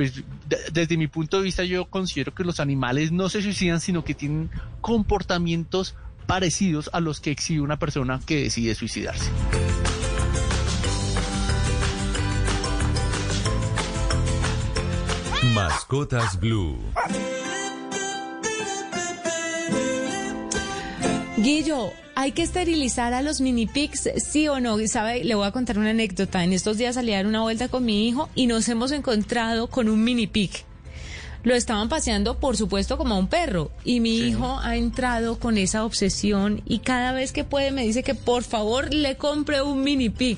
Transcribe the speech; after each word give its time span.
pues 0.00 0.24
desde 0.72 0.96
mi 0.96 1.08
punto 1.08 1.36
de 1.36 1.42
vista 1.42 1.62
yo 1.62 1.84
considero 1.84 2.34
que 2.34 2.42
los 2.42 2.58
animales 2.58 3.12
no 3.12 3.28
se 3.28 3.42
suicidan, 3.42 3.80
sino 3.80 4.02
que 4.02 4.14
tienen 4.14 4.48
comportamientos 4.80 5.94
parecidos 6.26 6.88
a 6.94 7.00
los 7.00 7.20
que 7.20 7.30
exhibe 7.30 7.60
una 7.60 7.78
persona 7.78 8.18
que 8.24 8.44
decide 8.44 8.74
suicidarse. 8.74 9.30
Mascotas 15.52 16.40
Blue. 16.40 16.78
Guillo, 21.36 21.92
¿hay 22.20 22.32
que 22.32 22.42
esterilizar 22.42 23.14
a 23.14 23.22
los 23.22 23.40
mini 23.40 23.66
pigs, 23.66 24.10
sí 24.18 24.46
o 24.46 24.60
no? 24.60 24.76
¿Sabe? 24.86 25.24
Le 25.24 25.34
voy 25.34 25.46
a 25.46 25.52
contar 25.52 25.78
una 25.78 25.90
anécdota. 25.90 26.44
En 26.44 26.52
estos 26.52 26.76
días 26.76 26.96
salí 26.96 27.14
a 27.14 27.16
dar 27.16 27.26
una 27.26 27.40
vuelta 27.40 27.68
con 27.68 27.82
mi 27.82 28.06
hijo 28.06 28.28
y 28.34 28.46
nos 28.46 28.68
hemos 28.68 28.92
encontrado 28.92 29.68
con 29.68 29.88
un 29.88 30.04
mini 30.04 30.26
pig. 30.26 30.50
Lo 31.44 31.54
estaban 31.54 31.88
paseando, 31.88 32.38
por 32.38 32.58
supuesto, 32.58 32.98
como 32.98 33.14
a 33.14 33.18
un 33.18 33.28
perro. 33.28 33.70
Y 33.86 34.00
mi 34.00 34.18
hijo 34.18 34.60
ha 34.62 34.76
entrado 34.76 35.38
con 35.38 35.56
esa 35.56 35.82
obsesión 35.86 36.60
y 36.66 36.80
cada 36.80 37.12
vez 37.12 37.32
que 37.32 37.44
puede 37.44 37.70
me 37.70 37.84
dice 37.84 38.02
que 38.02 38.14
por 38.14 38.42
favor 38.42 38.92
le 38.92 39.16
compre 39.16 39.62
un 39.62 39.82
mini 39.82 40.10
pig 40.10 40.36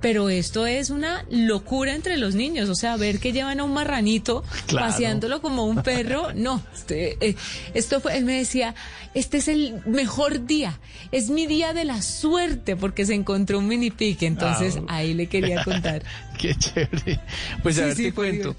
pero 0.00 0.28
esto 0.28 0.66
es 0.66 0.90
una 0.90 1.24
locura 1.30 1.94
entre 1.94 2.16
los 2.16 2.34
niños, 2.34 2.68
o 2.68 2.74
sea, 2.74 2.96
ver 2.96 3.18
que 3.18 3.32
llevan 3.32 3.60
a 3.60 3.64
un 3.64 3.72
marranito 3.72 4.44
paseándolo 4.72 5.40
como 5.40 5.64
un 5.64 5.82
perro, 5.82 6.32
no, 6.34 6.62
este, 6.74 7.16
eh, 7.20 7.36
esto 7.74 8.00
fue, 8.00 8.16
él 8.16 8.24
me 8.24 8.38
decía, 8.38 8.74
este 9.14 9.38
es 9.38 9.48
el 9.48 9.82
mejor 9.86 10.46
día, 10.46 10.78
es 11.12 11.30
mi 11.30 11.46
día 11.46 11.72
de 11.72 11.84
la 11.84 12.02
suerte 12.02 12.76
porque 12.76 13.06
se 13.06 13.14
encontró 13.14 13.58
un 13.58 13.68
mini 13.68 13.90
pig, 13.90 14.18
entonces 14.22 14.78
ah, 14.88 14.96
ahí 14.96 15.14
le 15.14 15.26
quería 15.26 15.64
contar. 15.64 16.02
Qué 16.38 16.54
chévere. 16.54 17.20
Pues 17.62 17.78
a 17.78 17.86
ver, 17.86 17.96
te 17.96 18.12
cuento. 18.12 18.54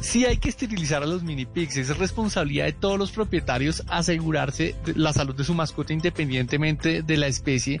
Sí 0.00 0.24
hay 0.24 0.38
que 0.38 0.48
esterilizar 0.48 1.02
a 1.02 1.06
los 1.06 1.22
mini 1.22 1.46
pigs, 1.46 1.76
es 1.76 1.96
responsabilidad 1.96 2.64
de 2.64 2.72
todos 2.72 2.98
los 2.98 3.12
propietarios 3.12 3.84
asegurarse 3.88 4.74
de 4.84 4.94
la 4.94 5.12
salud 5.12 5.34
de 5.34 5.44
su 5.44 5.54
mascota 5.54 5.92
independientemente 5.92 7.02
de 7.02 7.16
la 7.16 7.26
especie 7.26 7.80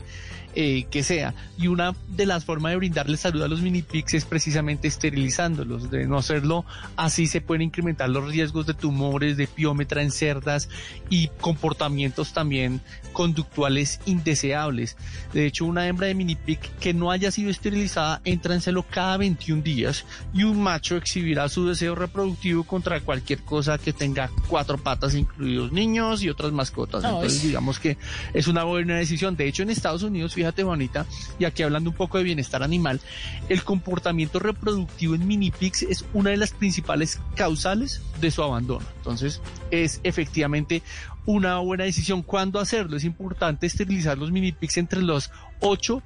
eh, 0.56 0.86
que 0.88 1.02
sea. 1.02 1.34
Y 1.58 1.66
una 1.66 1.94
de 2.08 2.26
las 2.26 2.44
formas 2.44 2.70
de 2.70 2.76
brindarle 2.76 3.16
salud 3.16 3.42
a 3.42 3.48
los 3.48 3.60
mini 3.60 3.82
pigs 3.82 4.14
es 4.14 4.24
precisamente 4.24 4.86
esterilizándolos. 4.86 5.90
De 5.90 6.06
no 6.06 6.18
hacerlo 6.18 6.64
así 6.96 7.26
se 7.26 7.40
pueden 7.40 7.62
incrementar 7.62 8.08
los 8.08 8.30
riesgos 8.30 8.64
de 8.66 8.74
tumores, 8.74 9.36
de 9.36 9.48
piómetra 9.48 10.02
en 10.02 10.12
cerdas 10.12 10.68
y 11.10 11.28
comportamientos 11.40 12.32
también 12.32 12.80
conductuales 13.12 14.00
indeseables. 14.06 14.96
De 15.32 15.46
hecho, 15.46 15.64
una 15.64 15.88
hembra 15.88 16.06
de 16.06 16.14
mini 16.14 16.36
pig 16.36 16.60
que 16.80 16.94
no 16.94 17.10
haya 17.10 17.32
sido 17.32 17.50
esterilizada 17.50 18.20
entra 18.24 18.54
en 18.54 18.60
celo 18.60 18.84
cada 18.88 19.16
21 19.16 19.62
días 19.62 20.04
y 20.32 20.44
un 20.44 20.62
macho 20.62 20.96
exhibirá 20.96 21.48
su 21.48 21.66
deseo 21.66 21.96
reproductivo 21.96 22.62
contra 22.62 23.00
cualquier 23.00 23.40
cosa 23.42 23.76
que 23.78 23.92
tenga 23.92 24.30
cuatro 24.48 24.78
patas, 24.78 25.14
incluidos 25.14 25.72
niños 25.72 26.22
y 26.22 26.28
otras 26.28 26.52
mascotas. 26.52 27.02
Entonces, 27.02 27.42
digamos 27.42 27.80
que 27.80 27.96
es 28.32 28.46
una 28.46 28.62
buena 28.62 28.96
decisión. 28.96 29.36
De 29.36 29.48
hecho, 29.48 29.64
en 29.64 29.70
Estados 29.70 30.02
Unidos, 30.04 30.34
fíjate 30.34 30.43
bonita, 30.62 31.06
y 31.38 31.44
aquí 31.44 31.62
hablando 31.62 31.90
un 31.90 31.96
poco 31.96 32.18
de 32.18 32.24
bienestar 32.24 32.62
animal, 32.62 33.00
el 33.48 33.64
comportamiento 33.64 34.38
reproductivo 34.38 35.14
en 35.14 35.26
mini 35.26 35.50
pigs 35.50 35.82
es 35.82 36.04
una 36.12 36.30
de 36.30 36.36
las 36.36 36.52
principales 36.52 37.20
causales 37.34 38.02
de 38.20 38.30
su 38.30 38.42
abandono. 38.42 38.86
Entonces 38.98 39.40
es 39.70 40.00
efectivamente 40.04 40.82
una 41.26 41.58
buena 41.58 41.84
decisión. 41.84 42.22
¿Cuándo 42.22 42.60
hacerlo? 42.60 42.96
Es 42.96 43.04
importante 43.04 43.66
esterilizar 43.66 44.18
los 44.18 44.30
mini 44.30 44.52
pigs 44.52 44.76
entre 44.76 45.02
los 45.02 45.30
8 45.60 46.02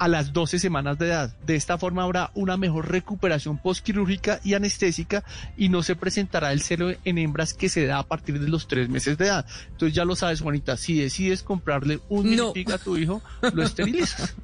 a 0.00 0.08
las 0.08 0.32
12 0.32 0.58
semanas 0.58 0.98
de 0.98 1.08
edad. 1.08 1.36
De 1.44 1.54
esta 1.56 1.76
forma 1.76 2.02
habrá 2.02 2.30
una 2.34 2.56
mejor 2.56 2.90
recuperación 2.90 3.58
postquirúrgica 3.58 4.40
y 4.42 4.54
anestésica 4.54 5.22
y 5.58 5.68
no 5.68 5.82
se 5.82 5.94
presentará 5.94 6.52
el 6.52 6.62
celo 6.62 6.90
en 7.04 7.18
hembras 7.18 7.52
que 7.52 7.68
se 7.68 7.84
da 7.84 7.98
a 7.98 8.02
partir 8.02 8.40
de 8.40 8.48
los 8.48 8.66
3 8.66 8.88
meses 8.88 9.18
de 9.18 9.26
edad. 9.26 9.46
Entonces 9.68 9.94
ya 9.94 10.06
lo 10.06 10.16
sabes, 10.16 10.40
Juanita, 10.40 10.78
si 10.78 10.98
decides 10.98 11.42
comprarle 11.42 12.00
un 12.08 12.34
no. 12.34 12.54
a 12.72 12.78
tu 12.78 12.96
hijo, 12.96 13.22
lo 13.52 13.62
esterilizas. 13.62 14.34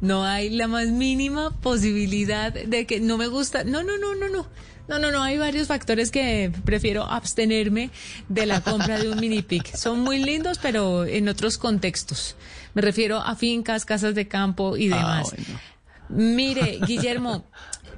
No 0.00 0.24
hay 0.24 0.50
la 0.50 0.66
más 0.66 0.88
mínima 0.88 1.50
posibilidad 1.60 2.52
de 2.52 2.86
que 2.86 3.00
no 3.00 3.16
me 3.16 3.26
gusta. 3.26 3.64
No, 3.64 3.82
no, 3.82 3.98
no, 3.98 4.14
no, 4.14 4.28
no. 4.28 4.46
No, 4.88 4.98
no, 4.98 5.12
no, 5.12 5.22
hay 5.22 5.38
varios 5.38 5.68
factores 5.68 6.10
que 6.10 6.52
prefiero 6.64 7.04
abstenerme 7.04 7.90
de 8.28 8.46
la 8.46 8.60
compra 8.60 8.98
de 8.98 9.10
un 9.10 9.20
mini 9.20 9.42
pic. 9.42 9.74
Son 9.76 10.00
muy 10.00 10.18
lindos, 10.22 10.58
pero 10.60 11.04
en 11.06 11.28
otros 11.28 11.56
contextos. 11.56 12.36
Me 12.74 12.82
refiero 12.82 13.18
a 13.18 13.36
fincas, 13.36 13.84
casas 13.84 14.14
de 14.14 14.26
campo 14.26 14.76
y 14.76 14.92
ah, 14.92 14.96
demás. 14.96 15.34
Mire, 16.08 16.80
Guillermo, 16.86 17.46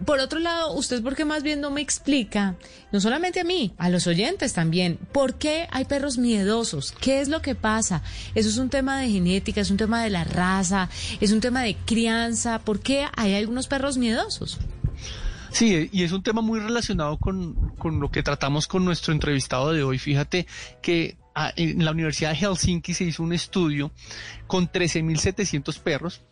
por 0.04 0.18
otro 0.18 0.38
lado, 0.38 0.72
usted 0.72 1.02
porque 1.02 1.24
más 1.24 1.42
bien 1.42 1.60
no 1.60 1.70
me 1.70 1.80
explica, 1.80 2.56
no 2.92 3.00
solamente 3.00 3.40
a 3.40 3.44
mí, 3.44 3.74
a 3.78 3.88
los 3.88 4.06
oyentes 4.06 4.52
también, 4.52 4.98
por 5.12 5.34
qué 5.34 5.66
hay 5.70 5.84
perros 5.84 6.18
miedosos, 6.18 6.92
qué 7.00 7.20
es 7.20 7.28
lo 7.28 7.42
que 7.42 7.54
pasa. 7.54 8.02
Eso 8.34 8.48
es 8.48 8.58
un 8.58 8.70
tema 8.70 9.00
de 9.00 9.10
genética, 9.10 9.60
es 9.60 9.70
un 9.70 9.76
tema 9.76 10.02
de 10.02 10.10
la 10.10 10.24
raza, 10.24 10.88
es 11.20 11.32
un 11.32 11.40
tema 11.40 11.62
de 11.62 11.76
crianza, 11.76 12.58
¿por 12.60 12.80
qué 12.80 13.06
hay 13.16 13.34
algunos 13.34 13.66
perros 13.66 13.98
miedosos? 13.98 14.58
Sí, 15.54 15.88
y 15.92 16.02
es 16.02 16.10
un 16.10 16.24
tema 16.24 16.42
muy 16.42 16.58
relacionado 16.58 17.16
con, 17.16 17.54
con 17.76 18.00
lo 18.00 18.10
que 18.10 18.24
tratamos 18.24 18.66
con 18.66 18.84
nuestro 18.84 19.12
entrevistado 19.12 19.72
de 19.72 19.84
hoy. 19.84 19.98
Fíjate 19.98 20.48
que 20.82 21.16
ah, 21.36 21.52
en 21.54 21.84
la 21.84 21.92
Universidad 21.92 22.30
de 22.30 22.38
Helsinki 22.38 22.92
se 22.92 23.04
hizo 23.04 23.22
un 23.22 23.32
estudio 23.32 23.92
con 24.48 24.68
13.700 24.68 25.78
perros 25.78 26.22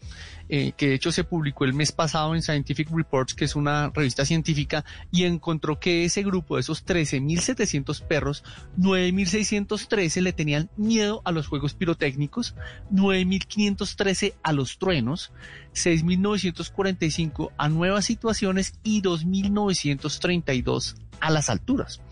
eh, 0.54 0.72
que 0.76 0.88
de 0.88 0.94
hecho 0.96 1.10
se 1.12 1.24
publicó 1.24 1.64
el 1.64 1.72
mes 1.72 1.92
pasado 1.92 2.34
en 2.34 2.42
Scientific 2.42 2.90
Reports, 2.90 3.32
que 3.32 3.46
es 3.46 3.56
una 3.56 3.88
revista 3.88 4.26
científica, 4.26 4.84
y 5.10 5.24
encontró 5.24 5.80
que 5.80 6.04
ese 6.04 6.22
grupo 6.22 6.56
de 6.56 6.60
esos 6.60 6.84
13.700 6.84 8.02
perros, 8.02 8.44
9.613 8.78 10.20
le 10.20 10.34
tenían 10.34 10.68
miedo 10.76 11.22
a 11.24 11.32
los 11.32 11.46
juegos 11.46 11.72
pirotécnicos, 11.72 12.54
9.513 12.92 14.34
a 14.42 14.52
los 14.52 14.76
truenos, 14.76 15.32
6.945 15.72 17.52
a 17.56 17.70
nuevas 17.70 18.04
situaciones 18.04 18.74
y 18.82 19.00
2.932 19.00 20.96
a 21.20 21.30
las 21.30 21.48
alturas. 21.48 22.02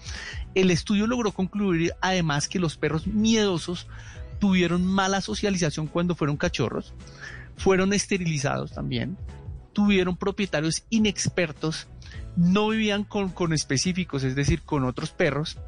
El 0.55 0.71
estudio 0.71 1.07
logró 1.07 1.33
concluir 1.33 1.93
además 2.01 2.49
que 2.49 2.59
los 2.59 2.79
perros 2.79 3.07
miedosos 3.07 3.87
tuvieron 4.39 4.87
mala 4.87 5.21
socialización 5.21 5.87
cuando 5.89 6.15
fueron 6.15 6.39
cachorros, 6.39 6.95
fueron 7.61 7.93
esterilizados 7.93 8.73
también, 8.73 9.19
tuvieron 9.75 10.17
propietarios 10.17 10.83
inexpertos, 10.89 11.89
no 12.37 12.69
vivían 12.69 13.05
con, 13.05 13.29
con, 13.29 13.53
específicos, 13.53 14.25
es 14.25 14.35
decir, 14.35 14.63
con 14.63 14.85
otros 14.85 15.11
perros, 15.11 15.59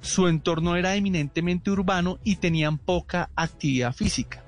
su 0.00 0.28
entorno 0.28 0.76
era 0.76 0.94
eminentemente 0.94 1.72
urbano 1.72 2.20
y 2.22 2.36
tenían 2.36 2.78
poca 2.78 3.30
actividad 3.34 3.92
física. 3.92 4.44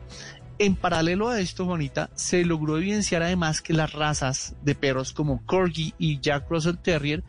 En 0.58 0.76
paralelo 0.76 1.28
a 1.28 1.40
esto, 1.40 1.64
Bonita, 1.64 2.08
se 2.14 2.44
logró 2.44 2.78
evidenciar 2.78 3.24
además 3.24 3.62
que 3.62 3.72
las 3.72 3.92
razas 3.92 4.54
de 4.62 4.76
perros 4.76 5.12
como 5.12 5.44
Corgi 5.44 5.94
y 5.98 6.20
Jack 6.20 6.48
Russell 6.48 6.76
Terrier 6.76 7.24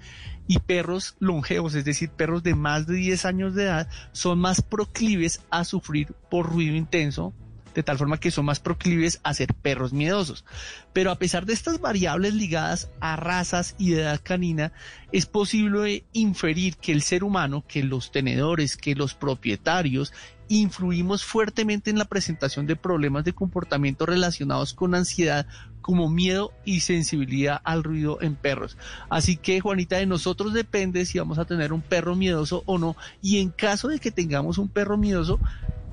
y 0.47 0.59
perros 0.59 1.15
longevos, 1.17 1.73
es 1.73 1.83
decir, 1.83 2.11
perros 2.11 2.43
de 2.43 2.53
más 2.53 2.85
de 2.85 2.93
10 2.93 3.25
años 3.25 3.55
de 3.55 3.63
edad, 3.63 3.89
son 4.11 4.37
más 4.37 4.61
proclives 4.61 5.41
a 5.49 5.63
sufrir 5.63 6.13
por 6.29 6.47
ruido 6.47 6.75
intenso, 6.75 7.33
de 7.73 7.83
tal 7.83 7.97
forma 7.97 8.19
que 8.19 8.31
son 8.31 8.45
más 8.45 8.59
proclives 8.59 9.19
a 9.23 9.33
ser 9.33 9.53
perros 9.53 9.93
miedosos. 9.93 10.45
Pero 10.93 11.11
a 11.11 11.17
pesar 11.17 11.45
de 11.45 11.53
estas 11.53 11.79
variables 11.79 12.33
ligadas 12.33 12.89
a 12.99 13.15
razas 13.15 13.75
y 13.77 13.93
edad 13.93 14.21
canina, 14.23 14.71
es 15.11 15.25
posible 15.25 16.05
inferir 16.13 16.77
que 16.77 16.91
el 16.91 17.01
ser 17.01 17.23
humano, 17.23 17.63
que 17.67 17.83
los 17.83 18.11
tenedores, 18.11 18.77
que 18.77 18.95
los 18.95 19.13
propietarios, 19.13 20.13
influimos 20.49 21.23
fuertemente 21.23 21.89
en 21.89 21.97
la 21.97 22.05
presentación 22.05 22.67
de 22.67 22.75
problemas 22.75 23.23
de 23.23 23.33
comportamiento 23.33 24.05
relacionados 24.05 24.73
con 24.73 24.93
ansiedad 24.93 25.47
como 25.81 26.09
miedo 26.09 26.51
y 26.63 26.79
sensibilidad 26.79 27.61
al 27.63 27.83
ruido 27.83 28.19
en 28.21 28.35
perros. 28.35 28.77
Así 29.09 29.35
que 29.35 29.59
Juanita, 29.59 29.97
de 29.97 30.05
nosotros 30.05 30.53
depende 30.53 31.05
si 31.05 31.19
vamos 31.19 31.37
a 31.37 31.45
tener 31.45 31.73
un 31.73 31.81
perro 31.81 32.15
miedoso 32.15 32.63
o 32.65 32.77
no. 32.77 32.95
Y 33.21 33.39
en 33.39 33.49
caso 33.49 33.89
de 33.89 33.99
que 33.99 34.11
tengamos 34.11 34.57
un 34.57 34.69
perro 34.69 34.97
miedoso, 34.97 35.39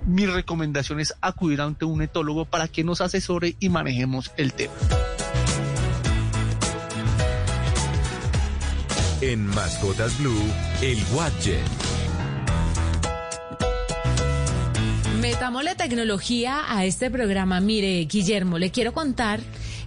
mi 0.07 0.27
recomendación 0.27 1.01
es 1.01 1.15
acudir 1.21 1.61
ante 1.61 1.85
un 1.85 2.03
etólogo 2.03 2.45
para 2.45 2.69
que 2.69 2.85
nos 2.85 3.01
asesore 3.01 3.57
y 3.61 3.69
manejemos 3.69 4.33
el 4.37 4.53
tema. 4.53 4.75
En 9.21 9.47
Mascotas 9.47 10.19
Blue, 10.19 10.51
el 10.83 10.99
Watcher. 11.13 11.61
Metamos 15.21 15.63
la 15.63 15.75
tecnología 15.75 16.63
a 16.67 16.87
este 16.87 17.11
programa. 17.11 17.61
Mire, 17.61 18.07
Guillermo, 18.07 18.59
le 18.59 18.71
quiero 18.71 18.95
contar 18.95 19.41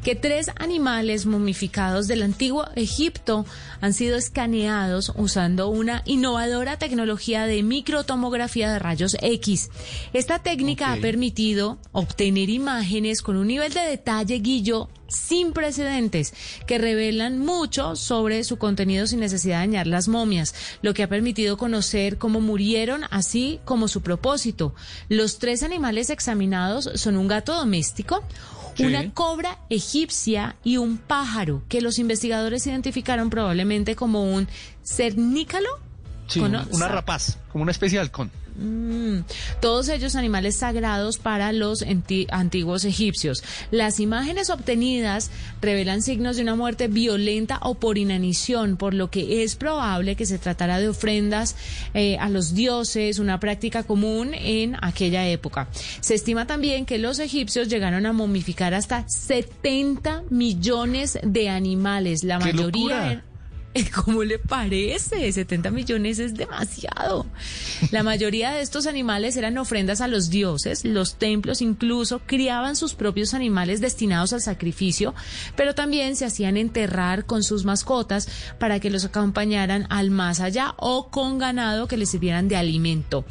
que 0.03 0.15
tres 0.15 0.51
animales 0.57 1.25
momificados 1.25 2.07
del 2.07 2.23
antiguo 2.23 2.65
Egipto 2.75 3.45
han 3.79 3.93
sido 3.93 4.17
escaneados 4.17 5.13
usando 5.15 5.69
una 5.69 6.03
innovadora 6.05 6.77
tecnología 6.77 7.45
de 7.45 7.63
microtomografía 7.63 8.71
de 8.71 8.79
rayos 8.79 9.15
X. 9.21 9.69
Esta 10.11 10.39
técnica 10.39 10.91
ha 10.91 10.97
permitido 10.97 11.79
obtener 11.93 12.49
imágenes 12.49 13.21
con 13.21 13.37
un 13.37 13.47
nivel 13.47 13.73
de 13.73 13.81
detalle, 13.81 14.39
Guillo, 14.39 14.89
sin 15.13 15.53
precedentes 15.53 16.33
que 16.65 16.77
revelan 16.77 17.39
mucho 17.39 17.95
sobre 17.95 18.43
su 18.43 18.57
contenido 18.57 19.07
sin 19.07 19.19
necesidad 19.19 19.57
de 19.57 19.67
dañar 19.67 19.87
las 19.87 20.07
momias, 20.07 20.55
lo 20.81 20.93
que 20.93 21.03
ha 21.03 21.09
permitido 21.09 21.57
conocer 21.57 22.17
cómo 22.17 22.41
murieron, 22.41 23.03
así 23.11 23.59
como 23.63 23.87
su 23.87 24.01
propósito. 24.01 24.73
Los 25.09 25.39
tres 25.39 25.63
animales 25.63 26.09
examinados 26.09 26.89
son 26.95 27.17
un 27.17 27.27
gato 27.27 27.55
doméstico, 27.55 28.23
una 28.79 29.13
cobra 29.13 29.59
egipcia 29.69 30.55
y 30.63 30.77
un 30.77 30.97
pájaro 30.97 31.63
que 31.69 31.81
los 31.81 31.99
investigadores 31.99 32.65
identificaron 32.67 33.29
probablemente 33.29 33.95
como 33.95 34.23
un 34.23 34.47
cernícalo. 34.83 35.69
Sí, 36.27 36.39
una 36.39 36.87
rapaz, 36.87 37.37
como 37.51 37.63
una 37.63 37.71
especie 37.71 37.97
de 37.99 38.03
halcón. 38.03 38.31
Mm, 38.55 39.21
todos 39.61 39.89
ellos 39.89 40.15
animales 40.15 40.57
sagrados 40.57 41.17
para 41.17 41.51
los 41.51 41.83
antiguos 42.29 42.85
egipcios. 42.85 43.43
Las 43.71 43.99
imágenes 43.99 44.49
obtenidas 44.49 45.31
revelan 45.61 46.01
signos 46.01 46.35
de 46.35 46.43
una 46.43 46.55
muerte 46.55 46.87
violenta 46.87 47.59
o 47.61 47.75
por 47.75 47.97
inanición, 47.97 48.77
por 48.77 48.93
lo 48.93 49.09
que 49.09 49.43
es 49.43 49.55
probable 49.55 50.15
que 50.15 50.25
se 50.25 50.37
tratara 50.37 50.79
de 50.79 50.89
ofrendas 50.89 51.55
eh, 51.93 52.17
a 52.17 52.29
los 52.29 52.53
dioses, 52.53 53.19
una 53.19 53.39
práctica 53.39 53.83
común 53.83 54.33
en 54.33 54.75
aquella 54.81 55.27
época. 55.27 55.67
Se 55.99 56.15
estima 56.15 56.45
también 56.45 56.85
que 56.85 56.99
los 56.99 57.19
egipcios 57.19 57.69
llegaron 57.69 58.05
a 58.05 58.13
momificar 58.13 58.73
hasta 58.73 59.05
70 59.07 60.23
millones 60.29 61.19
de 61.23 61.49
animales, 61.49 62.23
la 62.23 62.39
mayoría... 62.39 63.23
¿Cómo 63.95 64.23
le 64.23 64.39
parece? 64.39 65.31
70 65.31 65.71
millones 65.71 66.19
es 66.19 66.35
demasiado. 66.35 67.25
La 67.91 68.03
mayoría 68.03 68.51
de 68.51 68.61
estos 68.61 68.85
animales 68.85 69.35
eran 69.35 69.57
ofrendas 69.57 70.01
a 70.01 70.07
los 70.07 70.29
dioses. 70.29 70.85
Los 70.85 71.15
templos 71.15 71.61
incluso 71.61 72.19
criaban 72.25 72.75
sus 72.75 72.93
propios 72.93 73.33
animales 73.33 73.81
destinados 73.81 74.33
al 74.33 74.41
sacrificio, 74.41 75.15
pero 75.55 75.73
también 75.73 76.15
se 76.15 76.25
hacían 76.25 76.57
enterrar 76.57 77.25
con 77.25 77.43
sus 77.43 77.65
mascotas 77.65 78.27
para 78.59 78.79
que 78.79 78.89
los 78.89 79.05
acompañaran 79.05 79.87
al 79.89 80.11
más 80.11 80.39
allá 80.39 80.75
o 80.77 81.09
con 81.09 81.39
ganado 81.39 81.87
que 81.87 81.97
les 81.97 82.09
sirvieran 82.09 82.47
de 82.47 82.57
alimento. 82.57 83.25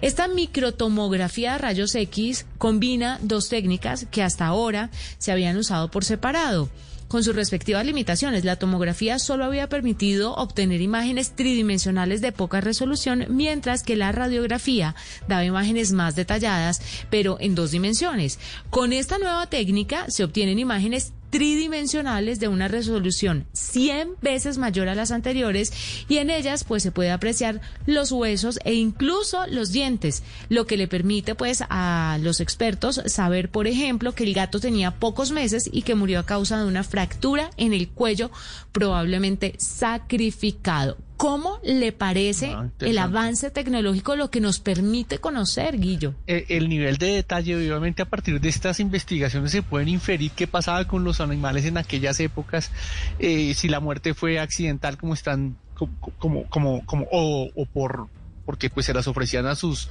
Esta 0.00 0.26
microtomografía 0.26 1.52
de 1.52 1.58
rayos 1.58 1.94
X 1.94 2.46
combina 2.58 3.18
dos 3.22 3.48
técnicas 3.48 4.06
que 4.10 4.22
hasta 4.22 4.46
ahora 4.46 4.90
se 5.18 5.30
habían 5.30 5.56
usado 5.56 5.90
por 5.90 6.04
separado 6.04 6.68
con 7.08 7.24
sus 7.24 7.36
respectivas 7.36 7.84
limitaciones. 7.84 8.44
La 8.44 8.56
tomografía 8.56 9.18
solo 9.18 9.44
había 9.44 9.68
permitido 9.68 10.34
obtener 10.34 10.80
imágenes 10.80 11.34
tridimensionales 11.36 12.20
de 12.20 12.32
poca 12.32 12.60
resolución, 12.60 13.26
mientras 13.28 13.82
que 13.82 13.96
la 13.96 14.12
radiografía 14.12 14.94
daba 15.28 15.44
imágenes 15.44 15.92
más 15.92 16.16
detalladas, 16.16 16.80
pero 17.10 17.36
en 17.40 17.54
dos 17.54 17.70
dimensiones. 17.70 18.38
Con 18.70 18.92
esta 18.92 19.18
nueva 19.18 19.46
técnica 19.46 20.06
se 20.08 20.24
obtienen 20.24 20.58
imágenes 20.58 21.12
tridimensionales 21.34 22.38
de 22.38 22.46
una 22.46 22.68
resolución 22.68 23.44
100 23.54 24.18
veces 24.22 24.56
mayor 24.56 24.88
a 24.88 24.94
las 24.94 25.10
anteriores 25.10 25.72
y 26.08 26.18
en 26.18 26.30
ellas 26.30 26.62
pues 26.62 26.84
se 26.84 26.92
puede 26.92 27.10
apreciar 27.10 27.60
los 27.86 28.12
huesos 28.12 28.60
e 28.64 28.74
incluso 28.74 29.44
los 29.48 29.72
dientes, 29.72 30.22
lo 30.48 30.64
que 30.68 30.76
le 30.76 30.86
permite 30.86 31.34
pues 31.34 31.64
a 31.70 32.18
los 32.20 32.38
expertos 32.38 33.02
saber 33.06 33.48
por 33.48 33.66
ejemplo 33.66 34.14
que 34.14 34.22
el 34.22 34.32
gato 34.32 34.60
tenía 34.60 34.92
pocos 34.92 35.32
meses 35.32 35.68
y 35.72 35.82
que 35.82 35.96
murió 35.96 36.20
a 36.20 36.24
causa 36.24 36.56
de 36.56 36.68
una 36.68 36.84
fractura 36.84 37.50
en 37.56 37.72
el 37.72 37.88
cuello 37.88 38.30
probablemente 38.70 39.56
sacrificado. 39.58 40.96
¿Cómo 41.16 41.60
le 41.62 41.92
parece 41.92 42.52
ah, 42.52 42.68
el 42.80 42.98
avance 42.98 43.50
tecnológico 43.50 44.16
lo 44.16 44.30
que 44.30 44.40
nos 44.40 44.58
permite 44.58 45.18
conocer, 45.18 45.78
Guillo? 45.78 46.14
Eh, 46.26 46.46
el, 46.48 46.68
nivel 46.68 46.96
de 46.96 47.12
detalle, 47.12 47.54
obviamente 47.54 48.02
a 48.02 48.06
partir 48.06 48.40
de 48.40 48.48
estas 48.48 48.80
investigaciones 48.80 49.52
se 49.52 49.62
pueden 49.62 49.88
inferir 49.88 50.32
qué 50.32 50.48
pasaba 50.48 50.86
con 50.86 51.04
los 51.04 51.20
animales 51.20 51.66
en 51.66 51.78
aquellas 51.78 52.18
épocas, 52.18 52.72
eh, 53.20 53.54
si 53.54 53.68
la 53.68 53.78
muerte 53.78 54.12
fue 54.14 54.40
accidental 54.40 54.96
como 54.96 55.14
están, 55.14 55.56
como, 55.74 56.48
como, 56.48 56.84
como, 56.84 57.06
o, 57.12 57.48
o 57.54 57.66
por, 57.66 58.08
porque 58.44 58.68
pues 58.68 58.86
se 58.86 58.94
las 58.94 59.06
ofrecían 59.06 59.46
a 59.46 59.54
sus, 59.54 59.88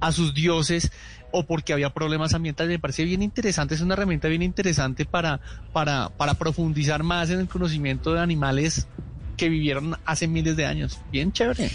a 0.00 0.12
sus 0.12 0.34
dioses 0.34 0.92
o 1.32 1.44
porque 1.44 1.72
había 1.72 1.90
problemas 1.90 2.34
ambientales. 2.34 2.70
Me 2.70 2.78
parece 2.78 3.04
bien 3.04 3.22
interesante, 3.22 3.74
es 3.74 3.80
una 3.80 3.94
herramienta 3.94 4.28
bien 4.28 4.42
interesante 4.42 5.04
para, 5.04 5.40
para, 5.72 6.10
para 6.10 6.34
profundizar 6.34 7.02
más 7.02 7.30
en 7.30 7.40
el 7.40 7.48
conocimiento 7.48 8.12
de 8.12 8.20
animales 8.20 8.86
que 9.36 9.48
vivieron 9.48 9.96
hace 10.04 10.28
miles 10.28 10.56
de 10.56 10.66
años. 10.66 10.98
Bien 11.10 11.32
chévere. 11.32 11.70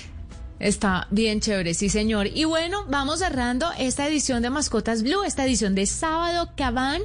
Está 0.59 1.07
bien 1.09 1.39
chévere, 1.39 1.73
sí 1.73 1.89
señor. 1.89 2.27
Y 2.27 2.45
bueno, 2.45 2.85
vamos 2.87 3.19
cerrando 3.19 3.67
esta 3.79 4.07
edición 4.07 4.43
de 4.43 4.51
Mascotas 4.51 5.01
Blue, 5.01 5.23
esta 5.23 5.43
edición 5.45 5.73
de 5.73 5.87
sábado. 5.87 6.51
Cabán 6.55 7.01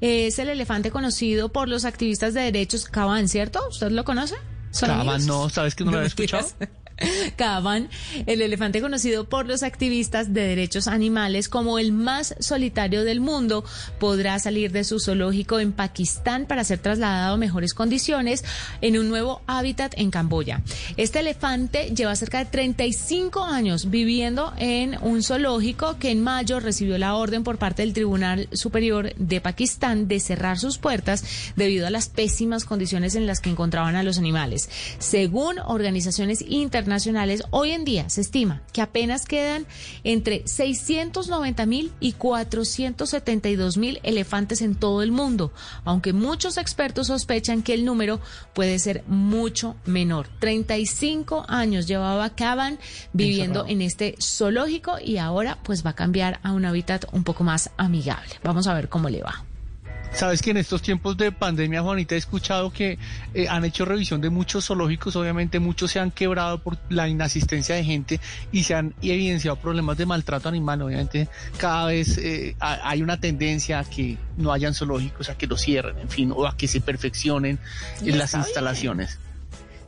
es 0.00 0.38
el 0.38 0.48
elefante 0.48 0.90
conocido 0.90 1.50
por 1.50 1.68
los 1.68 1.84
activistas 1.84 2.32
de 2.32 2.40
derechos. 2.40 2.86
Cabán, 2.86 3.28
¿cierto? 3.28 3.60
¿Usted 3.68 3.90
lo 3.90 4.04
conoce? 4.04 4.36
Cabán, 4.80 5.26
no, 5.26 5.50
¿sabes 5.50 5.74
que 5.74 5.84
no, 5.84 5.90
lo 5.90 5.98
había 5.98 6.06
escuchado? 6.08 6.46
Caban, 7.36 7.88
el 8.26 8.42
elefante 8.42 8.80
conocido 8.80 9.24
por 9.28 9.46
los 9.46 9.62
activistas 9.62 10.32
de 10.32 10.42
derechos 10.42 10.86
animales 10.86 11.48
como 11.48 11.78
el 11.78 11.92
más 11.92 12.34
solitario 12.38 13.04
del 13.04 13.20
mundo, 13.20 13.64
podrá 13.98 14.38
salir 14.38 14.72
de 14.72 14.84
su 14.84 15.00
zoológico 15.00 15.58
en 15.60 15.72
Pakistán 15.72 16.46
para 16.46 16.64
ser 16.64 16.78
trasladado 16.78 17.34
a 17.34 17.38
mejores 17.38 17.74
condiciones 17.74 18.44
en 18.80 18.98
un 18.98 19.08
nuevo 19.08 19.42
hábitat 19.46 19.94
en 19.96 20.10
Camboya. 20.10 20.62
Este 20.96 21.20
elefante 21.20 21.90
lleva 21.94 22.16
cerca 22.16 22.38
de 22.38 22.46
35 22.46 23.44
años 23.44 23.90
viviendo 23.90 24.52
en 24.58 24.96
un 25.02 25.22
zoológico 25.22 25.98
que 25.98 26.10
en 26.10 26.22
mayo 26.22 26.60
recibió 26.60 26.98
la 26.98 27.14
orden 27.14 27.44
por 27.44 27.58
parte 27.58 27.82
del 27.82 27.92
Tribunal 27.92 28.48
Superior 28.52 29.14
de 29.16 29.40
Pakistán 29.40 30.08
de 30.08 30.20
cerrar 30.20 30.58
sus 30.58 30.78
puertas 30.78 31.24
debido 31.56 31.86
a 31.86 31.90
las 31.90 32.08
pésimas 32.08 32.64
condiciones 32.64 33.14
en 33.14 33.26
las 33.26 33.40
que 33.40 33.50
encontraban 33.50 33.96
a 33.96 34.02
los 34.02 34.18
animales. 34.18 34.68
Según 34.98 35.58
organizaciones 35.58 36.42
internacionales, 36.42 36.83
internacionales, 36.84 37.42
hoy 37.50 37.70
en 37.70 37.86
día 37.86 38.10
se 38.10 38.20
estima 38.20 38.60
que 38.74 38.82
apenas 38.82 39.24
quedan 39.24 39.66
entre 40.04 40.46
690 40.46 41.64
mil 41.64 41.92
y 41.98 42.12
472 42.12 43.78
mil 43.78 44.00
elefantes 44.02 44.60
en 44.60 44.74
todo 44.74 45.02
el 45.02 45.10
mundo, 45.10 45.50
aunque 45.84 46.12
muchos 46.12 46.58
expertos 46.58 47.06
sospechan 47.06 47.62
que 47.62 47.72
el 47.72 47.86
número 47.86 48.20
puede 48.52 48.78
ser 48.78 49.02
mucho 49.06 49.76
menor. 49.86 50.28
35 50.40 51.46
años 51.48 51.86
llevaba 51.86 52.34
Caban 52.34 52.78
viviendo 53.14 53.64
en 53.66 53.80
este 53.80 54.16
zoológico 54.22 54.98
y 55.02 55.16
ahora 55.16 55.58
pues 55.62 55.86
va 55.86 55.90
a 55.90 55.94
cambiar 55.94 56.38
a 56.42 56.52
un 56.52 56.66
hábitat 56.66 57.06
un 57.12 57.24
poco 57.24 57.44
más 57.44 57.70
amigable. 57.78 58.34
Vamos 58.42 58.66
a 58.66 58.74
ver 58.74 58.90
cómo 58.90 59.08
le 59.08 59.22
va. 59.22 59.42
Sabes 60.14 60.42
que 60.42 60.52
en 60.52 60.58
estos 60.58 60.80
tiempos 60.80 61.16
de 61.16 61.32
pandemia, 61.32 61.82
Juanita, 61.82 62.14
he 62.14 62.18
escuchado 62.18 62.72
que 62.72 62.98
eh, 63.34 63.48
han 63.48 63.64
hecho 63.64 63.84
revisión 63.84 64.20
de 64.20 64.30
muchos 64.30 64.66
zoológicos, 64.66 65.16
obviamente 65.16 65.58
muchos 65.58 65.90
se 65.90 65.98
han 65.98 66.12
quebrado 66.12 66.58
por 66.58 66.78
la 66.88 67.08
inasistencia 67.08 67.74
de 67.74 67.82
gente 67.82 68.20
y 68.52 68.62
se 68.62 68.76
han 68.76 68.94
evidenciado 69.02 69.56
problemas 69.56 69.96
de 69.98 70.06
maltrato 70.06 70.48
animal. 70.48 70.82
Obviamente 70.82 71.28
cada 71.58 71.86
vez 71.86 72.16
eh, 72.18 72.54
hay 72.60 73.02
una 73.02 73.18
tendencia 73.18 73.80
a 73.80 73.84
que 73.84 74.16
no 74.36 74.52
hayan 74.52 74.72
zoológicos, 74.72 75.30
a 75.30 75.36
que 75.36 75.48
los 75.48 75.60
cierren, 75.60 75.98
en 75.98 76.08
fin, 76.08 76.32
o 76.34 76.46
a 76.46 76.56
que 76.56 76.68
se 76.68 76.80
perfeccionen 76.80 77.58
en 78.00 78.16
las 78.16 78.34
instalaciones. 78.34 79.18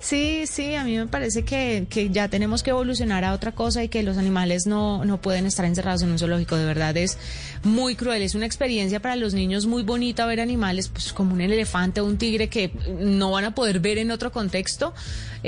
Sí, 0.07 0.45
sí, 0.47 0.77
a 0.77 0.85
mí 0.85 0.97
me 0.97 1.09
parece 1.09 1.45
que, 1.45 1.89
que, 1.91 2.11
ya 2.11 2.29
tenemos 2.29 2.63
que 2.63 2.71
evolucionar 2.71 3.25
a 3.25 3.33
otra 3.33 3.51
cosa 3.51 3.83
y 3.83 3.89
que 3.89 4.05
los 4.05 4.19
animales 4.19 4.65
no, 4.65 5.05
no 5.05 5.21
pueden 5.21 5.47
estar 5.47 5.65
encerrados 5.65 6.03
en 6.03 6.11
un 6.11 6.19
zoológico. 6.21 6.55
De 6.55 6.65
verdad 6.65 6.97
es 6.97 7.19
muy 7.65 7.97
cruel. 7.97 8.23
Es 8.23 8.37
una 8.37 8.47
experiencia 8.47 9.01
para 9.01 9.17
los 9.17 9.35
niños 9.35 9.67
muy 9.67 9.83
bonita 9.83 10.25
ver 10.25 10.41
animales 10.41 10.91
pues, 10.91 11.13
como 11.13 11.35
un 11.35 11.41
elefante 11.41 12.01
o 12.01 12.05
un 12.05 12.19
tigre 12.19 12.49
que 12.49 12.71
no 13.01 13.33
van 13.33 13.47
a 13.47 13.55
poder 13.57 13.81
ver 13.81 13.99
en 13.99 14.13
otro 14.13 14.31
contexto. 14.31 14.95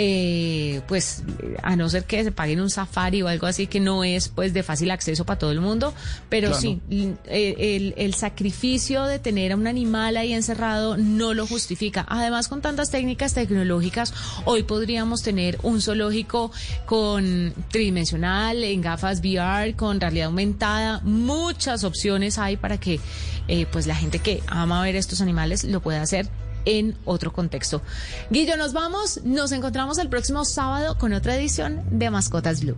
Eh, 0.00 0.80
pues 0.86 1.24
a 1.62 1.74
no 1.74 1.88
ser 1.88 2.04
que 2.04 2.22
se 2.22 2.30
paguen 2.30 2.60
un 2.60 2.70
safari 2.70 3.22
o 3.22 3.28
algo 3.28 3.48
así 3.48 3.66
que 3.66 3.80
no 3.80 4.04
es 4.04 4.28
pues 4.28 4.54
de 4.54 4.62
fácil 4.62 4.92
acceso 4.92 5.24
para 5.26 5.38
todo 5.38 5.50
el 5.50 5.60
mundo. 5.60 5.92
Pero 6.28 6.54
sí, 6.54 6.80
el, 6.90 7.94
el 7.96 8.14
sacrificio 8.14 9.04
de 9.04 9.18
tener 9.18 9.52
a 9.52 9.56
un 9.56 9.66
animal 9.66 10.16
ahí 10.16 10.32
encerrado 10.32 10.96
no 10.96 11.34
lo 11.34 11.46
justifica. 11.46 12.06
Además, 12.08 12.48
con 12.48 12.62
tantas 12.62 12.90
técnicas 12.90 13.34
tecnológicas, 13.34 14.12
Hoy 14.44 14.62
podríamos 14.62 15.22
tener 15.22 15.58
un 15.62 15.80
zoológico 15.80 16.50
con 16.86 17.52
tridimensional, 17.70 18.62
en 18.64 18.80
gafas 18.80 19.20
VR, 19.20 19.74
con 19.74 20.00
realidad 20.00 20.26
aumentada. 20.26 21.00
Muchas 21.04 21.84
opciones 21.84 22.38
hay 22.38 22.56
para 22.56 22.78
que 22.78 23.00
eh, 23.48 23.66
pues 23.70 23.86
la 23.86 23.94
gente 23.94 24.18
que 24.18 24.42
ama 24.46 24.82
ver 24.82 24.96
estos 24.96 25.20
animales 25.20 25.64
lo 25.64 25.80
pueda 25.80 26.02
hacer 26.02 26.28
en 26.64 26.96
otro 27.04 27.32
contexto. 27.32 27.82
Guillo, 28.30 28.56
nos 28.56 28.72
vamos. 28.72 29.20
Nos 29.24 29.52
encontramos 29.52 29.98
el 29.98 30.08
próximo 30.08 30.44
sábado 30.44 30.96
con 30.98 31.12
otra 31.12 31.36
edición 31.36 31.82
de 31.90 32.10
Mascotas 32.10 32.62
Blue. 32.62 32.76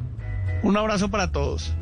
Un 0.62 0.76
abrazo 0.76 1.10
para 1.10 1.30
todos. 1.32 1.72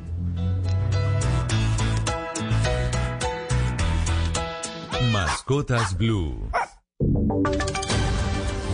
Mascotas 5.13 5.97
Blue. 5.97 6.51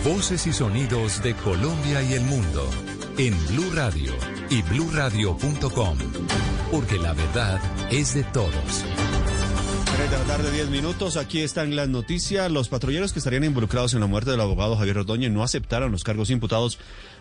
Voces 0.04 0.47
y 0.47 0.52
sonidos 0.52 1.23
de 1.23 1.35
Colombia 1.35 2.02
y 2.02 2.14
el 2.14 2.23
mundo 2.23 2.69
en 3.16 3.35
Blue 3.49 3.71
Radio 3.75 4.12
y 4.50 4.62
bluradio.com, 4.62 5.99
porque 6.71 6.99
la 6.99 7.12
verdad 7.12 7.61
es 7.90 8.14
de 8.14 8.25
todos. 8.25 8.85
3 10.14 10.26
de 10.26 10.28
la 10.28 10.37
tarde, 10.37 10.52
10 10.52 10.68
minutos. 10.68 11.16
Aquí 11.16 11.40
están 11.40 11.75
las 11.75 11.88
noticias. 11.88 12.50
Los 12.50 12.68
patrulleros 12.68 13.12
que 13.12 13.18
estarían 13.18 13.42
involucrados 13.42 13.94
en 13.94 14.00
la 14.00 14.06
muerte 14.06 14.30
del 14.30 14.40
abogado 14.40 14.76
Javier 14.76 14.99
Ordóñez 14.99 15.33
no 15.33 15.42
aceptaron 15.42 15.90
los 15.90 16.04
cargos 16.04 16.30
imputados 16.30 16.78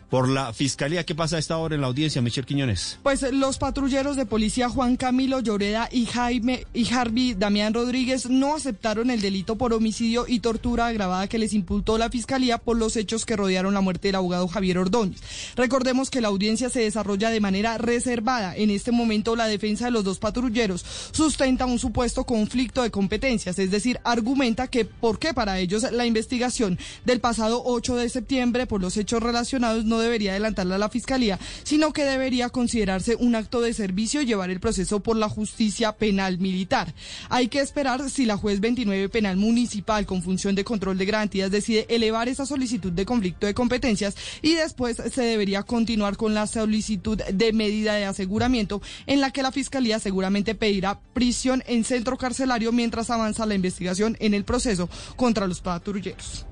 por 0.09 0.29
la 0.29 0.53
Fiscalía. 0.53 1.05
¿Qué 1.05 1.15
pasa 1.15 1.37
a 1.37 1.39
esta 1.39 1.57
hora 1.57 1.75
en 1.75 1.81
la 1.81 1.87
audiencia, 1.87 2.21
Michelle 2.21 2.45
Quiñones? 2.45 2.99
Pues 3.03 3.21
los 3.31 3.57
patrulleros 3.57 4.15
de 4.15 4.25
policía 4.25 4.69
Juan 4.69 4.95
Camilo 4.95 5.39
Lloreda 5.39 5.89
y 5.91 6.05
Jaime 6.05 6.65
y 6.73 6.91
Harvey 6.93 7.33
Damián 7.33 7.73
Rodríguez 7.73 8.29
no 8.29 8.55
aceptaron 8.55 9.09
el 9.09 9.21
delito 9.21 9.57
por 9.57 9.73
homicidio 9.73 10.25
y 10.27 10.39
tortura 10.39 10.87
agravada 10.87 11.27
que 11.27 11.39
les 11.39 11.53
imputó 11.53 11.97
la 11.97 12.09
Fiscalía 12.09 12.57
por 12.57 12.77
los 12.77 12.95
hechos 12.95 13.25
que 13.25 13.35
rodearon 13.35 13.73
la 13.73 13.81
muerte 13.81 14.09
del 14.09 14.15
abogado 14.15 14.47
Javier 14.47 14.77
Ordóñez. 14.77 15.21
Recordemos 15.55 16.09
que 16.09 16.21
la 16.21 16.27
audiencia 16.27 16.69
se 16.69 16.81
desarrolla 16.81 17.29
de 17.29 17.39
manera 17.39 17.77
reservada. 17.77 18.55
En 18.55 18.69
este 18.69 18.91
momento 18.91 19.35
la 19.35 19.47
defensa 19.47 19.85
de 19.85 19.91
los 19.91 20.03
dos 20.03 20.19
patrulleros 20.19 20.85
sustenta 21.11 21.65
un 21.65 21.79
supuesto 21.79 22.23
conflicto 22.25 22.83
de 22.83 22.91
competencias, 22.91 23.59
es 23.59 23.71
decir, 23.71 23.99
argumenta 24.03 24.67
que 24.67 24.85
por 24.85 25.19
qué 25.19 25.33
para 25.33 25.59
ellos 25.59 25.85
la 25.91 26.05
investigación 26.05 26.77
del 27.05 27.19
pasado 27.19 27.61
8 27.65 27.95
de 27.95 28.09
septiembre 28.09 28.67
por 28.67 28.81
los 28.81 28.97
hechos 28.97 29.21
relacionados 29.21 29.85
no 29.85 29.92
debería 29.99 30.31
adelantarla 30.31 30.75
a 30.75 30.79
la 30.79 30.89
Fiscalía, 30.89 31.39
sino 31.63 31.93
que 31.93 32.03
debería 32.05 32.49
considerarse 32.49 33.15
un 33.15 33.35
acto 33.35 33.61
de 33.61 33.73
servicio 33.73 34.21
y 34.21 34.25
llevar 34.25 34.49
el 34.49 34.59
proceso 34.59 35.01
por 35.01 35.17
la 35.17 35.29
justicia 35.29 35.93
penal 35.93 36.37
militar. 36.39 36.93
Hay 37.29 37.47
que 37.47 37.59
esperar 37.59 38.09
si 38.09 38.25
la 38.25 38.37
juez 38.37 38.59
29 38.59 39.09
penal 39.09 39.37
municipal 39.37 40.05
con 40.05 40.21
función 40.21 40.55
de 40.55 40.63
control 40.63 40.97
de 40.97 41.05
garantías 41.05 41.51
decide 41.51 41.85
elevar 41.89 42.29
esa 42.29 42.45
solicitud 42.45 42.91
de 42.91 43.05
conflicto 43.05 43.47
de 43.47 43.53
competencias 43.53 44.15
y 44.41 44.55
después 44.55 44.97
se 44.97 45.21
debería 45.21 45.63
continuar 45.63 46.17
con 46.17 46.33
la 46.33 46.47
solicitud 46.47 47.21
de 47.21 47.53
medida 47.53 47.95
de 47.95 48.05
aseguramiento 48.05 48.81
en 49.05 49.21
la 49.21 49.31
que 49.31 49.43
la 49.43 49.51
Fiscalía 49.51 49.99
seguramente 49.99 50.55
pedirá 50.55 50.99
prisión 51.13 51.63
en 51.67 51.83
centro 51.83 52.17
carcelario 52.17 52.71
mientras 52.71 53.09
avanza 53.09 53.45
la 53.45 53.55
investigación 53.55 54.17
en 54.19 54.33
el 54.33 54.43
proceso 54.43 54.89
contra 55.15 55.47
los 55.47 55.61
patrulleros. 55.61 56.45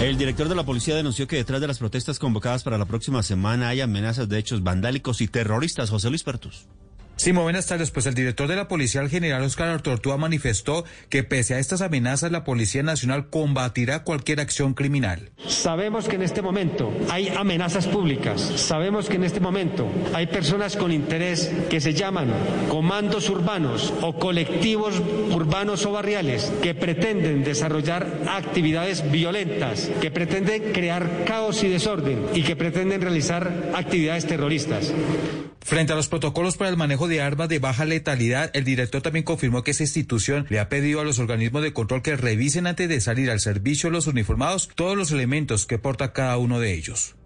El 0.00 0.18
director 0.18 0.48
de 0.48 0.54
la 0.54 0.64
policía 0.64 0.94
denunció 0.94 1.26
que 1.26 1.36
detrás 1.36 1.60
de 1.60 1.66
las 1.66 1.78
protestas 1.78 2.18
convocadas 2.18 2.62
para 2.66 2.78
la 2.78 2.84
próxima 2.84 3.22
semana 3.22 3.68
hay 3.68 3.80
amenazas 3.80 4.28
de 4.28 4.40
hechos 4.40 4.64
vandálicos 4.64 5.20
y 5.20 5.28
terroristas. 5.28 5.88
José 5.88 6.08
Luis 6.08 6.24
Pertus. 6.24 6.66
Sí, 7.16 7.32
muy 7.32 7.44
buenas 7.44 7.66
tardes. 7.66 7.90
Pues 7.90 8.04
el 8.04 8.14
director 8.14 8.46
de 8.46 8.56
la 8.56 8.68
policía, 8.68 9.00
el 9.00 9.08
general 9.08 9.42
Oscar 9.42 9.68
Artortúa, 9.68 10.18
manifestó 10.18 10.84
que 11.08 11.24
pese 11.24 11.54
a 11.54 11.58
estas 11.58 11.80
amenazas, 11.80 12.30
la 12.30 12.44
Policía 12.44 12.82
Nacional 12.82 13.30
combatirá 13.30 14.04
cualquier 14.04 14.38
acción 14.38 14.74
criminal. 14.74 15.30
Sabemos 15.48 16.08
que 16.08 16.16
en 16.16 16.22
este 16.22 16.42
momento 16.42 16.92
hay 17.10 17.28
amenazas 17.28 17.86
públicas. 17.86 18.40
Sabemos 18.56 19.08
que 19.08 19.16
en 19.16 19.24
este 19.24 19.40
momento 19.40 19.88
hay 20.12 20.26
personas 20.26 20.76
con 20.76 20.92
interés 20.92 21.50
que 21.70 21.80
se 21.80 21.94
llaman 21.94 22.28
comandos 22.68 23.30
urbanos 23.30 23.94
o 24.02 24.18
colectivos 24.18 25.00
urbanos 25.30 25.86
o 25.86 25.92
barriales 25.92 26.52
que 26.62 26.74
pretenden 26.74 27.44
desarrollar 27.44 28.06
actividades 28.28 29.10
violentas, 29.10 29.90
que 30.02 30.10
pretenden 30.10 30.70
crear 30.72 31.24
caos 31.24 31.62
y 31.62 31.68
desorden 31.68 32.26
y 32.34 32.42
que 32.42 32.56
pretenden 32.56 33.00
realizar 33.00 33.70
actividades 33.74 34.26
terroristas. 34.26 34.92
Frente 35.66 35.92
a 35.92 35.96
los 35.96 36.06
protocolos 36.06 36.56
para 36.56 36.70
el 36.70 36.76
manejo 36.76 37.08
de 37.08 37.20
armas 37.20 37.48
de 37.48 37.58
baja 37.58 37.84
letalidad, 37.84 38.52
el 38.54 38.62
director 38.62 39.02
también 39.02 39.24
confirmó 39.24 39.64
que 39.64 39.72
esa 39.72 39.82
institución 39.82 40.46
le 40.48 40.60
ha 40.60 40.68
pedido 40.68 41.00
a 41.00 41.04
los 41.04 41.18
organismos 41.18 41.60
de 41.60 41.72
control 41.72 42.02
que 42.02 42.16
revisen 42.16 42.68
antes 42.68 42.88
de 42.88 43.00
salir 43.00 43.32
al 43.32 43.40
servicio 43.40 43.90
los 43.90 44.06
uniformados 44.06 44.70
todos 44.76 44.96
los 44.96 45.10
elementos 45.10 45.66
que 45.66 45.80
porta 45.80 46.12
cada 46.12 46.38
uno 46.38 46.60
de 46.60 46.72
ellos. 46.72 47.16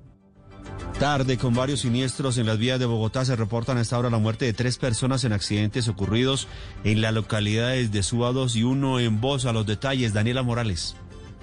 Tarde, 0.98 1.36
con 1.36 1.52
varios 1.52 1.80
siniestros 1.80 2.38
en 2.38 2.46
las 2.46 2.56
vías 2.56 2.80
de 2.80 2.86
Bogotá, 2.86 3.26
se 3.26 3.36
reportan 3.36 3.76
a 3.76 3.82
esta 3.82 3.98
hora 3.98 4.08
la 4.08 4.16
muerte 4.16 4.46
de 4.46 4.54
tres 4.54 4.78
personas 4.78 5.22
en 5.24 5.34
accidentes 5.34 5.86
ocurridos 5.88 6.48
en 6.82 7.02
las 7.02 7.12
localidades 7.12 7.92
de 7.92 8.02
Suba 8.02 8.32
2 8.32 8.56
y 8.56 8.62
uno 8.62 9.00
en 9.00 9.20
Voz. 9.20 9.44
A 9.44 9.52
los 9.52 9.66
detalles, 9.66 10.14
Daniela 10.14 10.42
Morales. 10.42 10.96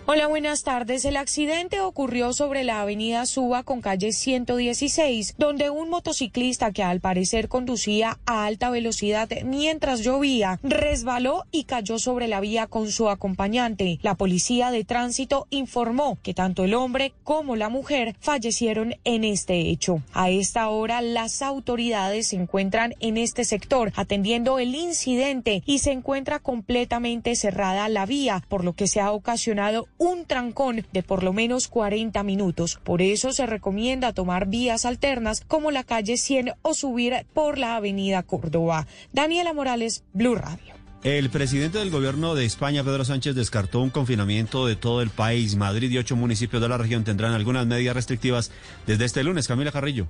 Hola, 0.10 0.28
buenas 0.28 0.64
tardes. 0.64 1.04
El 1.04 1.18
accidente 1.18 1.82
ocurrió 1.82 2.32
sobre 2.32 2.64
la 2.64 2.80
avenida 2.80 3.26
Suba 3.26 3.64
con 3.64 3.82
calle 3.82 4.14
116, 4.14 5.36
donde 5.38 5.70
un 5.70 5.90
motociclista 5.90 6.72
que 6.72 6.82
al 6.82 7.02
parecer 7.02 7.50
conducía 7.50 8.18
a 8.26 8.46
alta 8.46 8.70
velocidad 8.70 9.28
mientras 9.44 10.00
llovía 10.00 10.62
resbaló 10.64 11.44
y 11.52 11.66
cayó 11.66 12.00
sobre 12.00 12.30
la 12.30 12.40
vía 12.40 12.68
con 12.68 12.90
su 12.90 13.10
acompañante. 13.10 14.00
La 14.02 14.16
policía 14.16 14.72
de 14.72 14.86
tránsito 14.86 15.46
informó 15.50 16.18
que 16.24 16.34
tanto 16.34 16.64
el 16.64 16.74
hombre 16.74 17.12
como 17.26 17.58
la 17.58 17.68
mujer 17.68 18.16
fallecieron 18.22 18.96
en 19.04 19.26
este 19.26 19.60
hecho. 19.60 20.02
A 20.14 20.30
esta 20.30 20.70
hora 20.70 21.02
las 21.02 21.42
autoridades 21.42 22.28
se 22.28 22.38
encuentran 22.38 22.96
en 23.02 23.18
este 23.18 23.44
sector 23.44 23.92
atendiendo 23.98 24.58
el 24.58 24.74
incidente 24.74 25.64
y 25.66 25.80
se 25.80 25.92
encuentra 25.92 26.40
completamente 26.40 27.36
cerrada 27.36 27.90
la 27.90 28.06
vía, 28.06 28.42
por 28.48 28.64
lo 28.64 28.72
que 28.72 28.88
se 28.88 29.02
ha 29.02 29.12
ocasionado 29.12 29.86
un 29.98 30.26
trancón 30.26 30.86
de 30.92 31.04
por 31.04 31.24
lo 31.24 31.34
menos 31.34 31.68
40 31.68 32.22
minutos. 32.24 32.80
Por 32.84 33.02
eso 33.02 33.34
se 33.34 33.46
recomienda 33.46 34.14
tomar 34.14 34.48
vías 34.48 34.86
alternas 34.86 35.42
como 35.48 35.72
la 35.72 35.84
calle 35.84 36.18
100 36.18 36.54
o 36.62 36.74
subir 36.74 37.26
por 37.34 37.58
la 37.58 37.76
avenida 37.76 38.24
Córdoba. 38.24 38.88
Daniela 39.14 39.54
Morales, 39.54 40.04
Blue 40.14 40.36
Radio. 40.36 40.78
El 41.04 41.30
presidente 41.30 41.78
del 41.78 41.92
gobierno 41.92 42.34
de 42.34 42.44
España, 42.44 42.84
Pedro 42.84 43.06
Sánchez, 43.06 43.36
descartó 43.36 43.82
un 43.82 43.92
confinamiento 43.92 44.66
de 44.66 44.76
todo 44.76 45.02
el 45.02 45.10
país. 45.10 45.56
Madrid 45.56 45.92
y 45.92 45.98
ocho 45.98 46.16
municipios 46.16 46.62
de 46.62 46.68
la 46.68 46.78
región 46.78 47.04
tendrán 47.04 47.34
algunas 47.34 47.68
medidas 47.68 47.96
restrictivas 47.96 48.52
desde 48.88 49.06
este 49.06 49.24
lunes. 49.24 49.48
Camila 49.48 49.72
Carrillo. 49.72 50.08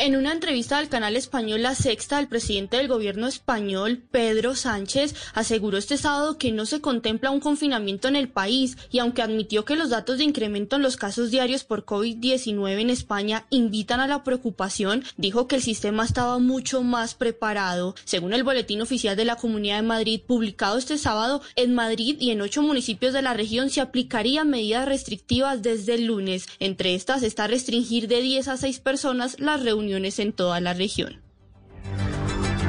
En 0.00 0.14
una 0.14 0.30
entrevista 0.30 0.78
al 0.78 0.88
canal 0.88 1.16
español 1.16 1.62
La 1.62 1.74
Sexta, 1.74 2.20
el 2.20 2.28
presidente 2.28 2.76
del 2.76 2.86
gobierno 2.86 3.26
español, 3.26 4.00
Pedro 4.12 4.54
Sánchez, 4.54 5.12
aseguró 5.34 5.76
este 5.76 5.96
sábado 5.96 6.38
que 6.38 6.52
no 6.52 6.66
se 6.66 6.80
contempla 6.80 7.32
un 7.32 7.40
confinamiento 7.40 8.06
en 8.06 8.14
el 8.14 8.28
país 8.28 8.76
y 8.92 9.00
aunque 9.00 9.22
admitió 9.22 9.64
que 9.64 9.74
los 9.74 9.90
datos 9.90 10.18
de 10.18 10.24
incremento 10.24 10.76
en 10.76 10.82
los 10.82 10.96
casos 10.96 11.32
diarios 11.32 11.64
por 11.64 11.84
COVID-19 11.84 12.80
en 12.80 12.90
España 12.90 13.46
invitan 13.50 13.98
a 13.98 14.06
la 14.06 14.22
preocupación, 14.22 15.02
dijo 15.16 15.48
que 15.48 15.56
el 15.56 15.62
sistema 15.62 16.04
estaba 16.04 16.38
mucho 16.38 16.84
más 16.84 17.14
preparado. 17.14 17.96
Según 18.04 18.34
el 18.34 18.44
boletín 18.44 18.80
oficial 18.80 19.16
de 19.16 19.24
la 19.24 19.34
Comunidad 19.34 19.78
de 19.78 19.88
Madrid 19.88 20.20
publicado 20.24 20.78
este 20.78 20.96
sábado, 20.96 21.42
en 21.56 21.74
Madrid 21.74 22.16
y 22.20 22.30
en 22.30 22.40
ocho 22.40 22.62
municipios 22.62 23.12
de 23.14 23.22
la 23.22 23.34
región 23.34 23.68
se 23.68 23.80
aplicarían 23.80 24.48
medidas 24.48 24.86
restrictivas 24.86 25.60
desde 25.60 25.94
el 25.94 26.04
lunes. 26.04 26.46
Entre 26.60 26.94
estas 26.94 27.24
está 27.24 27.48
restringir 27.48 28.06
de 28.06 28.22
10 28.22 28.46
a 28.46 28.56
6 28.56 28.78
personas 28.78 29.40
las 29.40 29.60
reuniones 29.60 29.87
en 29.96 30.32
toda 30.32 30.60
la 30.60 30.74
región. 30.74 31.20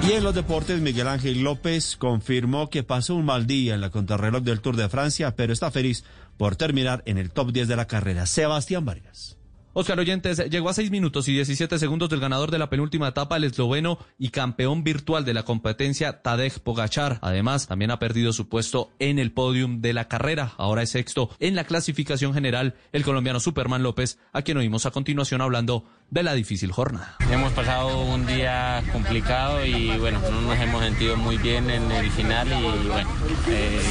Y 0.08 0.14
en 0.14 0.24
los 0.24 0.34
deportes, 0.34 0.80
Miguel 0.80 1.08
Ángel 1.08 1.42
López 1.42 1.96
confirmó 1.98 2.70
que 2.70 2.84
pasó 2.84 3.16
un 3.16 3.26
mal 3.26 3.46
día 3.46 3.76
en 3.76 3.82
la 3.82 3.90
contrarreloj 3.90 4.44
del 4.44 4.62
Tour 4.62 4.76
de 4.76 4.90
Francia, 4.90 5.36
pero 5.36 5.54
está 5.54 5.72
feliz 5.72 6.04
por 6.38 6.56
terminar 6.56 7.04
en 7.06 7.18
el 7.18 7.32
top 7.32 7.52
10 7.52 7.68
de 7.68 7.76
la 7.76 7.86
carrera. 7.86 8.26
Sebastián 8.26 8.86
Vargas. 8.86 9.40
Oscar 9.74 10.00
Oyentes 10.00 10.40
llegó 10.50 10.70
a 10.70 10.74
6 10.74 10.90
minutos 10.90 11.28
y 11.28 11.34
17 11.34 11.78
segundos 11.78 12.10
del 12.10 12.20
ganador 12.20 12.50
de 12.50 12.58
la 12.58 12.72
penúltima 12.72 13.10
etapa, 13.10 13.38
el 13.38 13.44
esloveno 13.44 14.00
y 14.18 14.30
campeón 14.30 14.84
virtual 14.84 15.26
de 15.26 15.36
la 15.36 15.44
competencia, 15.44 16.24
Tadej 16.24 16.60
Pogachar. 16.60 17.20
Además, 17.22 17.68
también 17.68 17.92
ha 17.92 18.00
perdido 18.00 18.34
su 18.34 18.50
puesto 18.50 18.90
en 18.98 19.20
el 19.20 19.32
podium 19.32 19.80
de 19.80 19.94
la 19.94 20.08
carrera. 20.08 20.54
Ahora 20.58 20.82
es 20.82 20.90
sexto 20.90 21.30
en 21.40 21.56
la 21.56 21.66
clasificación 21.66 22.34
general 22.34 22.76
el 22.94 23.04
colombiano 23.04 23.40
Superman 23.40 23.84
López, 23.84 24.18
a 24.34 24.42
quien 24.42 24.58
oímos 24.58 24.88
a 24.88 24.92
continuación 24.92 25.40
hablando 25.40 25.86
de 26.12 26.24
la 26.24 26.34
difícil 26.34 26.72
jornada. 26.72 27.16
Hemos 27.32 27.54
pasado 27.54 28.04
un 28.04 28.26
día 28.26 28.84
complicado 28.92 29.66
y 29.66 29.98
bueno, 29.98 30.20
no 30.32 30.42
nos 30.42 30.60
hemos 30.60 30.84
sentido 30.84 31.16
muy 31.18 31.38
bien 31.38 31.70
en 31.70 31.92
el 31.92 32.10
final 32.12 32.48
y 32.48 32.88
bueno, 32.88 33.10
eh, 33.48 33.82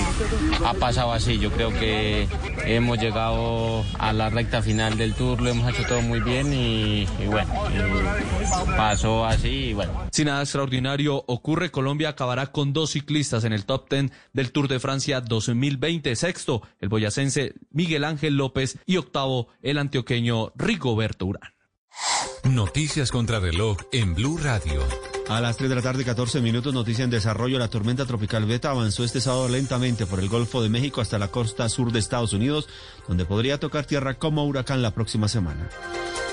ha 0.64 0.74
pasado 0.74 1.12
así. 1.12 1.38
Yo 1.38 1.50
creo 1.52 1.70
que 1.70 2.28
hemos 2.64 2.98
llegado 2.98 3.84
a 3.98 4.12
la 4.12 4.30
recta 4.30 4.62
final 4.62 4.98
del 4.98 5.14
tour, 5.14 5.40
lo 5.40 5.50
hemos 5.50 5.72
hecho 5.72 5.86
todo 5.86 6.02
muy 6.02 6.20
bien 6.20 6.52
y, 6.52 7.02
y 7.02 7.26
bueno, 7.26 7.52
y 7.70 8.76
pasó 8.76 9.24
así 9.24 9.48
y 9.48 9.72
bueno. 9.74 10.08
Si 10.10 10.24
nada 10.24 10.42
extraordinario 10.42 11.24
ocurre, 11.26 11.70
Colombia 11.70 12.10
acabará 12.10 12.48
con 12.48 12.72
dos 12.72 12.90
ciclistas 12.90 13.44
en 13.44 13.52
el 13.52 13.64
top 13.64 13.88
10 13.90 14.10
del 14.32 14.52
Tour 14.52 14.68
de 14.68 14.80
Francia 14.80 15.20
2020. 15.20 16.16
Sexto, 16.16 16.62
el 16.80 16.88
boyacense 16.88 17.54
Miguel 17.70 18.04
Ángel 18.04 18.36
López 18.36 18.78
y 18.86 18.96
octavo, 18.96 19.48
el 19.62 19.78
antioqueño 19.78 20.52
Rigoberto 20.56 21.26
Urán. 21.26 21.57
Noticias 22.44 23.10
contra 23.10 23.40
reloj 23.40 23.76
en 23.92 24.14
Blue 24.14 24.38
Radio. 24.38 24.82
A 25.28 25.40
las 25.40 25.58
3 25.58 25.68
de 25.68 25.76
la 25.76 25.82
tarde, 25.82 26.04
14 26.04 26.40
minutos, 26.40 26.72
noticia 26.72 27.04
en 27.04 27.10
desarrollo. 27.10 27.58
La 27.58 27.68
tormenta 27.68 28.06
tropical 28.06 28.46
Beta 28.46 28.70
avanzó 28.70 29.04
este 29.04 29.20
sábado 29.20 29.48
lentamente 29.48 30.06
por 30.06 30.20
el 30.20 30.28
Golfo 30.28 30.62
de 30.62 30.70
México 30.70 31.00
hasta 31.00 31.18
la 31.18 31.28
costa 31.28 31.68
sur 31.68 31.92
de 31.92 31.98
Estados 31.98 32.32
Unidos, 32.32 32.68
donde 33.06 33.26
podría 33.26 33.60
tocar 33.60 33.84
tierra 33.84 34.14
como 34.14 34.46
huracán 34.46 34.80
la 34.80 34.92
próxima 34.92 35.28
semana. 35.28 35.68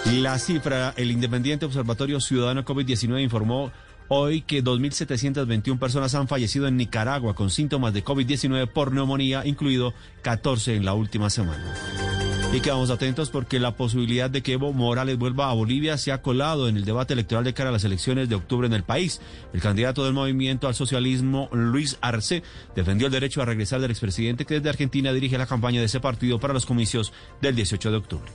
La 0.05 0.39
cifra, 0.39 0.93
el 0.95 1.12
Independiente 1.12 1.65
Observatorio 1.65 2.22
Ciudadano 2.22 2.63
COVID-19 2.63 3.22
informó 3.22 3.72
hoy 4.07 4.41
que 4.43 4.63
2.721 4.63 5.79
personas 5.79 6.15
han 6.15 6.27
fallecido 6.27 6.67
en 6.67 6.77
Nicaragua 6.77 7.36
con 7.36 7.50
síntomas 7.50 7.93
de 7.93 8.03
COVID-19 8.03 8.72
por 8.72 8.93
neumonía, 8.93 9.45
incluido 9.45 9.93
14 10.22 10.75
en 10.75 10.86
la 10.86 10.93
última 10.93 11.29
semana. 11.29 12.25
Y 12.54 12.62
quedamos 12.62 12.90
atentos 12.90 13.30
porque 13.30 13.60
la 13.60 13.75
posibilidad 13.75 14.30
de 14.30 14.42
que 14.42 14.54
Evo 14.54 14.72
Morales 14.72 15.18
vuelva 15.18 15.50
a 15.50 15.54
Bolivia 15.54 15.98
se 15.98 16.14
ha 16.14 16.22
colado 16.22 16.70
en 16.70 16.78
el 16.78 16.86
debate 16.86 17.14
electoral 17.14 17.44
de 17.44 17.54
cara 17.54 17.70
a 17.70 17.74
las 17.74 17.84
elecciones 17.84 18.30
de 18.30 18.36
octubre 18.36 18.66
en 18.66 18.74
el 18.74 18.84
país. 18.84 19.20
El 19.54 19.62
candidato 19.62 20.06
del 20.06 20.14
movimiento 20.14 20.68
al 20.68 20.75
socialismo, 20.75 21.50
Luis 21.52 21.98
Arce, 22.00 22.44
defendió 22.74 23.08
el 23.08 23.14
derecho 23.14 23.42
a 23.42 23.46
regresar 23.46 23.82
del 23.82 23.92
expresidente 23.92 24.46
que 24.46 24.56
desde 24.56 24.70
Argentina 24.70 25.12
dirige 25.12 25.38
la 25.38 25.48
campaña 25.48 25.82
de 25.82 25.88
ese 25.88 26.00
partido 26.00 26.40
para 26.40 26.54
los 26.54 26.66
comicios 26.66 27.12
del 27.42 27.56
18 27.56 27.92
de 27.92 27.98
octubre. 27.98 28.32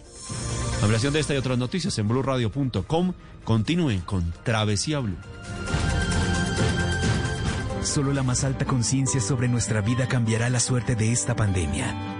Ampliación 0.82 1.12
de 1.14 1.20
esta 1.20 1.34
y 1.34 1.38
otras 1.38 1.56
noticias 1.56 1.98
en 1.98 2.08
blueradio.com. 2.08 3.14
Continúen 3.44 4.00
con 4.00 4.32
Travesía 4.44 4.98
Blue. 4.98 5.16
Solo 7.82 8.12
la 8.12 8.22
más 8.22 8.44
alta 8.44 8.66
conciencia 8.66 9.20
sobre 9.20 9.48
nuestra 9.48 9.80
vida 9.80 10.06
cambiará 10.06 10.50
la 10.50 10.60
suerte 10.60 10.94
de 10.94 11.12
esta 11.12 11.34
pandemia. 11.34 12.19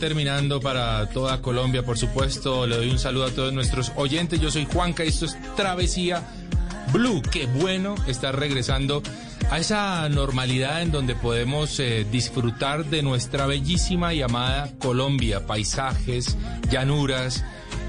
Terminando 0.00 0.60
para 0.60 1.08
toda 1.10 1.40
Colombia, 1.42 1.84
por 1.84 1.98
supuesto. 1.98 2.66
Le 2.66 2.76
doy 2.76 2.90
un 2.90 2.98
saludo 2.98 3.26
a 3.26 3.30
todos 3.30 3.52
nuestros 3.52 3.92
oyentes. 3.94 4.40
Yo 4.40 4.50
soy 4.50 4.64
Juanca, 4.64 5.04
esto 5.04 5.26
es 5.26 5.38
Travesía 5.54 6.26
Blue. 6.92 7.22
Qué 7.30 7.46
bueno 7.46 7.94
estar 8.08 8.36
regresando 8.36 9.02
a 9.50 9.58
esa 9.58 10.08
normalidad 10.08 10.82
en 10.82 10.90
donde 10.90 11.14
podemos 11.14 11.78
eh, 11.78 12.06
disfrutar 12.10 12.86
de 12.86 13.02
nuestra 13.02 13.46
bellísima 13.46 14.14
y 14.14 14.22
amada 14.22 14.72
Colombia. 14.78 15.46
Paisajes, 15.46 16.36
llanuras, 16.70 17.44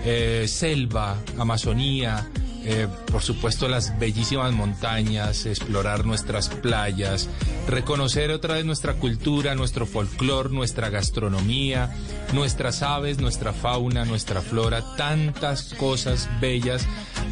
eh, 0.06 0.46
selva, 0.48 1.18
Amazonía. 1.40 2.30
Eh, 2.64 2.88
por 3.12 3.24
supuesto 3.24 3.68
las 3.68 3.98
bellísimas 3.98 4.52
montañas, 4.54 5.46
explorar 5.46 6.06
nuestras 6.06 6.50
playas, 6.50 7.28
reconocer 7.68 8.32
otra 8.32 8.56
vez 8.56 8.66
nuestra 8.66 8.94
cultura, 8.94 9.56
nuestro 9.56 9.86
folclor, 9.86 10.52
nuestra 10.52 10.90
gastronomía, 10.90 11.90
nuestras 12.34 12.84
aves, 12.84 13.20
nuestra 13.20 13.54
fauna, 13.54 14.06
nuestra 14.06 14.42
flora, 14.42 14.84
tantas 14.96 15.74
cosas 15.74 16.30
bellas 16.40 16.86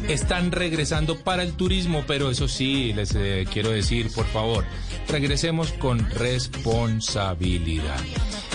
están 0.08 0.50
regresando 0.50 1.20
para 1.20 1.42
el 1.42 1.52
turismo, 1.52 2.04
pero 2.06 2.30
eso 2.30 2.48
sí, 2.48 2.92
les 2.92 3.14
eh, 3.14 3.46
quiero 3.52 3.70
decir, 3.70 4.10
por 4.12 4.26
favor, 4.26 4.64
regresemos 5.08 5.72
con 5.72 6.10
responsabilidad. 6.10 8.00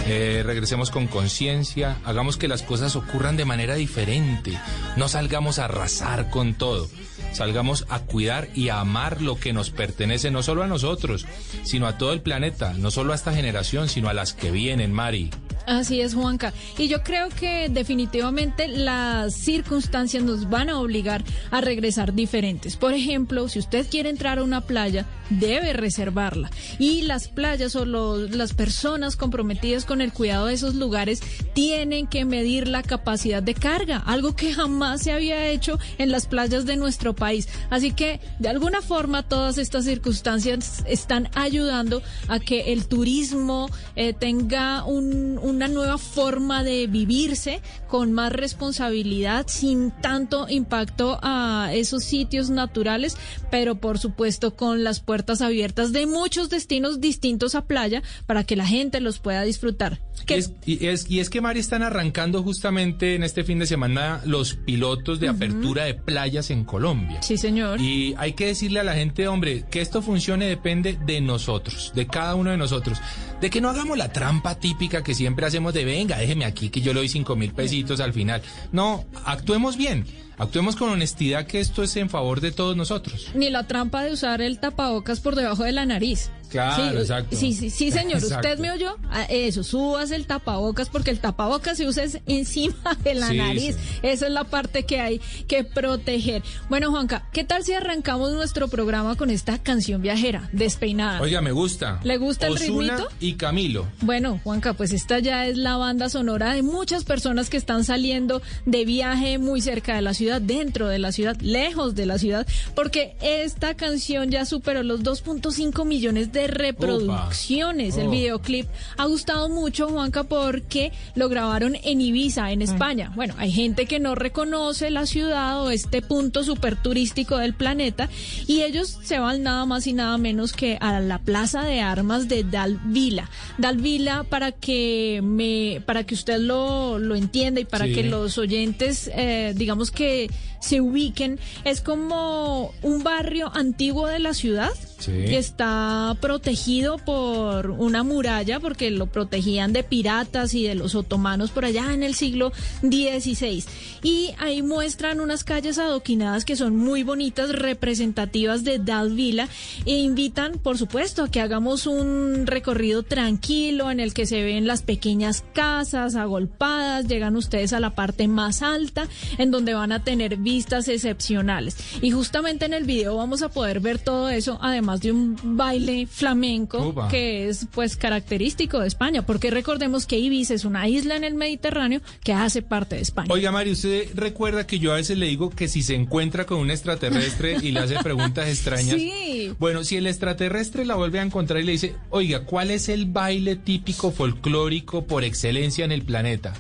Eh, 0.08 0.44
regresemos 0.46 0.92
con 0.92 1.08
conciencia, 1.08 1.98
hagamos 2.06 2.38
que 2.38 2.48
las 2.48 2.62
cosas 2.62 2.96
ocurran 2.96 3.38
de 3.38 3.46
manera 3.46 3.74
diferente, 3.74 4.56
no 4.98 5.08
salgamos 5.08 5.58
a 5.58 5.66
arrasar 5.66 6.30
con 6.30 6.54
todo, 6.54 6.88
salgamos 7.34 7.88
a 7.90 8.00
cuidar 8.02 8.50
y 8.54 8.70
a 8.70 8.80
amar 8.80 9.24
lo 9.24 9.40
que 9.40 9.52
nos 9.52 9.72
pertenece, 9.72 10.30
no 10.30 10.44
solo 10.44 10.62
a 10.62 10.68
nosotros, 10.68 11.26
sino 11.64 11.88
a 11.88 11.98
todo 11.98 12.14
el 12.14 12.22
planeta, 12.22 12.74
no 12.74 12.92
solo 12.92 13.14
a 13.14 13.16
esta 13.16 13.34
generación, 13.34 13.90
sino 13.90 14.08
a 14.08 14.14
las 14.14 14.34
que 14.34 14.52
vienen, 14.52 14.94
Mari. 14.94 15.32
Así 15.66 16.02
es, 16.02 16.14
Juanca. 16.14 16.54
Y 16.78 16.88
yo 16.88 17.02
creo 17.02 17.30
que 17.30 17.70
definitivamente 17.70 18.68
las 18.68 19.34
circunstancias 19.34 20.24
nos 20.24 20.50
van 20.50 20.70
a 20.70 20.80
obligar 20.80 21.24
a 21.52 21.62
regresar 21.62 22.14
diferentes. 22.14 22.78
Por 22.78 22.94
ejemplo, 22.94 23.48
si 23.48 23.60
usted 23.60 23.88
quiere 23.90 24.10
entrar 24.10 24.38
a 24.38 24.44
una 24.44 24.62
playa, 24.62 25.08
debe 25.30 25.74
reservarla. 25.74 26.52
Y 26.80 27.02
las 27.02 27.28
playas 27.28 27.76
o 27.76 27.86
los- 27.86 28.30
las 28.32 28.54
personas 28.54 29.16
comprometidas 29.16 29.86
con 29.86 30.02
el 30.02 30.14
cuidado 30.14 30.46
de 30.46 30.54
esos 30.54 30.76
lugares 30.76 31.22
tienen 31.54 32.06
que 32.08 32.26
medir 32.26 32.68
la 32.68 32.84
capacidad 32.84 33.42
de 33.42 33.56
carga, 33.56 33.98
algo 33.98 34.36
que 34.36 34.54
jamás 34.54 35.02
se 35.02 35.12
había 35.12 35.48
hecho 35.50 35.80
en 35.98 36.12
las 36.12 36.28
playas 36.28 36.66
de 36.66 36.76
nuestro 36.78 37.16
país. 37.16 37.48
Así 37.72 37.92
que, 37.92 38.20
de 38.40 38.50
alguna 38.50 38.82
forma, 38.82 39.24
todas 39.24 39.58
estas 39.58 39.86
circunstancias 39.86 40.84
están 40.88 41.30
ayudando 41.34 42.04
a 42.28 42.40
que 42.40 42.72
el 42.74 42.88
turismo 42.88 43.68
eh, 43.96 44.14
tenga 44.14 44.84
un, 44.84 45.40
un 45.42 45.56
una 45.56 45.70
nueva 45.70 45.98
forma 45.98 46.66
de 46.66 46.86
vivirse 46.86 47.62
con 47.88 48.12
más 48.12 48.30
responsabilidad, 48.34 49.46
sin 49.48 49.92
tanto 50.02 50.48
impacto 50.50 51.18
a 51.22 51.70
esos 51.74 52.04
sitios 52.04 52.50
naturales, 52.50 53.16
pero 53.52 53.76
por 53.76 53.98
supuesto 53.98 54.54
con 54.58 54.84
las 54.84 55.00
puertas 55.00 55.15
abiertas 55.42 55.92
de 55.92 56.06
muchos 56.06 56.50
destinos 56.50 57.00
distintos 57.00 57.56
a 57.56 57.66
playa 57.66 58.04
para 58.26 58.44
que 58.44 58.56
la 58.56 58.66
gente 58.66 59.00
los 59.00 59.20
pueda 59.20 59.44
disfrutar. 59.44 60.00
Y 60.28 60.34
es, 60.34 60.52
y, 60.66 60.88
es, 60.88 61.10
y 61.10 61.20
es 61.20 61.30
que 61.30 61.42
Mari 61.42 61.60
están 61.60 61.84
arrancando 61.84 62.42
justamente 62.42 63.16
en 63.16 63.24
este 63.24 63.44
fin 63.44 63.60
de 63.60 63.68
semana 63.68 64.22
los 64.26 64.56
pilotos 64.56 65.20
de 65.20 65.28
apertura 65.28 65.86
de 65.86 65.94
playas 65.94 66.50
en 66.50 66.64
Colombia. 66.64 67.22
Sí, 67.22 67.38
señor. 67.38 67.80
Y 67.80 68.16
hay 68.18 68.34
que 68.34 68.48
decirle 68.48 68.80
a 68.80 68.84
la 68.84 68.96
gente, 68.96 69.28
hombre, 69.28 69.66
que 69.70 69.82
esto 69.82 70.02
funcione 70.02 70.46
depende 70.46 70.98
de 71.06 71.22
nosotros, 71.22 71.92
de 71.96 72.08
cada 72.08 72.36
uno 72.36 72.52
de 72.52 72.58
nosotros. 72.58 73.00
De 73.42 73.50
que 73.50 73.62
no 73.62 73.70
hagamos 73.70 73.98
la 73.98 74.12
trampa 74.12 74.56
típica 74.56 75.04
que 75.04 75.14
siempre 75.14 75.46
hacemos 75.46 75.74
de 75.74 75.86
venga, 75.86 76.18
déjeme 76.18 76.46
aquí 76.46 76.70
que 76.70 76.82
yo 76.82 76.94
le 76.94 77.02
doy 77.02 77.10
cinco 77.10 77.36
mil 77.36 77.54
pesitos 77.54 78.00
al 78.00 78.14
final. 78.14 78.42
No, 78.72 79.06
actuemos 79.26 79.78
bien. 79.78 80.06
Actuemos 80.38 80.76
con 80.76 80.90
honestidad 80.90 81.46
que 81.46 81.60
esto 81.60 81.84
es 81.84 81.96
en 81.96 82.10
favor 82.10 82.42
de 82.42 82.52
todos 82.52 82.76
nosotros. 82.76 83.32
Ni 83.36 83.50
la 83.50 83.68
trampa 83.68 84.04
de 84.04 84.14
usar 84.14 84.42
el 84.42 84.60
tapabocas 84.60 85.20
por 85.20 85.36
debajo 85.36 85.64
de 85.64 85.72
la 85.72 85.86
nariz. 85.86 86.30
Claro, 86.56 86.92
sí, 86.92 86.98
exacto. 86.98 87.36
Sí, 87.36 87.54
sí, 87.54 87.70
sí, 87.70 87.92
señor. 87.92 88.18
Exacto. 88.24 88.48
Usted 88.48 88.60
me 88.60 88.72
oyó. 88.72 88.96
Ah, 89.10 89.26
Eso, 89.30 89.64
subas 89.64 90.12
el 90.12 90.26
tapabocas 90.26 90.90
porque 90.90 91.12
el 91.12 91.20
tapabocas 91.20 91.78
se 91.78 91.88
usa 91.88 92.04
es 92.04 92.20
encima 92.28 92.76
de 93.04 93.14
la 93.16 93.28
Sí, 93.30 93.38
nariz. 93.38 93.76
sí. 93.76 94.00
Esa 94.04 94.28
es 94.28 94.32
la 94.32 94.46
parte 94.46 94.84
que 94.84 95.00
hay 95.02 95.20
que 95.48 95.64
proteger. 95.64 96.44
Bueno, 96.70 96.92
Juanca, 96.92 97.28
¿qué 97.34 97.44
tal 97.44 97.64
si 97.64 97.74
arrancamos 97.74 98.32
nuestro 98.34 98.68
programa 98.68 99.16
con 99.16 99.30
esta 99.30 99.58
canción 99.62 100.02
viajera, 100.02 100.50
despeinada? 100.52 101.22
Oiga, 101.22 101.42
me 101.42 101.52
gusta. 101.52 102.00
¿Le 102.04 102.18
gusta 102.18 102.48
el 102.48 102.58
ritmito? 102.58 103.08
y 103.20 103.34
Camilo. 103.34 103.86
Bueno, 104.02 104.40
Juanca, 104.44 104.74
pues 104.74 104.94
esta 104.94 105.20
ya 105.20 105.46
es 105.48 105.58
la 105.58 105.78
banda 105.78 106.10
sonora 106.10 106.54
de 106.54 106.62
muchas 106.64 107.04
personas 107.04 107.50
que 107.50 107.58
están 107.58 107.84
saliendo 107.84 108.42
de 108.66 108.86
viaje 108.86 109.38
muy 109.40 109.62
cerca 109.62 109.96
de 109.96 110.02
la 110.02 110.14
ciudad, 110.14 110.42
dentro 110.42 110.88
de 110.88 111.00
la 111.00 111.12
ciudad, 111.12 111.38
lejos 111.42 111.96
de 111.96 112.06
la 112.06 112.18
ciudad, 112.18 112.48
porque 112.76 113.16
esta 113.22 113.76
canción 113.76 114.32
ya 114.32 114.46
superó 114.46 114.84
los 114.84 115.02
2.5 115.04 115.86
millones 115.86 116.32
de 116.32 116.45
reproducciones. 116.48 117.98
El 117.98 118.08
Oh. 118.08 118.12
videoclip 118.12 118.68
ha 118.98 119.06
gustado 119.06 119.50
mucho, 119.50 119.88
Juanca, 119.90 120.24
porque 120.24 120.92
lo 121.16 121.30
grabaron 121.30 121.76
en 121.84 122.02
Ibiza, 122.02 122.52
en 122.52 122.62
España. 122.62 123.12
Bueno, 123.16 123.34
hay 123.38 123.52
gente 123.52 123.86
que 123.86 124.00
no 124.00 124.16
reconoce 124.16 124.90
la 124.90 125.06
ciudad 125.06 125.62
o 125.64 125.72
este 125.72 126.02
punto 126.02 126.44
súper 126.44 126.76
turístico 126.76 127.38
del 127.38 127.54
planeta 127.54 128.10
y 128.48 128.62
ellos 128.62 128.98
se 129.04 129.20
van 129.20 129.44
nada 129.44 129.66
más 129.66 129.88
y 129.88 129.94
nada 129.94 130.18
menos 130.18 130.54
que 130.54 130.78
a 130.82 131.00
la 131.00 131.20
plaza 131.20 131.64
de 131.64 131.82
armas 131.82 132.28
de 132.28 132.44
Dalvila. 132.44 133.30
Dalvila, 133.58 134.24
para 134.24 134.52
que 134.52 135.22
me, 135.24 135.82
para 135.86 136.04
que 136.06 136.14
usted 136.16 136.40
lo, 136.40 137.00
lo 137.00 137.16
entienda 137.16 137.60
y 137.62 137.66
para 137.66 137.86
Sí. 137.86 137.94
que 137.94 138.04
los 138.04 138.38
oyentes, 138.38 139.10
eh, 139.16 139.54
digamos 139.56 139.92
que 139.92 140.30
se 140.60 140.82
ubiquen, 140.82 141.40
es 141.64 141.82
como 141.82 142.74
un 142.82 143.04
barrio 143.04 143.52
antiguo 143.54 144.08
de 144.08 144.18
la 144.20 144.34
ciudad 144.34 144.72
Sí. 144.98 145.12
que 145.12 145.38
está 145.38 146.16
protegido 146.36 146.98
por 146.98 147.72
una 147.72 148.04
muralla 148.04 148.60
porque 148.60 148.92
lo 148.92 149.06
protegían 149.08 149.72
de 149.72 149.86
piratas 149.86 150.54
y 150.54 150.64
de 150.64 150.76
los 150.76 150.94
otomanos 150.94 151.52
por 151.52 151.64
allá 151.64 151.94
en 151.94 152.04
el 152.04 152.14
siglo 152.14 152.52
XVI. 152.82 153.64
Y 154.04 154.32
ahí 154.38 154.62
muestran 154.62 155.22
unas 155.22 155.46
calles 155.46 155.78
adoquinadas 155.78 156.44
que 156.44 156.58
son 156.58 156.76
muy 156.76 157.04
bonitas, 157.04 157.54
representativas 157.54 158.66
de 158.66 158.80
Dalvila 158.80 159.48
e 159.86 159.98
invitan, 159.98 160.60
por 160.60 160.78
supuesto, 160.78 161.24
a 161.24 161.32
que 161.32 161.40
hagamos 161.40 161.88
un 161.88 162.46
recorrido 162.46 163.04
tranquilo 163.04 163.90
en 163.90 164.02
el 164.02 164.14
que 164.14 164.26
se 164.26 164.44
ven 164.44 164.68
las 164.68 164.82
pequeñas 164.82 165.46
casas 165.54 166.16
agolpadas, 166.16 167.08
llegan 167.08 167.38
ustedes 167.38 167.72
a 167.72 167.80
la 167.80 167.96
parte 167.96 168.28
más 168.28 168.62
alta 168.62 169.08
en 169.38 169.52
donde 169.52 169.74
van 169.74 169.94
a 169.94 170.04
tener 170.04 170.36
vistas 170.36 170.90
excepcionales. 170.90 171.78
Y 172.02 172.12
justamente 172.12 172.66
en 172.66 172.74
el 172.74 172.84
video 172.84 173.16
vamos 173.16 173.42
a 173.42 173.48
poder 173.48 173.80
ver 173.80 174.00
todo 174.00 174.28
eso, 174.28 174.60
además 174.62 175.00
de 175.00 175.14
un 175.14 175.38
baile 175.42 176.08
flamenco 176.16 176.96
que 177.10 177.48
es 177.50 177.68
pues 177.74 177.96
característico 177.98 178.80
de 178.80 178.88
España, 178.88 179.26
porque 179.26 179.52
recordemos 179.52 180.06
que 180.06 180.18
Ibiza 180.18 180.54
es 180.54 180.66
una 180.66 180.88
isla 180.88 181.16
en 181.16 181.24
el 181.24 181.36
Mediterráneo 181.36 182.02
que 182.24 182.34
hace 182.34 182.62
parte 182.62 182.96
de 182.96 183.02
España. 183.02 183.28
Oiga, 183.32 183.52
Mario, 183.52 183.74
usted 183.74 184.10
recuerda 184.16 184.66
que 184.66 184.80
yo 184.80 184.92
a 184.94 184.96
veces 184.96 185.18
le 185.18 185.28
digo 185.28 185.50
que 185.50 185.68
si 185.68 185.82
se 185.84 185.94
encuentra 185.96 186.46
con 186.46 186.60
un 186.60 186.72
extraterrestre 186.72 187.58
y 187.62 187.72
le 187.72 187.80
hace 187.82 187.96
preguntas 188.02 188.48
extrañas. 188.50 188.96
Sí. 188.96 189.54
Bueno, 189.60 189.84
si 189.84 189.98
el 189.98 190.08
extraterrestre 190.08 190.86
la 190.86 190.96
vuelve 190.96 191.20
a 191.20 191.24
encontrar 191.24 191.60
y 191.60 191.64
le 191.66 191.74
dice, 191.74 191.96
oiga, 192.10 192.46
¿cuál 192.46 192.72
es 192.72 192.90
el 192.90 193.06
baile 193.06 193.56
típico 193.58 194.12
folclórico 194.12 195.06
por 195.06 195.24
excelencia 195.24 195.86
en 195.86 195.92
el 195.92 196.04
planeta? 196.04 196.54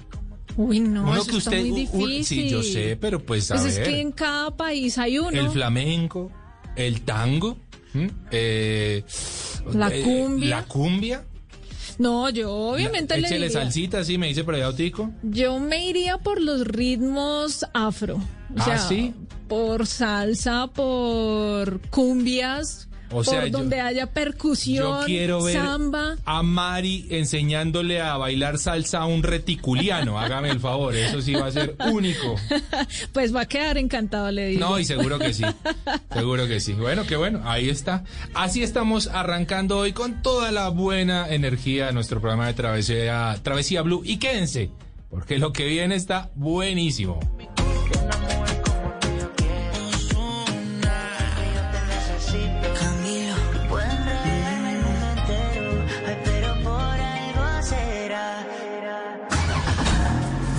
Uy, 0.57 0.79
no, 0.79 1.03
Uno 1.03 1.15
eso 1.21 1.25
que 1.31 1.37
está 1.37 1.49
usted- 1.51 1.65
muy 1.93 2.23
sí, 2.23 2.49
yo 2.49 2.63
sé, 2.63 2.97
pero 2.99 3.19
pues 3.23 3.51
a 3.51 3.55
Pues 3.55 3.67
es 3.73 3.77
ver. 3.79 3.87
que 3.87 3.99
en 4.01 4.11
cada 4.11 4.55
país 4.55 4.97
hay 4.97 5.17
uno. 5.19 5.29
El 5.31 5.49
flamenco, 5.49 6.31
el 6.77 7.01
tango, 7.01 7.57
eh, 8.31 9.03
La 9.73 9.93
eh, 9.95 10.01
cumbia. 10.03 10.49
la 10.49 10.63
cumbia. 10.65 11.25
No, 11.97 12.29
yo 12.29 12.51
obviamente 12.51 13.15
le 13.17 13.27
Échele 13.27 13.47
diría- 13.47 13.61
salsita, 13.61 14.03
sí, 14.03 14.17
me 14.17 14.27
dice 14.27 14.43
por 14.43 14.53
allá 14.55 14.67
Otico. 14.69 15.11
Yo 15.23 15.59
me 15.59 15.85
iría 15.87 16.17
por 16.17 16.41
los 16.41 16.67
ritmos 16.67 17.65
afro. 17.73 18.15
O 18.17 18.21
Ah, 18.57 18.65
sea, 18.65 18.77
¿sí? 18.79 19.13
por 19.47 19.87
salsa, 19.87 20.67
por 20.67 21.79
cumbias, 21.89 22.89
O 23.19 23.23
sea, 23.23 23.41
por 23.41 23.49
yo- 23.49 23.57
donde 23.59 23.79
haya 23.81 24.07
percusión, 24.07 25.01
Yo 25.01 25.05
quiero 25.05 25.43
ver 25.43 25.55
samba. 25.57 26.15
a 26.25 26.43
Mari 26.43 27.07
enseñándole 27.09 28.01
a 28.01 28.17
bailar 28.17 28.57
salsa 28.57 28.99
a 28.99 29.05
un 29.05 29.23
reticuliano. 29.23 30.19
Hágame 30.19 30.49
el 30.49 30.59
favor, 30.59 30.95
eso 30.95 31.21
sí 31.21 31.33
va 31.33 31.47
a 31.47 31.51
ser 31.51 31.75
único. 31.91 32.35
Pues 33.13 33.33
va 33.35 33.41
a 33.41 33.45
quedar 33.45 33.77
encantado, 33.77 34.29
le 34.31 34.47
digo. 34.47 34.59
No, 34.59 34.79
y 34.79 34.85
seguro 34.85 35.17
que 35.19 35.33
sí. 35.33 35.43
Seguro 36.13 36.47
que 36.47 36.59
sí. 36.59 36.73
Bueno, 36.73 37.05
qué 37.07 37.15
bueno, 37.15 37.41
ahí 37.45 37.69
está. 37.69 38.03
Así 38.33 38.63
estamos 38.63 39.07
arrancando 39.07 39.77
hoy 39.77 39.93
con 39.93 40.21
toda 40.21 40.51
la 40.51 40.69
buena 40.69 41.27
energía 41.29 41.87
de 41.87 41.93
nuestro 41.93 42.19
programa 42.19 42.47
de 42.47 42.53
Travesía, 42.53 43.37
Travesía 43.43 43.81
Blue. 43.81 44.01
Y 44.05 44.17
quédense, 44.17 44.69
porque 45.09 45.37
lo 45.39 45.53
que 45.53 45.65
viene 45.65 45.95
está 45.95 46.29
buenísimo. 46.35 47.19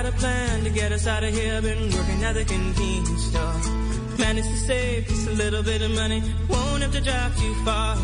Got 0.00 0.14
a 0.14 0.16
plan 0.16 0.64
to 0.64 0.70
get 0.70 0.92
us 0.92 1.06
out 1.06 1.22
of 1.22 1.34
here. 1.34 1.60
Been 1.60 1.92
working 1.92 2.24
at 2.24 2.32
the 2.32 2.44
convenience 2.46 3.24
store. 3.24 3.60
Managed 4.18 4.48
to 4.48 4.56
save 4.56 5.06
just 5.06 5.28
a 5.28 5.32
little 5.32 5.62
bit 5.62 5.82
of 5.82 5.90
money. 5.90 6.22
Won't 6.48 6.82
have 6.82 6.92
to 6.92 7.02
drive 7.02 7.36
too 7.38 7.54
far. 7.66 7.98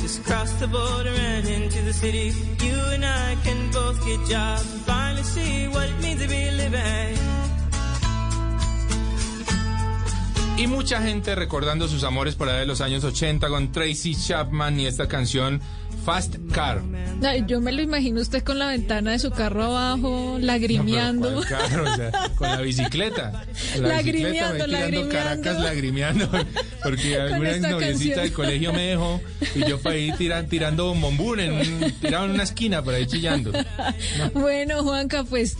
Just 0.00 0.24
cross 0.24 0.50
the 0.54 0.68
border 0.68 1.10
and 1.10 1.46
into 1.46 1.82
the 1.82 1.92
city. 1.92 2.32
You 2.64 2.76
and 2.94 3.04
I 3.04 3.36
can 3.44 3.70
both 3.72 4.02
get 4.06 4.24
jobs. 4.26 4.64
Finally 4.86 5.22
see 5.24 5.68
what 5.68 5.86
it 5.86 6.00
means 6.02 6.22
to 6.22 6.28
be 6.28 6.50
living. 6.50 7.18
Y 10.56 10.66
mucha 10.66 11.02
gente 11.02 11.34
recordando 11.34 11.88
sus 11.88 12.04
amores 12.04 12.36
por 12.36 12.48
allá 12.48 12.60
de 12.60 12.66
los 12.66 12.80
años 12.80 13.04
80 13.04 13.48
con 13.48 13.70
Tracy 13.70 14.14
Chapman 14.14 14.80
y 14.80 14.86
esta 14.86 15.08
canción 15.08 15.60
Fast 16.04 16.36
Car. 16.52 16.82
Ay, 17.22 17.44
yo 17.46 17.60
me 17.60 17.72
lo 17.72 17.80
imagino 17.80 18.20
usted 18.20 18.42
con 18.42 18.58
la 18.58 18.66
ventana 18.66 19.12
de 19.12 19.18
su 19.18 19.30
carro 19.30 19.64
abajo, 19.64 20.36
lagrimeando. 20.38 21.30
No, 21.30 21.40
pero 21.40 21.56
¿cuál 21.56 21.70
carro? 21.70 21.92
O 21.92 21.96
sea, 21.96 22.30
con 22.36 22.48
la 22.48 22.60
bicicleta. 22.60 23.44
La 23.80 23.88
Lagrimeando, 23.88 24.54
bicicleta 24.54 24.66
lagrimeando. 24.66 25.14
Caracas 25.14 25.60
lagrimeando. 25.60 26.28
Porque 26.82 27.18
alguna 27.18 27.56
noviecita 27.56 28.20
del 28.20 28.32
colegio 28.32 28.72
me 28.72 28.82
dejó 28.82 29.20
y 29.54 29.64
yo 29.64 29.80
para 29.80 29.94
ahí 29.94 30.12
tiran, 30.12 30.46
tirando 30.48 30.94
bombón 30.94 31.40
en 31.40 31.92
tirado 32.00 32.26
en 32.26 32.32
una 32.32 32.42
esquina 32.42 32.82
por 32.82 32.94
ahí 32.94 33.06
chillando. 33.06 33.52
Bueno, 34.34 34.82
Juanca, 34.82 35.24
pues 35.24 35.56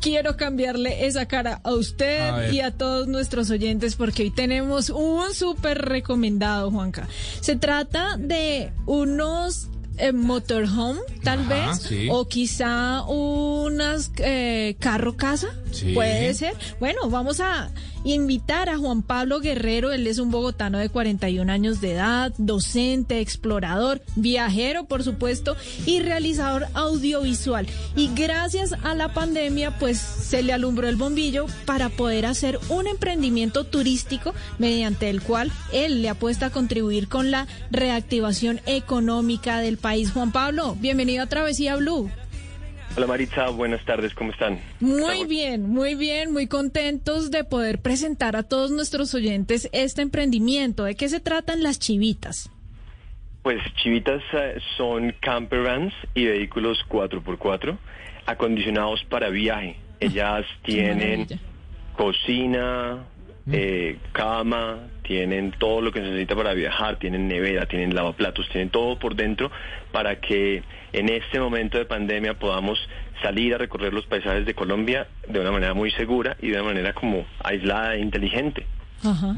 quiero 0.00 0.36
cambiarle 0.36 1.06
esa 1.06 1.26
cara 1.26 1.60
a 1.64 1.72
usted 1.72 2.20
A 2.20 2.48
y 2.48 2.60
a 2.60 2.70
todos 2.72 3.08
nuestros 3.08 3.50
oyentes 3.50 3.96
porque 3.96 4.22
hoy 4.24 4.30
tenemos 4.30 4.90
un 4.90 5.34
súper 5.34 5.82
recomendado, 5.82 6.70
Juanca. 6.70 7.08
Se 7.40 7.56
trata 7.56 8.16
de 8.18 8.72
unos 8.86 9.68
eh, 10.02 10.12
motorhome, 10.12 11.00
tal 11.22 11.40
Ajá, 11.40 11.48
vez, 11.70 11.78
sí. 11.82 12.08
o 12.10 12.26
quizá 12.26 13.02
unas 13.06 14.10
eh, 14.18 14.76
carro 14.80 15.16
casa, 15.16 15.48
Sí. 15.70 15.92
puede 15.94 16.34
ser. 16.34 16.54
Bueno, 16.80 17.08
vamos 17.08 17.40
a 17.40 17.70
invitar 18.04 18.68
a 18.68 18.76
Juan 18.76 19.02
Pablo 19.02 19.40
Guerrero, 19.40 19.92
él 19.92 20.06
es 20.06 20.18
un 20.18 20.30
bogotano 20.30 20.78
de 20.78 20.88
41 20.88 21.50
años 21.50 21.80
de 21.80 21.92
edad, 21.92 22.32
docente, 22.38 23.20
explorador, 23.20 24.02
viajero, 24.16 24.84
por 24.84 25.02
supuesto, 25.02 25.56
y 25.86 26.00
realizador 26.00 26.66
audiovisual. 26.74 27.66
Y 27.96 28.10
gracias 28.14 28.74
a 28.82 28.94
la 28.94 29.12
pandemia, 29.12 29.78
pues 29.78 29.98
se 29.98 30.42
le 30.42 30.52
alumbró 30.52 30.88
el 30.88 30.96
bombillo 30.96 31.46
para 31.66 31.88
poder 31.88 32.26
hacer 32.26 32.58
un 32.68 32.86
emprendimiento 32.86 33.64
turístico 33.64 34.34
mediante 34.58 35.10
el 35.10 35.22
cual 35.22 35.52
él 35.72 36.02
le 36.02 36.08
apuesta 36.08 36.46
a 36.46 36.50
contribuir 36.50 37.08
con 37.08 37.30
la 37.30 37.46
reactivación 37.70 38.60
económica 38.66 39.58
del 39.58 39.78
país. 39.78 40.10
Juan 40.12 40.32
Pablo, 40.32 40.76
bienvenido 40.80 41.22
a 41.22 41.28
Travesía 41.28 41.76
Blue. 41.76 42.10
Hola 42.94 43.06
Maritza, 43.06 43.48
buenas 43.48 43.82
tardes, 43.86 44.12
¿cómo 44.12 44.32
están? 44.32 44.58
Muy 44.80 45.24
bien, 45.24 45.66
muy 45.66 45.94
bien, 45.94 46.30
muy 46.30 46.46
contentos 46.46 47.30
de 47.30 47.42
poder 47.42 47.80
presentar 47.80 48.36
a 48.36 48.42
todos 48.42 48.70
nuestros 48.70 49.14
oyentes 49.14 49.70
este 49.72 50.02
emprendimiento. 50.02 50.84
¿De 50.84 50.94
qué 50.94 51.08
se 51.08 51.18
tratan 51.18 51.62
las 51.62 51.78
chivitas? 51.78 52.50
Pues 53.42 53.62
Chivitas 53.82 54.22
eh, 54.34 54.58
son 54.76 55.14
camper 55.20 55.62
vans 55.62 55.94
y 56.14 56.26
vehículos 56.26 56.84
4x4 56.90 57.78
acondicionados 58.26 59.02
para 59.04 59.30
viaje. 59.30 59.76
Ellas 59.98 60.44
tienen 60.62 61.26
cocina, 61.96 63.06
eh, 63.50 63.96
cama, 64.12 64.80
tienen 65.12 65.52
todo 65.58 65.82
lo 65.82 65.92
que 65.92 66.00
se 66.00 66.06
necesita 66.06 66.34
para 66.34 66.54
viajar, 66.54 66.98
tienen 66.98 67.28
nevera, 67.28 67.66
tienen 67.66 67.94
lavaplatos, 67.94 68.48
tienen 68.48 68.70
todo 68.70 68.98
por 68.98 69.14
dentro 69.14 69.50
para 69.92 70.20
que 70.20 70.62
en 70.94 71.10
este 71.10 71.38
momento 71.38 71.76
de 71.76 71.84
pandemia 71.84 72.38
podamos 72.38 72.78
salir 73.20 73.54
a 73.54 73.58
recorrer 73.58 73.92
los 73.92 74.06
paisajes 74.06 74.46
de 74.46 74.54
Colombia 74.54 75.08
de 75.28 75.38
una 75.38 75.52
manera 75.52 75.74
muy 75.74 75.90
segura 75.90 76.38
y 76.40 76.48
de 76.48 76.54
una 76.54 76.62
manera 76.62 76.94
como 76.94 77.26
aislada 77.44 77.94
e 77.94 78.00
inteligente. 78.00 78.66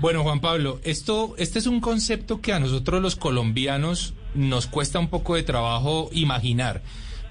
Bueno, 0.00 0.22
Juan 0.22 0.40
Pablo, 0.40 0.78
esto, 0.84 1.34
este 1.38 1.58
es 1.58 1.66
un 1.66 1.80
concepto 1.80 2.40
que 2.40 2.52
a 2.52 2.60
nosotros 2.60 3.02
los 3.02 3.16
colombianos 3.16 4.14
nos 4.34 4.68
cuesta 4.68 5.00
un 5.00 5.08
poco 5.08 5.34
de 5.34 5.42
trabajo 5.42 6.08
imaginar, 6.12 6.82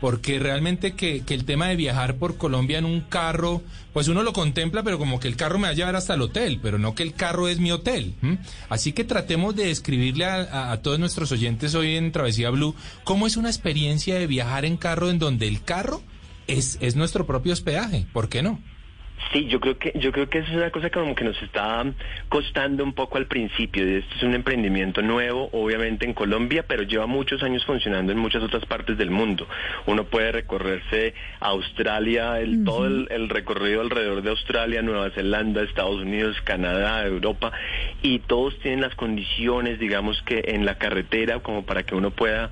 porque 0.04 0.38
realmente 0.38 0.96
que, 0.96 1.24
el 1.30 1.46
tema 1.46 1.70
de 1.70 1.78
viajar 1.78 2.16
por 2.18 2.36
Colombia 2.36 2.78
en 2.78 2.84
un 2.84 3.00
carro, 3.00 3.62
pues 3.94 4.10
uno 4.10 4.22
lo 4.22 4.34
contempla, 4.34 4.84
pero 4.84 4.98
como 5.00 5.18
que 5.18 5.30
el 5.30 5.38
carro 5.38 5.60
me 5.60 5.68
va 5.68 5.70
a 5.70 5.74
llevar 5.76 5.96
hasta 5.96 6.16
el 6.16 6.22
hotel, 6.24 6.60
pero 6.62 6.78
no 6.78 6.94
que 6.94 7.04
el 7.04 7.14
carro 7.14 7.48
es 7.48 7.60
mi 7.62 7.72
hotel. 7.72 8.14
Así 8.68 8.92
que 8.92 9.06
tratemos 9.06 9.56
de 9.56 9.68
describirle 9.68 10.26
a, 10.26 10.42
a- 10.42 10.72
a 10.74 10.82
todos 10.82 11.00
nuestros 11.00 11.32
oyentes 11.32 11.74
hoy 11.74 11.96
en 11.96 12.12
Travesía 12.12 12.50
Blue 12.50 12.76
cómo 13.06 13.28
es 13.28 13.38
una 13.38 13.48
experiencia 13.48 14.16
de 14.20 14.28
viajar 14.28 14.66
en 14.66 14.76
carro 14.76 15.10
en 15.10 15.20
donde 15.20 15.48
el 15.48 15.64
carro 15.64 16.02
es, 16.48 16.78
es 16.82 16.98
nuestro 16.98 17.26
propio 17.26 17.54
hospedaje. 17.54 18.06
¿Por 18.12 18.28
qué 18.28 18.44
no? 18.44 18.60
Sí, 19.32 19.48
yo 19.48 19.60
creo 19.60 19.78
que 19.78 19.92
yo 19.96 20.12
creo 20.12 20.30
que 20.30 20.40
eso 20.40 20.52
es 20.52 20.58
una 20.58 20.70
cosa 20.70 20.90
como 20.90 21.16
que 21.16 21.24
nos 21.24 21.42
está 21.42 21.86
costando 22.30 22.84
un 22.84 22.94
poco 22.94 23.18
al 23.18 23.26
principio. 23.26 23.84
Este 23.84 24.16
es 24.16 24.24
un 24.24 24.34
emprendimiento 24.34 25.02
nuevo, 25.02 25.50
obviamente 25.54 26.06
en 26.06 26.14
Colombia, 26.14 26.66
pero 26.68 26.84
lleva 26.84 27.08
muchos 27.08 27.42
años 27.42 27.66
funcionando 27.66 28.12
en 28.12 28.18
muchas 28.18 28.44
otras 28.44 28.66
partes 28.66 28.98
del 28.98 29.10
mundo. 29.10 29.48
Uno 29.86 30.04
puede 30.04 30.32
recorrerse 30.32 31.14
a 31.40 31.48
Australia, 31.48 32.40
el, 32.40 32.64
todo 32.64 32.86
el, 32.86 33.08
el 33.10 33.30
recorrido 33.30 33.82
alrededor 33.82 34.22
de 34.22 34.30
Australia, 34.30 34.82
Nueva 34.82 35.10
Zelanda, 35.12 35.64
Estados 35.64 36.02
Unidos, 36.02 36.36
Canadá, 36.44 37.06
Europa, 37.06 37.52
y 38.02 38.20
todos 38.20 38.58
tienen 38.60 38.82
las 38.82 38.96
condiciones, 38.96 39.80
digamos 39.80 40.22
que 40.24 40.44
en 40.48 40.66
la 40.66 40.78
carretera, 40.78 41.40
como 41.40 41.66
para 41.66 41.84
que 41.84 41.96
uno 41.96 42.12
pueda 42.12 42.52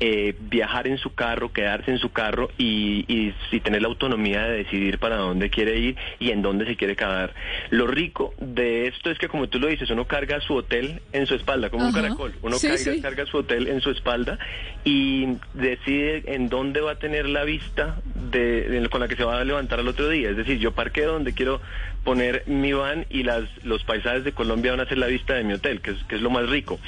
eh, 0.00 0.34
viajar 0.38 0.86
en 0.86 0.98
su 0.98 1.14
carro, 1.14 1.52
quedarse 1.52 1.90
en 1.90 1.98
su 1.98 2.10
carro 2.10 2.50
y, 2.58 3.04
y, 3.08 3.34
y 3.50 3.60
tener 3.60 3.82
la 3.82 3.88
autonomía 3.88 4.42
de 4.44 4.58
decidir 4.58 4.98
para 4.98 5.16
dónde 5.16 5.50
quiere 5.50 5.78
ir 5.78 5.96
y 6.18 6.30
en 6.30 6.42
dónde 6.42 6.66
se 6.66 6.76
quiere 6.76 6.96
quedar. 6.96 7.34
Lo 7.70 7.86
rico 7.86 8.34
de 8.38 8.86
esto 8.88 9.10
es 9.10 9.18
que, 9.18 9.28
como 9.28 9.48
tú 9.48 9.58
lo 9.58 9.66
dices, 9.68 9.90
uno 9.90 10.06
carga 10.06 10.40
su 10.40 10.54
hotel 10.54 11.00
en 11.12 11.26
su 11.26 11.34
espalda, 11.34 11.70
como 11.70 11.86
un 11.86 11.92
caracol. 11.92 12.34
Uno 12.42 12.56
Sí, 12.58 12.68
carga, 12.68 12.92
sí. 12.92 13.00
carga 13.00 13.26
su 13.26 13.36
hotel 13.38 13.68
en 13.68 13.80
su 13.80 13.90
espalda 13.90 14.38
y 14.84 15.26
decide 15.54 16.22
en 16.34 16.48
dónde 16.48 16.80
va 16.80 16.92
a 16.92 16.98
tener 16.98 17.26
la 17.28 17.44
vista 17.44 17.96
de, 18.30 18.68
de- 18.68 18.88
con 18.88 19.00
la 19.00 19.08
que 19.08 19.16
se 19.16 19.24
va 19.24 19.40
a 19.40 19.44
levantar 19.44 19.80
al 19.80 19.88
otro 19.88 20.08
día. 20.08 20.30
Es 20.30 20.36
decir, 20.36 20.58
yo 20.58 20.72
parqueo 20.72 21.12
donde 21.12 21.32
quiero 21.34 21.60
poner 22.04 22.44
mi 22.46 22.72
van 22.72 23.06
y 23.10 23.22
las, 23.22 23.44
los 23.64 23.84
paisajes 23.84 24.24
de 24.24 24.32
Colombia 24.32 24.72
van 24.72 24.80
a 24.80 24.86
ser 24.86 24.98
la 24.98 25.06
vista 25.06 25.34
de 25.34 25.44
mi 25.44 25.52
hotel, 25.52 25.80
que 25.80 25.90
es, 25.90 26.04
que 26.04 26.16
es 26.16 26.22
lo 26.22 26.30
más 26.30 26.48
rico. 26.48 26.78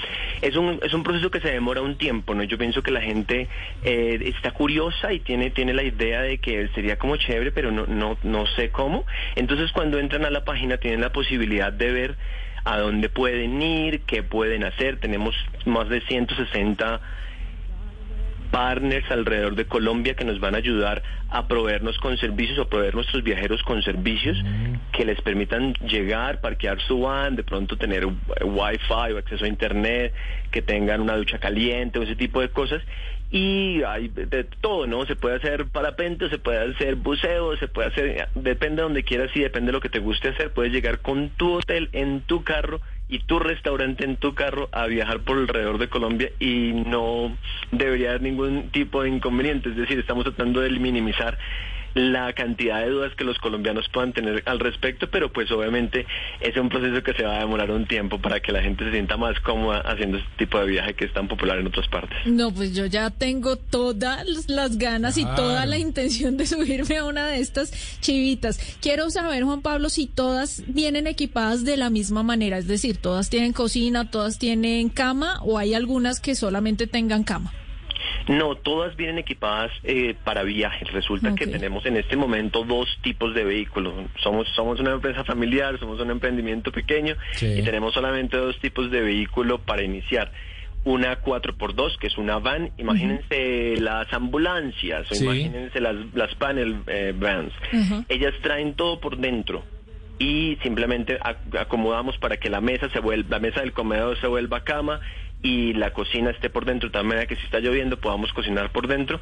Es 0.40 0.56
un, 0.56 0.80
es 0.82 0.94
un 0.94 1.02
proceso 1.02 1.30
que 1.30 1.40
se 1.40 1.50
demora 1.50 1.82
un 1.82 1.96
tiempo, 1.96 2.34
¿no? 2.34 2.42
Yo 2.44 2.58
pienso 2.58 2.82
que 2.82 2.90
la 2.90 3.00
gente 3.00 3.48
eh, 3.84 4.18
está 4.24 4.52
curiosa 4.52 5.12
y 5.12 5.20
tiene, 5.20 5.50
tiene 5.50 5.74
la 5.74 5.82
idea 5.82 6.22
de 6.22 6.38
que 6.38 6.68
sería 6.74 6.98
como 6.98 7.16
chévere, 7.16 7.52
pero 7.52 7.70
no, 7.70 7.86
no, 7.86 8.18
no 8.22 8.46
sé 8.46 8.70
cómo. 8.70 9.04
Entonces 9.36 9.72
cuando 9.72 9.98
entran 9.98 10.24
a 10.24 10.30
la 10.30 10.44
página 10.44 10.78
tienen 10.78 11.00
la 11.00 11.12
posibilidad 11.12 11.72
de 11.72 11.92
ver 11.92 12.16
a 12.64 12.78
dónde 12.78 13.08
pueden 13.08 13.60
ir, 13.60 14.00
qué 14.02 14.22
pueden 14.22 14.64
hacer. 14.64 14.98
Tenemos 14.98 15.34
más 15.64 15.88
de 15.88 16.00
160 16.02 17.00
partners 18.50 19.10
alrededor 19.10 19.54
de 19.54 19.66
Colombia 19.66 20.14
que 20.14 20.24
nos 20.24 20.40
van 20.40 20.54
a 20.54 20.58
ayudar 20.58 21.02
a 21.30 21.46
proveernos 21.46 21.98
con 21.98 22.16
servicios 22.18 22.58
o 22.58 22.68
proveer 22.68 22.94
nuestros 22.94 23.22
viajeros 23.22 23.62
con 23.62 23.82
servicios 23.82 24.36
que 24.92 25.04
les 25.04 25.20
permitan 25.20 25.74
llegar, 25.74 26.40
parquear 26.40 26.80
su 26.80 27.00
van, 27.00 27.36
de 27.36 27.44
pronto 27.44 27.76
tener 27.76 28.04
eh, 28.04 28.44
wifi 28.44 29.12
o 29.12 29.18
acceso 29.18 29.44
a 29.44 29.48
internet, 29.48 30.12
que 30.50 30.62
tengan 30.62 31.00
una 31.00 31.16
ducha 31.16 31.38
caliente 31.38 31.98
o 31.98 32.02
ese 32.02 32.16
tipo 32.16 32.40
de 32.40 32.48
cosas. 32.48 32.82
Y 33.32 33.82
hay 33.84 34.08
de 34.08 34.26
de 34.26 34.42
todo, 34.42 34.88
¿no? 34.88 35.06
Se 35.06 35.14
puede 35.14 35.36
hacer 35.36 35.66
parapente, 35.66 36.28
se 36.28 36.38
puede 36.38 36.72
hacer 36.72 36.96
buceo, 36.96 37.56
se 37.58 37.68
puede 37.68 37.88
hacer, 37.88 38.28
depende 38.34 38.76
de 38.76 38.82
donde 38.82 39.04
quieras 39.04 39.30
y 39.36 39.40
depende 39.40 39.68
de 39.68 39.72
lo 39.72 39.80
que 39.80 39.88
te 39.88 40.00
guste 40.00 40.30
hacer. 40.30 40.50
Puedes 40.50 40.72
llegar 40.72 40.98
con 40.98 41.28
tu 41.30 41.58
hotel 41.58 41.88
en 41.92 42.22
tu 42.22 42.42
carro 42.42 42.80
y 43.10 43.18
tu 43.20 43.40
restaurante 43.40 44.04
en 44.04 44.16
tu 44.16 44.34
carro 44.34 44.68
a 44.72 44.86
viajar 44.86 45.20
por 45.20 45.36
alrededor 45.36 45.78
de 45.78 45.88
Colombia 45.88 46.30
y 46.38 46.72
no 46.72 47.36
debería 47.72 48.10
haber 48.10 48.22
ningún 48.22 48.70
tipo 48.70 49.02
de 49.02 49.10
inconveniente. 49.10 49.68
Es 49.68 49.76
decir, 49.76 49.98
estamos 49.98 50.24
tratando 50.24 50.60
de 50.60 50.70
minimizar 50.70 51.36
la 51.94 52.32
cantidad 52.32 52.80
de 52.80 52.90
dudas 52.90 53.14
que 53.16 53.24
los 53.24 53.38
colombianos 53.38 53.88
puedan 53.88 54.12
tener 54.12 54.42
al 54.46 54.60
respecto, 54.60 55.08
pero 55.10 55.32
pues 55.32 55.50
obviamente 55.50 56.06
es 56.40 56.56
un 56.56 56.68
proceso 56.68 57.02
que 57.02 57.14
se 57.14 57.24
va 57.24 57.36
a 57.36 57.40
demorar 57.40 57.70
un 57.70 57.86
tiempo 57.86 58.18
para 58.20 58.40
que 58.40 58.52
la 58.52 58.62
gente 58.62 58.84
se 58.84 58.92
sienta 58.92 59.16
más 59.16 59.38
cómoda 59.40 59.80
haciendo 59.80 60.18
este 60.18 60.30
tipo 60.38 60.58
de 60.58 60.66
viaje 60.66 60.94
que 60.94 61.04
es 61.04 61.12
tan 61.12 61.28
popular 61.28 61.58
en 61.58 61.66
otras 61.66 61.88
partes. 61.88 62.16
No, 62.26 62.52
pues 62.52 62.74
yo 62.74 62.86
ya 62.86 63.10
tengo 63.10 63.56
todas 63.56 64.48
las 64.48 64.78
ganas 64.78 65.18
y 65.18 65.24
toda 65.24 65.66
la 65.66 65.78
intención 65.78 66.36
de 66.36 66.46
subirme 66.46 66.98
a 66.98 67.04
una 67.04 67.28
de 67.28 67.40
estas 67.40 67.72
chivitas. 68.00 68.58
Quiero 68.80 69.10
saber, 69.10 69.44
Juan 69.44 69.62
Pablo, 69.62 69.88
si 69.88 70.06
todas 70.06 70.62
vienen 70.66 71.06
equipadas 71.06 71.64
de 71.64 71.76
la 71.76 71.90
misma 71.90 72.22
manera, 72.22 72.58
es 72.58 72.66
decir, 72.66 72.96
todas 72.96 73.30
tienen 73.30 73.52
cocina, 73.52 74.10
todas 74.10 74.38
tienen 74.38 74.88
cama 74.88 75.40
o 75.42 75.58
hay 75.58 75.74
algunas 75.74 76.20
que 76.20 76.34
solamente 76.34 76.86
tengan 76.86 77.24
cama. 77.24 77.52
No, 78.28 78.54
todas 78.56 78.96
vienen 78.96 79.18
equipadas 79.18 79.70
eh, 79.82 80.14
para 80.24 80.42
viajes. 80.42 80.90
Resulta 80.92 81.34
que 81.34 81.46
tenemos 81.46 81.84
en 81.86 81.96
este 81.96 82.16
momento 82.16 82.64
dos 82.64 82.88
tipos 83.02 83.34
de 83.34 83.44
vehículos. 83.44 83.92
Somos, 84.22 84.48
somos 84.54 84.78
una 84.80 84.92
empresa 84.92 85.24
familiar, 85.24 85.78
somos 85.78 86.00
un 86.00 86.10
emprendimiento 86.10 86.70
pequeño 86.72 87.14
Sí. 87.32 87.46
y 87.58 87.62
tenemos 87.62 87.94
solamente 87.94 88.36
dos 88.36 88.58
tipos 88.60 88.90
de 88.90 89.00
vehículo 89.00 89.58
para 89.58 89.82
iniciar. 89.82 90.30
Una 90.82 91.20
4x2, 91.22 91.98
que 91.98 92.06
es 92.06 92.16
una 92.16 92.38
van. 92.38 92.70
Imagínense 92.78 93.76
las 93.80 94.10
ambulancias 94.12 95.10
o 95.10 95.14
imagínense 95.24 95.78
las, 95.80 95.96
las 96.14 96.34
panel 96.36 96.76
eh, 96.86 97.12
vans. 97.14 97.52
Ellas 98.08 98.32
traen 98.42 98.74
todo 98.74 98.98
por 99.00 99.18
dentro 99.18 99.62
y 100.18 100.56
simplemente 100.62 101.18
ac- 101.20 101.58
acomodamos 101.58 102.16
para 102.18 102.36
que 102.38 102.48
la 102.50 102.60
mesa 102.60 102.88
se 102.90 103.00
vuelva, 103.00 103.28
la 103.30 103.38
mesa 103.40 103.60
del 103.60 103.72
comedor 103.72 104.18
se 104.20 104.26
vuelva 104.26 104.64
cama 104.64 105.00
y 105.42 105.72
la 105.72 105.92
cocina 105.92 106.30
esté 106.30 106.50
por 106.50 106.64
dentro, 106.66 106.88
de 106.88 106.92
tal 106.92 107.04
manera 107.04 107.26
que 107.26 107.36
si 107.36 107.44
está 107.44 107.60
lloviendo 107.60 107.98
podamos 107.98 108.32
cocinar 108.32 108.70
por 108.72 108.86
dentro, 108.88 109.20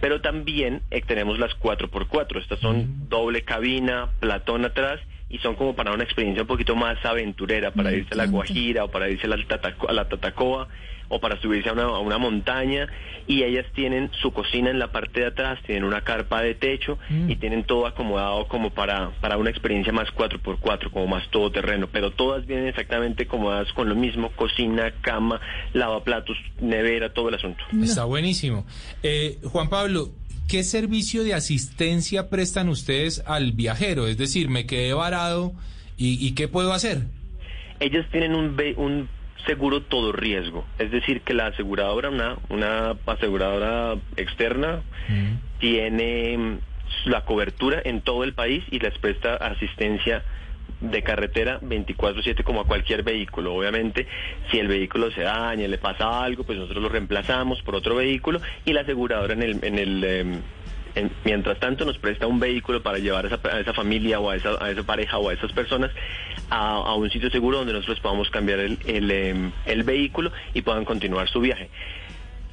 pero 0.00 0.20
también 0.20 0.82
eh, 0.90 1.00
tenemos 1.00 1.38
las 1.38 1.58
4x4, 1.58 2.38
estas 2.40 2.58
son 2.60 3.08
doble 3.08 3.42
cabina, 3.42 4.10
platón 4.20 4.64
atrás 4.64 5.00
y 5.30 5.38
son 5.38 5.54
como 5.56 5.74
para 5.74 5.92
una 5.92 6.04
experiencia 6.04 6.42
un 6.42 6.48
poquito 6.48 6.76
más 6.76 7.02
aventurera, 7.04 7.70
para 7.72 7.90
irse 7.96 8.12
a 8.14 8.16
la 8.18 8.24
Guajira 8.26 8.84
o 8.84 8.90
para 8.90 9.08
irse 9.08 9.26
a 9.26 9.30
la, 9.30 9.36
Tataco- 9.38 9.88
a 9.88 9.92
la 9.92 10.08
Tatacoa 10.08 10.68
o 11.08 11.20
para 11.20 11.40
subirse 11.40 11.68
a 11.68 11.72
una, 11.72 11.84
a 11.84 11.98
una 11.98 12.18
montaña 12.18 12.86
y 13.26 13.42
ellas 13.42 13.64
tienen 13.74 14.10
su 14.20 14.32
cocina 14.32 14.70
en 14.70 14.78
la 14.78 14.92
parte 14.92 15.20
de 15.20 15.26
atrás, 15.26 15.58
tienen 15.66 15.84
una 15.84 16.02
carpa 16.02 16.42
de 16.42 16.54
techo 16.54 16.98
y 17.28 17.36
tienen 17.36 17.64
todo 17.64 17.86
acomodado 17.86 18.46
como 18.48 18.70
para, 18.70 19.10
para 19.20 19.36
una 19.38 19.50
experiencia 19.50 19.92
más 19.92 20.08
4x4, 20.10 20.90
como 20.90 21.06
más 21.06 21.28
todoterreno, 21.30 21.86
pero 21.90 22.10
todas 22.10 22.46
vienen 22.46 22.66
exactamente 22.68 23.22
acomodadas 23.24 23.72
con 23.72 23.88
lo 23.88 23.94
mismo, 23.94 24.30
cocina, 24.32 24.92
cama, 25.00 25.40
lavaplatos, 25.72 26.36
nevera, 26.60 27.12
todo 27.12 27.28
el 27.30 27.36
asunto. 27.36 27.64
Está 27.82 28.04
buenísimo. 28.04 28.66
Eh, 29.02 29.38
Juan 29.44 29.70
Pablo, 29.70 30.10
¿qué 30.48 30.62
servicio 30.64 31.22
de 31.24 31.32
asistencia 31.34 32.28
prestan 32.28 32.68
ustedes 32.68 33.22
al 33.26 33.52
viajero? 33.52 34.06
Es 34.06 34.18
decir, 34.18 34.48
me 34.50 34.66
quedé 34.66 34.92
varado 34.92 35.52
y, 35.96 36.26
y 36.26 36.34
¿qué 36.34 36.48
puedo 36.48 36.72
hacer? 36.74 37.02
ellas 37.80 38.06
tienen 38.12 38.34
un, 38.34 38.54
ve- 38.56 38.74
un 38.76 39.08
seguro 39.46 39.82
todo 39.82 40.12
riesgo, 40.12 40.64
es 40.78 40.90
decir, 40.90 41.20
que 41.22 41.34
la 41.34 41.46
aseguradora, 41.46 42.10
una, 42.10 42.36
una 42.48 42.96
aseguradora 43.06 43.96
externa, 44.16 44.82
tiene 45.58 46.36
mm, 46.36 46.58
la 47.06 47.24
cobertura 47.24 47.80
en 47.84 48.00
todo 48.00 48.24
el 48.24 48.34
país 48.34 48.64
y 48.70 48.78
les 48.78 48.96
presta 48.98 49.36
asistencia 49.36 50.22
de 50.80 51.02
carretera 51.02 51.60
24/7 51.60 52.42
como 52.42 52.60
a 52.60 52.64
cualquier 52.64 53.02
vehículo. 53.02 53.54
Obviamente, 53.54 54.06
si 54.50 54.58
el 54.58 54.68
vehículo 54.68 55.10
se 55.10 55.22
daña, 55.22 55.68
le 55.68 55.78
pasa 55.78 56.22
algo, 56.22 56.44
pues 56.44 56.58
nosotros 56.58 56.82
lo 56.82 56.88
reemplazamos 56.88 57.62
por 57.62 57.74
otro 57.74 57.96
vehículo 57.96 58.40
y 58.64 58.72
la 58.72 58.82
aseguradora 58.82 59.34
en 59.34 59.42
el, 59.42 59.58
en 59.64 59.78
el 59.78 60.04
em, 60.04 60.40
en- 60.94 61.10
mientras 61.24 61.58
tanto 61.60 61.84
nos 61.84 61.98
presta 61.98 62.26
un 62.26 62.38
vehículo 62.40 62.82
para 62.82 62.98
llevar 62.98 63.26
a 63.26 63.60
esa, 63.60 63.72
familia 63.74 64.20
o 64.20 64.30
a 64.30 64.36
esa, 64.36 64.56
a 64.64 64.70
esa 64.70 64.82
pareja 64.82 65.18
o 65.18 65.28
a 65.28 65.32
esas 65.32 65.52
personas 65.52 65.90
a, 66.50 66.94
un 66.94 67.10
sitio 67.10 67.30
seguro 67.30 67.58
donde 67.58 67.72
nosotros 67.72 68.00
podamos 68.00 68.30
cambiar 68.30 68.60
el, 68.60 68.78
el, 68.86 69.10
em, 69.10 69.52
el 69.66 69.82
vehículo 69.82 70.32
y 70.52 70.62
puedan 70.62 70.84
continuar 70.84 71.28
su 71.28 71.40
viaje. 71.40 71.68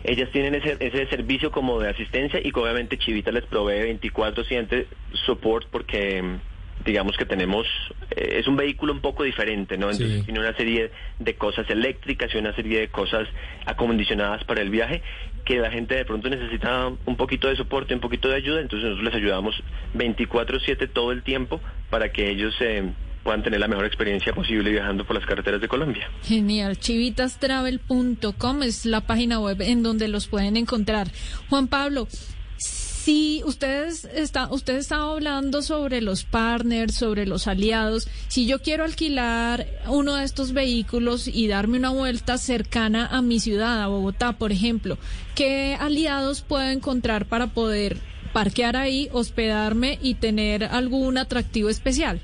Ellas 0.03 0.29
tienen 0.31 0.55
ese, 0.55 0.77
ese 0.79 1.05
servicio 1.07 1.51
como 1.51 1.79
de 1.79 1.89
asistencia 1.89 2.39
y 2.43 2.51
obviamente 2.55 2.97
Chivita 2.97 3.31
les 3.31 3.45
provee 3.45 3.83
24/7 3.99 4.87
support 5.13 5.67
porque 5.69 6.17
em, 6.17 6.39
digamos 6.85 7.17
que 7.17 7.25
tenemos, 7.25 7.67
eh, 8.11 8.37
es 8.39 8.47
un 8.47 8.55
vehículo 8.55 8.93
un 8.93 9.01
poco 9.01 9.23
diferente, 9.23 9.77
¿no? 9.77 9.89
Entonces 9.91 10.19
Sí. 10.19 10.23
tiene 10.25 10.39
una 10.39 10.55
serie 10.55 10.91
de 11.19 11.35
cosas 11.35 11.69
eléctricas 11.69 12.33
y 12.33 12.37
una 12.37 12.53
serie 12.55 12.79
de 12.79 12.87
cosas 12.89 13.27
acondicionadas 13.65 14.43
para 14.45 14.61
el 14.61 14.69
viaje 14.69 15.01
que 15.45 15.57
la 15.57 15.71
gente 15.71 15.95
de 15.95 16.05
pronto 16.05 16.29
necesita 16.29 16.87
un 16.87 17.15
poquito 17.17 17.47
de 17.47 17.55
soporte, 17.55 17.93
un 17.93 17.99
poquito 17.99 18.29
de 18.29 18.35
ayuda, 18.35 18.61
entonces 18.61 18.89
nosotros 18.89 19.13
les 19.13 19.21
ayudamos 19.21 19.55
24/7 19.95 20.87
todo 20.87 21.11
el 21.11 21.23
tiempo 21.23 21.59
para 21.89 22.11
que 22.11 22.29
ellos 22.29 22.53
eh, 22.61 22.83
puedan 23.23 23.43
tener 23.43 23.59
la 23.59 23.67
mejor 23.67 23.85
experiencia 23.85 24.33
posible 24.33 24.71
viajando 24.71 25.05
por 25.05 25.15
las 25.15 25.25
carreteras 25.25 25.61
de 25.61 25.67
Colombia. 25.67 26.09
Genial. 26.23 26.77
Chivitastravel.com 26.77 28.63
es 28.63 28.85
la 28.85 29.01
página 29.01 29.39
web 29.39 29.61
en 29.61 29.83
donde 29.83 30.07
los 30.07 30.27
pueden 30.27 30.57
encontrar. 30.57 31.07
Juan 31.49 31.67
Pablo, 31.67 32.07
si 33.03 33.41
ustedes 33.45 34.05
está, 34.05 34.51
usted 34.51 34.75
estaba 34.75 35.11
hablando 35.11 35.63
sobre 35.63 36.01
los 36.01 36.23
partners, 36.23 36.93
sobre 36.93 37.25
los 37.25 37.47
aliados, 37.47 38.07
si 38.27 38.45
yo 38.45 38.61
quiero 38.61 38.83
alquilar 38.83 39.65
uno 39.87 40.15
de 40.15 40.23
estos 40.23 40.53
vehículos 40.53 41.27
y 41.27 41.47
darme 41.47 41.79
una 41.79 41.89
vuelta 41.89 42.37
cercana 42.37 43.07
a 43.07 43.23
mi 43.23 43.39
ciudad, 43.39 43.81
a 43.81 43.87
Bogotá, 43.87 44.33
por 44.33 44.51
ejemplo, 44.51 44.99
¿qué 45.33 45.75
aliados 45.79 46.41
puedo 46.41 46.69
encontrar 46.69 47.25
para 47.25 47.47
poder 47.47 47.97
parquear 48.33 48.77
ahí, 48.77 49.09
hospedarme 49.11 49.97
y 49.99 50.13
tener 50.15 50.63
algún 50.65 51.17
atractivo 51.17 51.69
especial? 51.69 52.21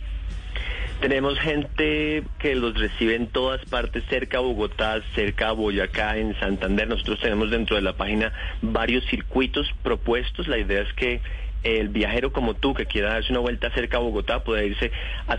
Tenemos 0.99 1.37
gente 1.39 2.23
que 2.39 2.55
los 2.55 2.73
recibe 2.73 3.13
en 3.15 3.27
todas 3.27 3.63
partes, 3.65 4.03
cerca 4.09 4.39
a 4.39 4.41
Bogotá, 4.41 4.99
cerca 5.13 5.49
a 5.49 5.51
Boyacá, 5.51 6.17
en 6.17 6.37
Santander. 6.39 6.87
Nosotros 6.87 7.19
tenemos 7.19 7.51
dentro 7.51 7.75
de 7.75 7.83
la 7.83 7.93
página 7.93 8.33
varios 8.63 9.05
circuitos 9.05 9.71
propuestos. 9.83 10.47
La 10.47 10.57
idea 10.57 10.81
es 10.81 10.91
que 10.93 11.21
el 11.63 11.89
viajero 11.89 12.31
como 12.31 12.55
tú 12.55 12.73
que 12.73 12.87
quiera 12.87 13.13
darse 13.13 13.31
una 13.31 13.41
vuelta 13.41 13.69
cerca 13.71 13.97
a 13.97 13.99
Bogotá 13.99 14.43
pueda 14.43 14.63
irse 14.63 14.91
a, 15.27 15.37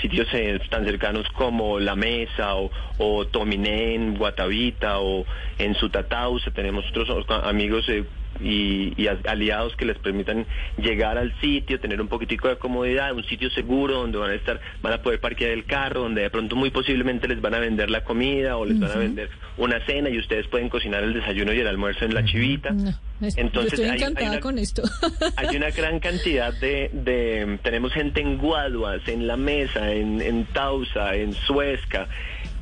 sitios 0.00 0.26
eh, 0.32 0.58
tan 0.70 0.84
cercanos 0.84 1.28
como 1.30 1.78
La 1.78 1.94
Mesa 1.94 2.56
o, 2.56 2.70
o 2.98 3.26
Tominé 3.26 3.94
en 3.94 4.16
Guatavita 4.16 4.98
o 4.98 5.24
en 5.58 5.74
Sutatausa. 5.76 6.50
Tenemos 6.50 6.84
otros 6.88 7.26
amigos 7.44 7.88
eh, 7.88 8.04
y, 8.40 8.92
y 8.96 9.06
aliados 9.08 9.74
que 9.76 9.84
les 9.84 9.98
permitan 9.98 10.46
llegar 10.78 11.18
al 11.18 11.38
sitio, 11.40 11.80
tener 11.80 12.00
un 12.00 12.08
poquitico 12.08 12.48
de 12.48 12.56
comodidad, 12.56 13.12
un 13.14 13.24
sitio 13.24 13.50
seguro 13.50 13.94
donde 13.98 14.18
van 14.18 14.30
a 14.30 14.34
estar, 14.34 14.60
van 14.82 14.92
a 14.92 15.02
poder 15.02 15.20
parquear 15.20 15.50
el 15.52 15.64
carro, 15.64 16.00
donde 16.02 16.22
de 16.22 16.30
pronto 16.30 16.56
muy 16.56 16.70
posiblemente 16.70 17.28
les 17.28 17.40
van 17.40 17.54
a 17.54 17.58
vender 17.58 17.90
la 17.90 18.04
comida 18.04 18.56
o 18.56 18.64
les 18.64 18.78
van 18.78 18.90
a 18.90 18.96
vender 18.96 19.30
una 19.56 19.84
cena 19.86 20.08
y 20.10 20.18
ustedes 20.18 20.46
pueden 20.48 20.68
cocinar 20.68 21.02
el 21.02 21.14
desayuno 21.14 21.52
y 21.52 21.58
el 21.60 21.66
almuerzo 21.66 22.04
en 22.04 22.14
la 22.14 22.24
chivita. 22.24 22.74
Es- 23.20 23.38
Entonces, 23.38 23.72
estoy 23.74 23.86
hay- 23.86 23.90
hay 23.92 23.96
encantada 23.98 24.30
una- 24.32 24.40
con 24.40 24.58
esto. 24.58 24.82
Hay 25.36 25.56
una 25.56 25.70
gran 25.70 26.00
cantidad 26.00 26.52
de, 26.60 26.90
de- 26.92 27.58
tenemos 27.62 27.92
gente 27.92 28.20
en 28.20 28.36
Guaduas, 28.38 29.00
en 29.08 29.26
La 29.26 29.36
Mesa, 29.36 29.90
en, 29.92 30.20
en 30.20 30.44
Tausa, 30.46 31.14
en 31.14 31.32
Suezca, 31.32 32.08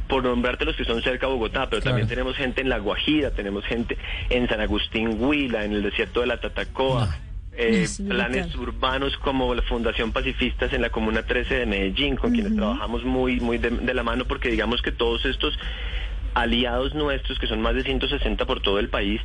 por 0.09 0.23
nombrarte 0.25 0.65
los 0.65 0.77
que 0.77 0.85
son 0.85 1.03
cerca 1.03 1.27
de 1.27 1.33
Bogotá, 1.33 1.69
pero 1.71 1.81
también 1.83 2.07
tenemos 2.09 2.37
gente 2.37 2.61
en 2.61 2.69
La 2.69 2.79
Guajira, 2.79 3.31
tenemos 3.31 3.65
gente 3.65 3.97
en 4.31 4.49
San 4.49 4.61
Agustín 4.61 5.17
Huila, 5.19 5.65
en 5.65 5.73
el 5.73 5.83
desierto 5.83 6.21
de 6.21 6.27
la 6.27 6.39
Tatacoa. 6.41 7.05
eh, 7.57 7.87
planes 8.09 8.55
urbanos 8.57 9.17
como 9.19 9.55
la 9.55 9.63
Fundación 9.63 10.11
Pacifistas 10.13 10.73
en 10.73 10.83
la 10.83 10.91
Comuna 10.91 11.23
13 11.23 11.55
de 11.55 11.67
Medellín, 11.67 12.17
con 12.17 12.33
quienes 12.33 12.53
trabajamos 12.57 13.05
muy, 13.05 13.39
muy 13.39 13.59
de, 13.59 13.71
de 13.71 13.95
la 13.95 14.03
mano, 14.03 14.25
porque 14.25 14.49
digamos 14.51 14.83
que 14.83 14.91
todos 14.91 15.25
estos 15.25 15.57
aliados 16.35 16.95
nuestros, 16.95 17.39
que 17.39 17.47
son 17.47 17.61
más 17.63 17.75
de 17.75 17.85
160 17.85 18.45
por 18.47 18.61
todo 18.61 18.79
el 18.79 18.89
país, 18.89 19.21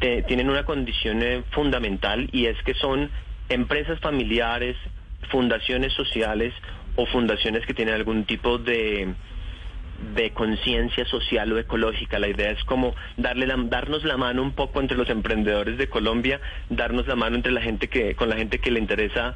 te- 0.00 0.22
tienen 0.22 0.50
una 0.50 0.64
condición 0.64 1.22
eh, 1.22 1.42
fundamental 1.52 2.28
y 2.32 2.46
es 2.46 2.60
que 2.64 2.74
son 2.74 3.10
empresas 3.48 4.00
familiares, 4.00 4.76
fundaciones 5.30 5.92
sociales 5.92 6.52
o 6.96 7.06
fundaciones 7.06 7.64
que 7.66 7.74
tienen 7.74 7.94
algún 7.94 8.24
tipo 8.24 8.58
de 8.58 9.14
de 10.14 10.32
conciencia 10.32 11.04
social 11.06 11.52
o 11.52 11.58
ecológica. 11.58 12.18
La 12.18 12.28
idea 12.28 12.50
es 12.50 12.62
como 12.64 12.94
darle 13.16 13.46
la- 13.46 13.56
darnos 13.56 14.04
la 14.04 14.16
mano 14.16 14.42
un 14.42 14.52
poco 14.52 14.80
entre 14.80 14.96
los 14.96 15.08
emprendedores 15.08 15.78
de 15.78 15.88
Colombia, 15.88 16.40
darnos 16.68 17.06
la 17.06 17.16
mano 17.16 17.36
entre 17.36 17.52
la 17.52 17.60
gente 17.60 17.88
que 17.88 18.14
con 18.14 18.28
la 18.28 18.36
gente 18.36 18.58
que 18.58 18.70
le 18.70 18.80
interesa 18.80 19.34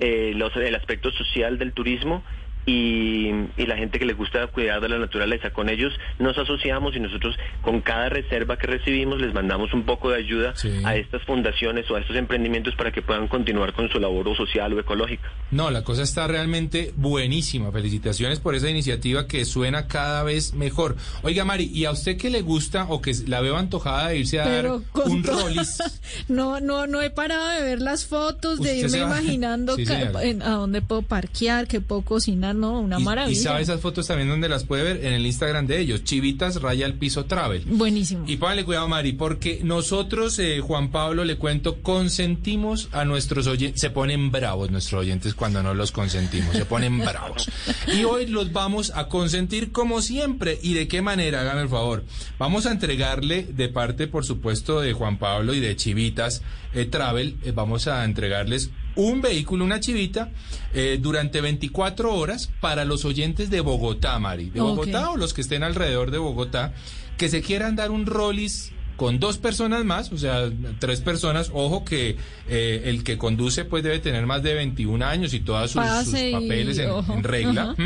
eh, 0.00 0.32
los- 0.36 0.54
el 0.54 0.76
aspecto 0.76 1.10
social 1.10 1.58
del 1.58 1.72
turismo 1.72 2.22
y, 2.68 3.30
y 3.56 3.66
la 3.66 3.76
gente 3.76 3.98
que 3.98 4.04
le 4.04 4.12
gusta 4.12 4.46
cuidar 4.48 4.80
de 4.82 4.90
la 4.90 4.98
naturaleza. 4.98 5.50
Con 5.50 5.70
ellos 5.70 5.92
nos 6.18 6.36
asociamos 6.36 6.94
y 6.94 7.00
nosotros 7.00 7.34
con 7.62 7.80
cada 7.80 8.10
reserva 8.10 8.58
que 8.58 8.66
recibimos 8.66 9.20
les 9.20 9.32
mandamos 9.32 9.72
un 9.72 9.84
poco 9.84 10.10
de 10.10 10.18
ayuda 10.18 10.52
a 10.84 10.96
estas 10.96 11.22
fundaciones 11.22 11.90
o 11.90 11.96
a 11.96 12.00
estos 12.00 12.16
emprendimientos 12.16 12.74
para 12.76 12.92
que 12.92 13.00
puedan 13.00 13.26
continuar 13.28 13.72
con 13.72 13.88
su 13.88 13.98
labor 13.98 14.28
o 14.28 14.34
social 14.34 14.74
o 14.74 14.80
ecológica. 14.80 15.32
No, 15.50 15.70
la 15.70 15.82
cosa 15.82 16.02
está 16.02 16.26
realmente 16.26 16.92
buenísima. 16.96 17.72
Felicitaciones 17.72 18.40
por 18.40 18.54
esa 18.54 18.68
iniciativa 18.68 19.26
que 19.26 19.46
suena 19.46 19.86
cada 19.86 20.22
vez 20.22 20.52
mejor. 20.52 20.96
Oiga, 21.22 21.44
Mari, 21.46 21.70
¿y 21.72 21.86
a 21.86 21.90
usted 21.92 22.18
qué 22.18 22.28
le 22.28 22.42
gusta 22.42 22.84
o 22.90 23.00
que 23.00 23.12
la 23.26 23.40
veo 23.40 23.56
antojada 23.56 24.08
de 24.08 24.18
irse 24.18 24.40
a 24.40 24.44
Pero 24.44 24.82
dar 24.94 25.08
un 25.08 25.24
rolis? 25.24 25.78
No, 26.28 26.60
no, 26.60 26.86
no 26.86 27.00
he 27.00 27.10
parado 27.10 27.48
de 27.48 27.62
ver 27.62 27.80
las 27.80 28.04
fotos, 28.04 28.60
de 28.60 28.76
irme 28.76 28.98
imaginando 28.98 29.76
Sí, 29.76 29.84
a 29.88 30.50
dónde 30.50 30.82
puedo 30.82 31.02
parquear, 31.02 31.66
qué 31.66 31.80
puedo 31.80 32.02
cocinar, 32.02 32.54
no, 32.58 32.80
una 32.80 33.00
Y- 33.00 33.04
maravilla. 33.04 33.32
Y 33.38 33.42
sabe 33.42 33.62
esas 33.62 33.80
fotos 33.80 34.06
también 34.06 34.28
donde 34.28 34.48
las 34.48 34.64
puede 34.64 34.82
ver 34.82 35.04
en 35.06 35.12
el 35.14 35.24
Instagram 35.24 35.66
de 35.66 35.80
ellos, 35.80 36.04
Chivitas 36.04 36.60
Raya 36.60 36.84
al 36.86 36.94
Piso 36.94 37.24
Travel. 37.24 37.64
Buenísimo. 37.66 38.24
Y 38.26 38.36
póngale 38.36 38.64
cuidado, 38.64 38.88
Mari, 38.88 39.12
porque 39.12 39.60
nosotros, 39.62 40.38
eh, 40.38 40.60
Juan 40.60 40.90
Pablo, 40.90 41.24
le 41.24 41.36
cuento, 41.36 41.80
consentimos 41.82 42.88
a 42.92 43.04
nuestros 43.04 43.46
oyentes. 43.46 43.80
Se 43.80 43.90
ponen 43.90 44.30
bravos 44.30 44.70
nuestros 44.70 45.00
oyentes 45.02 45.34
cuando 45.34 45.62
no 45.62 45.72
los 45.74 45.92
consentimos, 45.92 46.54
se 46.56 46.64
ponen 46.64 46.98
bravos. 47.04 47.48
Y 47.96 48.04
hoy 48.04 48.26
los 48.26 48.52
vamos 48.52 48.92
a 48.94 49.08
consentir 49.08 49.72
como 49.72 50.02
siempre. 50.02 50.58
¿Y 50.62 50.74
de 50.74 50.88
qué 50.88 51.00
manera? 51.02 51.40
Hágame 51.42 51.62
el 51.62 51.68
favor. 51.68 52.04
Vamos 52.38 52.66
a 52.66 52.72
entregarle, 52.72 53.44
de 53.44 53.68
parte, 53.68 54.08
por 54.08 54.24
supuesto, 54.24 54.80
de 54.80 54.92
Juan 54.92 55.18
Pablo 55.18 55.54
y 55.54 55.60
de 55.60 55.76
Chivitas 55.76 56.42
eh, 56.74 56.84
Travel, 56.84 57.36
eh, 57.44 57.52
vamos 57.54 57.86
a 57.88 58.04
entregarles 58.04 58.70
un 58.98 59.20
vehículo, 59.20 59.64
una 59.64 59.78
chivita, 59.78 60.30
eh, 60.74 60.98
durante 61.00 61.40
24 61.40 62.14
horas 62.14 62.50
para 62.60 62.84
los 62.84 63.04
oyentes 63.04 63.48
de 63.48 63.60
Bogotá, 63.60 64.18
Mari. 64.18 64.50
De. 64.50 64.60
Bogotá 64.60 65.10
o 65.10 65.16
los 65.16 65.32
que 65.32 65.40
estén 65.40 65.62
alrededor 65.62 66.10
de 66.10 66.18
Bogotá, 66.18 66.74
que 67.16 67.28
se 67.28 67.40
quieran 67.40 67.76
dar 67.76 67.92
un 67.92 68.06
rolis 68.06 68.72
con 68.98 69.20
dos 69.20 69.38
personas 69.38 69.84
más, 69.84 70.10
o 70.12 70.18
sea, 70.18 70.50
tres 70.80 71.00
personas. 71.00 71.50
Ojo 71.54 71.84
que 71.84 72.16
eh, 72.48 72.82
el 72.86 73.04
que 73.04 73.16
conduce 73.16 73.64
pues 73.64 73.84
debe 73.84 74.00
tener 74.00 74.26
más 74.26 74.42
de 74.42 74.54
21 74.54 75.06
años 75.06 75.32
y 75.34 75.40
todos 75.40 75.70
sus, 75.70 75.80
sus 75.80 75.90
Pase 75.90 76.30
y 76.30 76.32
papeles 76.32 76.78
en, 76.78 77.22
regla. 77.22 77.76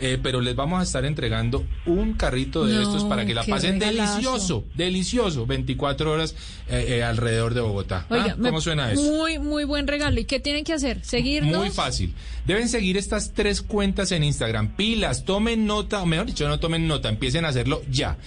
Eh, 0.00 0.18
pero 0.22 0.42
les 0.42 0.54
vamos 0.54 0.78
a 0.78 0.82
estar 0.82 1.06
entregando 1.06 1.64
un 1.86 2.12
carrito 2.12 2.66
de 2.66 2.74
No, 2.74 2.82
estos 2.82 3.04
para 3.04 3.24
que 3.24 3.32
la 3.32 3.42
pasen 3.44 3.80
regalazo. 3.80 4.12
delicioso, 4.16 4.64
delicioso, 4.74 5.46
24 5.46 6.12
horas 6.12 6.34
eh, 6.68 6.84
eh, 6.98 7.02
alrededor 7.04 7.54
de 7.54 7.62
Bogotá. 7.62 8.06
Oiga, 8.10 8.32
Ah, 8.32 8.36
me- 8.36 8.50
¿Cómo 8.50 8.60
suena 8.60 8.92
eso? 8.92 9.00
Muy, 9.02 9.38
muy 9.38 9.64
buen 9.64 9.86
regalo. 9.88 10.20
¿Y 10.20 10.26
qué 10.26 10.40
tienen 10.40 10.64
que 10.64 10.74
hacer? 10.74 11.02
¿Seguirnos? 11.02 11.58
Muy 11.58 11.70
fácil. 11.70 12.12
Deben 12.46 12.68
seguir 12.68 12.98
estas 12.98 13.32
tres 13.32 13.62
cuentas 13.62 14.12
en 14.12 14.24
Instagram. 14.24 14.76
Pilas, 14.76 15.24
tomen 15.24 15.64
nota, 15.64 16.02
o 16.02 16.06
mejor 16.06 16.26
dicho, 16.26 16.46
no 16.48 16.60
tomen 16.60 16.86
nota, 16.86 17.08
empiecen 17.08 17.46
a 17.46 17.48
hacerlo 17.48 17.80
ya. 17.90 18.18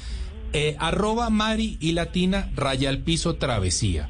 Eh, 0.55 0.75
arroba 0.79 1.31
Mari 1.31 1.77
y 1.79 1.93
Latina, 1.93 2.51
raya 2.55 2.89
al 2.89 2.99
piso, 2.99 3.35
travesía. 3.35 4.09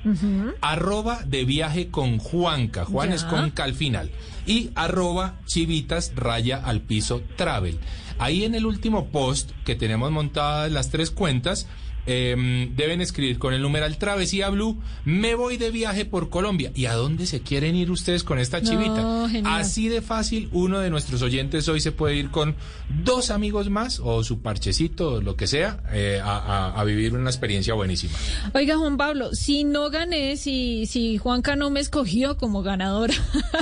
Arroba 0.59 1.23
de 1.25 1.45
viaje 1.45 1.87
con 1.87 2.17
Juanca, 2.17 2.83
Juan 2.83 3.09
Ya. 3.09 3.15
es 3.15 3.23
con 3.23 3.49
K 3.51 3.63
al 3.63 3.73
final. 3.73 4.11
Y 4.45 4.71
arroba 4.75 5.35
chivitas, 5.45 6.11
raya 6.15 6.57
al 6.63 6.81
piso, 6.81 7.21
travel. 7.37 7.79
Ahí 8.19 8.43
en 8.43 8.55
el 8.55 8.65
último 8.65 9.07
post 9.07 9.51
que 9.63 9.75
tenemos 9.75 10.11
montadas 10.11 10.69
las 10.71 10.89
tres 10.89 11.11
cuentas, 11.11 11.67
em, 12.05 12.75
deben 12.75 13.01
escribir 13.01 13.39
con 13.39 13.53
el 13.53 13.61
numeral 13.61 13.97
Travesía 13.97 14.49
Blue, 14.49 14.77
me 15.05 15.35
voy 15.35 15.57
de 15.57 15.71
viaje 15.71 16.05
por 16.05 16.29
Colombia. 16.29 16.71
¿Y 16.75 16.85
a 16.85 16.93
dónde 16.93 17.25
se 17.25 17.41
quieren 17.41 17.75
ir 17.75 17.91
ustedes 17.91 18.23
con 18.23 18.39
esta 18.39 18.61
chivita? 18.61 19.27
Así 19.45 19.87
de 19.89 20.01
fácil, 20.01 20.49
uno 20.51 20.79
de 20.79 20.89
nuestros 20.89 21.21
oyentes 21.21 21.67
hoy 21.69 21.79
se 21.81 21.91
puede 21.91 22.15
ir 22.15 22.29
con 22.29 22.55
dos 23.03 23.29
amigos 23.31 23.69
más 23.69 23.99
o 24.03 24.23
su 24.23 24.41
parchecito, 24.41 25.13
o 25.13 25.21
lo 25.21 25.35
que 25.35 25.47
sea, 25.47 25.79
eh, 25.93 26.19
a, 26.23 26.37
a- 26.37 26.79
a 26.79 26.83
vivir 26.83 27.13
una 27.13 27.29
experiencia 27.29 27.73
buenísima. 27.73 28.13
Oiga, 28.53 28.77
Juan 28.77 28.97
Pablo, 28.97 29.29
si 29.33 29.63
no 29.63 29.89
gané, 29.89 30.37
si, 30.37 30.85
si 30.85 31.17
Juanca 31.17 31.55
no 31.55 31.69
me 31.69 31.79
escogió 31.79 32.37
como 32.37 32.63
ganadora, 32.63 33.13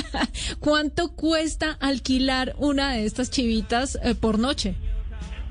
¿cuánto 0.60 1.10
cuesta 1.14 1.72
alquilar 1.80 2.56
una 2.58 2.94
de 2.94 3.06
estas 3.06 3.30
chivitas 3.32 3.98
eh, 4.04 4.16
por 4.16 4.40
noche? 4.40 4.76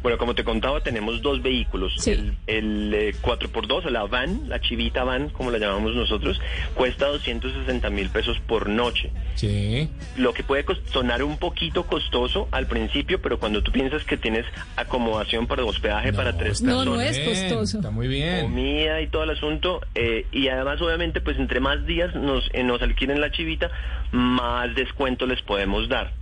Bueno, 0.03 0.18
como 0.18 0.34
te 0.34 0.44
contaba, 0.44 0.80
tenemos 0.80 1.20
dos 1.22 1.42
vehículos. 1.42 1.92
Sí. 1.98 2.12
El, 2.12 2.34
el 2.46 2.94
eh, 2.94 3.14
4x2, 3.20 3.90
la 3.90 4.05
van, 4.05 4.48
la 4.48 4.61
chivita 4.61 5.05
van, 5.05 5.28
como 5.30 5.51
la 5.51 5.59
llamamos 5.59 5.94
nosotros, 5.94 6.40
cuesta 6.74 7.07
260 7.07 7.90
mil 7.90 8.09
pesos 8.11 8.38
por 8.46 8.68
noche. 8.68 9.11
Sí. 9.34 9.88
Lo 10.16 10.32
que 10.32 10.42
puede 10.42 10.64
sonar 10.92 11.22
un 11.22 11.36
poquito 11.38 11.84
costoso 11.84 12.48
al 12.51 12.66
principio, 12.66 13.20
pero 13.20 13.38
cuando 13.38 13.62
tú 13.62 13.72
piensas 13.72 14.05
que 14.05 14.16
tienes 14.16 14.46
acomodación 14.76 15.46
para 15.46 15.64
hospedaje 15.64 16.12
para 16.12 16.36
tres 16.36 16.62
No, 16.62 16.78
personas, 16.78 16.86
no 16.94 17.01
es 17.01 17.16
Bien, 17.18 17.28
costoso. 17.28 17.76
Está 17.78 17.90
muy 17.90 18.09
bien. 18.09 18.42
comida 18.42 19.01
y 19.01 19.07
todo 19.09 19.24
el 19.24 19.30
asunto, 19.30 19.80
eh, 19.94 20.26
y 20.32 20.48
además 20.48 20.80
obviamente 20.80 21.20
pues 21.20 21.38
entre 21.38 21.61
más 21.61 21.84
días 21.86 22.14
nos, 22.14 22.48
eh, 22.53 22.62
nos 22.62 22.80
alquilen 22.82 23.20
la 23.20 23.30
chivita, 23.30 23.70
más 24.12 24.74
descuento 24.74 25.26
les 25.26 25.40
podemos 25.42 25.88
dar. 25.88 26.12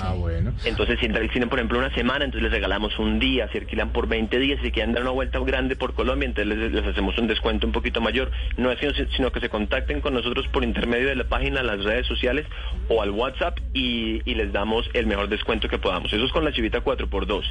Ah, 0.00 0.14
bueno. 0.16 0.52
Entonces, 0.64 0.98
si 1.00 1.06
alquilan, 1.06 1.48
por 1.48 1.58
ejemplo, 1.58 1.78
una 1.78 1.94
semana, 1.94 2.24
entonces 2.24 2.42
les 2.44 2.52
regalamos 2.52 2.98
un 2.98 3.17
día. 3.18 3.48
Si 3.52 3.58
alquilan 3.58 3.90
por 3.90 4.08
20 4.08 4.38
días, 4.38 4.60
si 4.62 4.70
quieren 4.70 4.92
dar 4.92 5.02
una 5.02 5.12
vuelta 5.12 5.38
grande 5.40 5.76
por 5.76 5.94
Colombia, 5.94 6.26
entonces 6.26 6.56
les, 6.56 6.72
les 6.72 6.86
hacemos 6.86 7.16
un 7.18 7.26
descuento 7.26 7.66
un 7.66 7.72
poquito 7.72 8.00
mayor. 8.00 8.30
No 8.56 8.70
es 8.70 8.78
sino, 8.78 8.92
sino 9.16 9.32
que 9.32 9.40
se 9.40 9.48
contacten 9.48 10.00
con 10.00 10.14
nosotros 10.14 10.46
por 10.48 10.64
intermedio 10.64 11.08
de 11.08 11.16
la 11.16 11.24
página, 11.24 11.62
las 11.62 11.82
redes 11.84 12.06
sociales 12.06 12.46
o 12.88 13.02
al 13.02 13.10
WhatsApp 13.10 13.58
y, 13.72 14.22
y 14.24 14.34
les 14.34 14.52
damos 14.52 14.88
el 14.94 15.06
mejor 15.06 15.28
descuento 15.28 15.68
que 15.68 15.78
podamos. 15.78 16.12
Eso 16.12 16.24
es 16.24 16.32
con 16.32 16.44
la 16.44 16.52
chivita 16.52 16.82
4x2. 16.82 17.42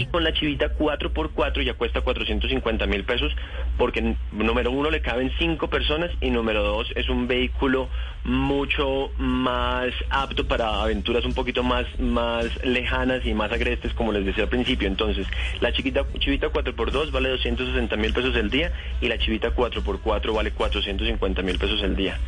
Y 0.00 0.06
con 0.06 0.24
la 0.24 0.32
chivita 0.32 0.76
4x4 0.76 1.62
ya 1.64 1.74
cuesta 1.74 2.00
450 2.00 2.86
mil 2.86 3.04
pesos 3.04 3.34
porque 3.76 4.16
número 4.32 4.70
uno 4.70 4.90
le 4.90 5.00
caben 5.00 5.32
cinco 5.38 5.68
personas 5.68 6.10
y 6.20 6.30
número 6.30 6.62
dos 6.62 6.92
es 6.94 7.08
un 7.08 7.26
vehículo 7.26 7.88
mucho 8.24 9.10
más 9.16 9.88
apto 10.10 10.46
para 10.46 10.82
aventuras 10.82 11.24
un 11.24 11.32
poquito 11.32 11.62
más, 11.62 11.86
más 11.98 12.46
lejanas 12.64 13.24
y 13.24 13.32
más 13.32 13.50
agrestes 13.50 13.94
como 13.94 14.12
les 14.12 14.24
decía 14.24 14.44
al 14.44 14.50
principio. 14.50 14.88
Entonces 14.90 15.26
la 15.60 15.72
chiquita, 15.72 16.04
chivita 16.18 16.48
4x2 16.48 17.10
vale 17.10 17.28
260 17.30 17.96
mil 17.96 18.12
pesos 18.12 18.34
el 18.36 18.50
día 18.50 18.72
y 19.00 19.08
la 19.08 19.18
chivita 19.18 19.54
4x4 19.54 20.34
vale 20.34 20.50
450 20.50 21.42
mil 21.42 21.58
pesos 21.58 21.80
el 21.82 21.96
día. 21.96 22.18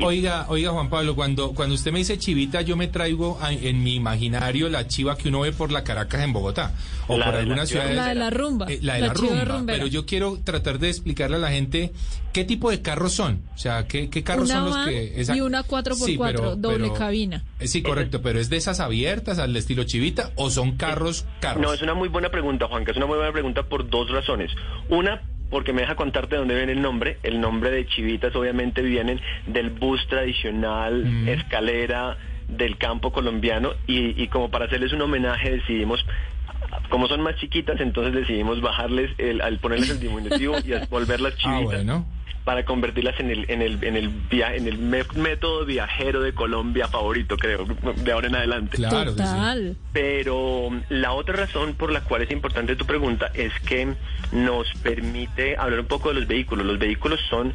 Oiga, 0.00 0.44
oiga 0.48 0.70
Juan 0.72 0.90
Pablo, 0.90 1.14
cuando, 1.14 1.52
cuando 1.52 1.74
usted 1.74 1.90
me 1.92 2.00
dice 2.00 2.18
chivita, 2.18 2.60
yo 2.62 2.76
me 2.76 2.88
traigo 2.88 3.38
a- 3.40 3.52
en 3.52 3.82
mi 3.82 3.94
imaginario 3.94 4.68
la 4.68 4.86
chiva 4.86 5.16
que 5.16 5.28
uno 5.28 5.40
ve 5.40 5.52
por 5.52 5.72
la 5.72 5.84
Caracas 5.84 6.22
en 6.22 6.32
Bogotá 6.32 6.72
o 7.08 7.16
La 7.16 7.26
por 7.32 7.40
chiva 7.44 7.66
ciudades. 7.66 7.96
La 7.96 8.08
de 8.08 8.14
la 8.14 8.30
rumba. 8.30 8.66
Eh, 8.68 8.78
la 8.82 8.94
de 8.94 9.00
la, 9.00 9.14
rumba, 9.14 9.44
rumbera. 9.44 9.78
pero 9.78 9.86
yo 9.86 10.04
quiero 10.06 10.38
tratar 10.44 10.78
de 10.78 10.88
explicarle 10.90 11.36
a 11.36 11.38
la 11.40 11.50
gente 11.50 11.92
qué 12.32 12.44
tipo 12.44 12.70
de 12.70 12.80
carros 12.82 13.12
son, 13.12 13.42
o 13.54 13.58
sea, 13.58 13.86
qué, 13.86 14.08
qué 14.10 14.22
carros 14.22 14.46
Una 14.50 14.54
son 14.54 14.64
los 14.66 14.74
van 14.74 14.88
que... 14.88 15.24
y 15.34 15.40
una 15.40 15.62
4x4, 15.64 15.94
Sí, 15.94 16.18
pero- 16.22 16.56
doble 16.56 16.78
pero- 16.88 16.94
cabina. 16.94 17.44
eh, 17.58 17.66
Sí, 17.68 17.82
correcto, 17.82 18.22
pero 18.22 18.38
¿es 18.38 18.50
de 18.50 18.56
esas 18.56 18.80
abiertas 18.80 19.38
al 19.38 19.56
estilo 19.56 19.84
chivita 19.84 20.30
o 20.36 20.50
son 20.50 20.76
carros, 20.76 21.26
carros? 21.40 21.62
No, 21.62 21.72
es 21.72 21.82
una 21.82 21.94
muy 21.94 22.08
buena 22.08 22.28
pregunta, 22.30 22.66
Juanca. 22.68 22.90
Es 22.92 22.96
una 22.96 23.06
muy 23.06 23.16
buena 23.16 23.32
pregunta 23.32 23.64
por 23.64 23.88
dos 23.90 24.10
razones. 24.10 24.50
Una, 24.88 25.22
porque 25.50 25.72
me 25.72 25.80
deja 25.82 25.96
contarte 25.96 26.36
de 26.36 26.38
dónde 26.38 26.54
viene 26.56 26.72
el 26.72 26.80
nombre. 26.82 27.18
El 27.24 27.40
nombre 27.40 27.70
de 27.72 27.84
Chivitas 27.86 28.34
obviamente 28.36 28.82
vienen 28.82 29.20
del 29.46 29.70
bus 29.70 30.00
tradicional, 30.08 31.04
Mm. 31.04 31.28
escalera 31.28 32.16
del 32.48 32.78
campo 32.78 33.12
colombiano. 33.12 33.72
Y, 33.86 34.20
y 34.22 34.28
como 34.28 34.50
para 34.50 34.66
hacerles 34.66 34.92
un 34.92 35.02
homenaje 35.02 35.50
decidimos... 35.50 36.04
Como 36.88 37.08
son 37.08 37.20
más 37.20 37.36
chiquitas, 37.36 37.80
entonces 37.80 38.14
decidimos 38.14 38.60
bajarles, 38.60 39.10
el, 39.18 39.40
al 39.40 39.58
ponerles 39.58 39.90
el 39.90 40.00
diminutivo 40.00 40.56
y 40.58 40.72
volverlas 40.90 41.34
Ah, 41.34 41.36
chivitas 41.38 41.64
bueno. 41.84 42.06
Para 42.44 42.64
convertirlas 42.64 43.18
en 43.20 43.30
el 43.30 43.44
en 43.50 43.62
el 43.62 43.82
en 43.84 43.96
el 43.96 44.08
via- 44.08 44.54
en 44.54 44.66
el 44.66 44.78
método 44.78 45.64
viajero 45.66 46.20
de 46.22 46.32
Colombia 46.32 46.88
favorito, 46.88 47.36
creo, 47.36 47.66
de 47.96 48.12
ahora 48.12 48.28
en 48.28 48.34
adelante. 48.36 48.76
Claro. 48.78 49.10
Total. 49.12 49.76
Pero 49.92 50.38
um, 50.66 50.82
la 50.88 51.12
otra 51.12 51.36
razón 51.36 51.74
por 51.74 51.92
la 51.92 52.00
cual 52.02 52.22
es 52.22 52.30
importante 52.30 52.76
tu 52.76 52.86
pregunta 52.86 53.30
es 53.34 53.52
que 53.66 53.94
nos 54.32 54.66
permite 54.82 55.56
hablar 55.56 55.80
un 55.80 55.86
poco 55.86 56.08
de 56.08 56.14
los 56.20 56.26
vehículos. 56.28 56.64
Los 56.66 56.78
vehículos 56.78 57.20
son 57.28 57.52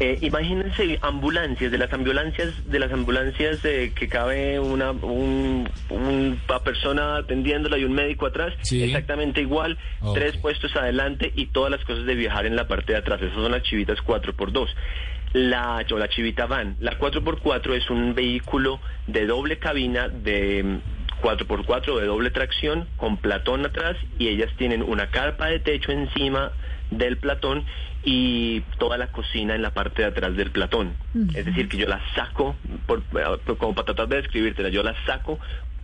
eh, 0.00 0.18
imagínense 0.22 0.98
ambulancias, 1.02 1.72
de 1.72 1.78
las 1.78 1.92
ambulancias, 1.92 2.52
de 2.70 2.78
las 2.78 2.92
ambulancias 2.92 3.62
de 3.62 3.92
que 3.94 4.08
cabe 4.08 4.60
una, 4.60 4.92
un- 4.92 5.68
una 5.90 6.58
persona 6.64 7.16
atendiéndola 7.16 7.78
y 7.78 7.84
un 7.84 7.92
médico 7.94 8.26
atrás, 8.26 8.54
Sí. 8.62 8.82
exactamente 8.84 9.40
igual, 9.40 9.76
tres 10.14 10.36
puestos 10.36 10.74
adelante 10.76 11.32
y 11.34 11.46
todas 11.46 11.70
las 11.70 11.84
cosas 11.84 12.06
de 12.06 12.14
viajar 12.14 12.46
en 12.46 12.54
la 12.56 12.68
parte 12.68 12.92
de 12.92 12.98
atrás. 12.98 13.20
Esas 13.20 13.34
son 13.34 13.50
las 13.52 13.62
chivitas 13.62 13.98
4x2. 14.04 14.68
La, 15.34 15.84
o 15.92 15.98
la 15.98 16.08
chivita 16.08 16.46
van. 16.46 16.76
La 16.80 16.98
4x4 16.98 17.74
es 17.76 17.90
un 17.90 18.14
vehículo 18.14 18.80
de 19.06 19.26
doble 19.26 19.58
cabina 19.58 20.08
de 20.08 20.78
4x4 21.22 22.00
de 22.00 22.06
doble 22.06 22.30
tracción 22.30 22.86
con 22.96 23.16
platón 23.16 23.64
atrás 23.66 23.96
y 24.18 24.28
ellas 24.28 24.50
tienen 24.56 24.82
una 24.82 25.10
carpa 25.10 25.46
de 25.46 25.60
techo 25.60 25.92
encima 25.92 26.52
del 26.90 27.18
platón 27.18 27.64
y 28.04 28.60
toda 28.78 28.96
la 28.96 29.08
cocina 29.08 29.54
en 29.54 29.62
la 29.62 29.70
parte 29.74 30.02
de 30.02 30.08
atrás 30.08 30.36
del 30.36 30.50
platón. 30.50 30.94
Es 31.34 31.44
decir, 31.44 31.68
que 31.68 31.76
yo 31.76 31.86
la 31.86 32.00
saco, 32.14 32.56
por, 32.86 33.00
eh, 33.00 33.54
como 33.58 33.74
para 33.74 33.86
tratar 33.86 34.08
de 34.08 34.16
describírtela, 34.16 34.68
yo 34.68 34.82
la 34.82 34.94
saco 35.04 35.38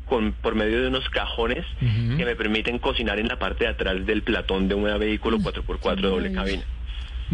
con, 0.07 0.33
por 0.33 0.55
medio 0.55 0.81
de 0.83 0.89
unos 0.89 1.09
cajones 1.11 1.65
que 1.81 2.25
me 2.25 2.37
permiten 2.37 2.79
cocinar 2.79 3.19
en 3.19 3.29
la 3.29 3.39
parte 3.39 3.65
de 3.65 3.71
atrás 3.71 4.07
del 4.07 4.23
platón 4.23 4.69
de 4.69 4.75
un 4.75 4.85
vehículo 4.99 5.39
4x4 5.39 5.97
de 5.97 6.09
doble 6.09 6.33
cabina. 6.33 6.63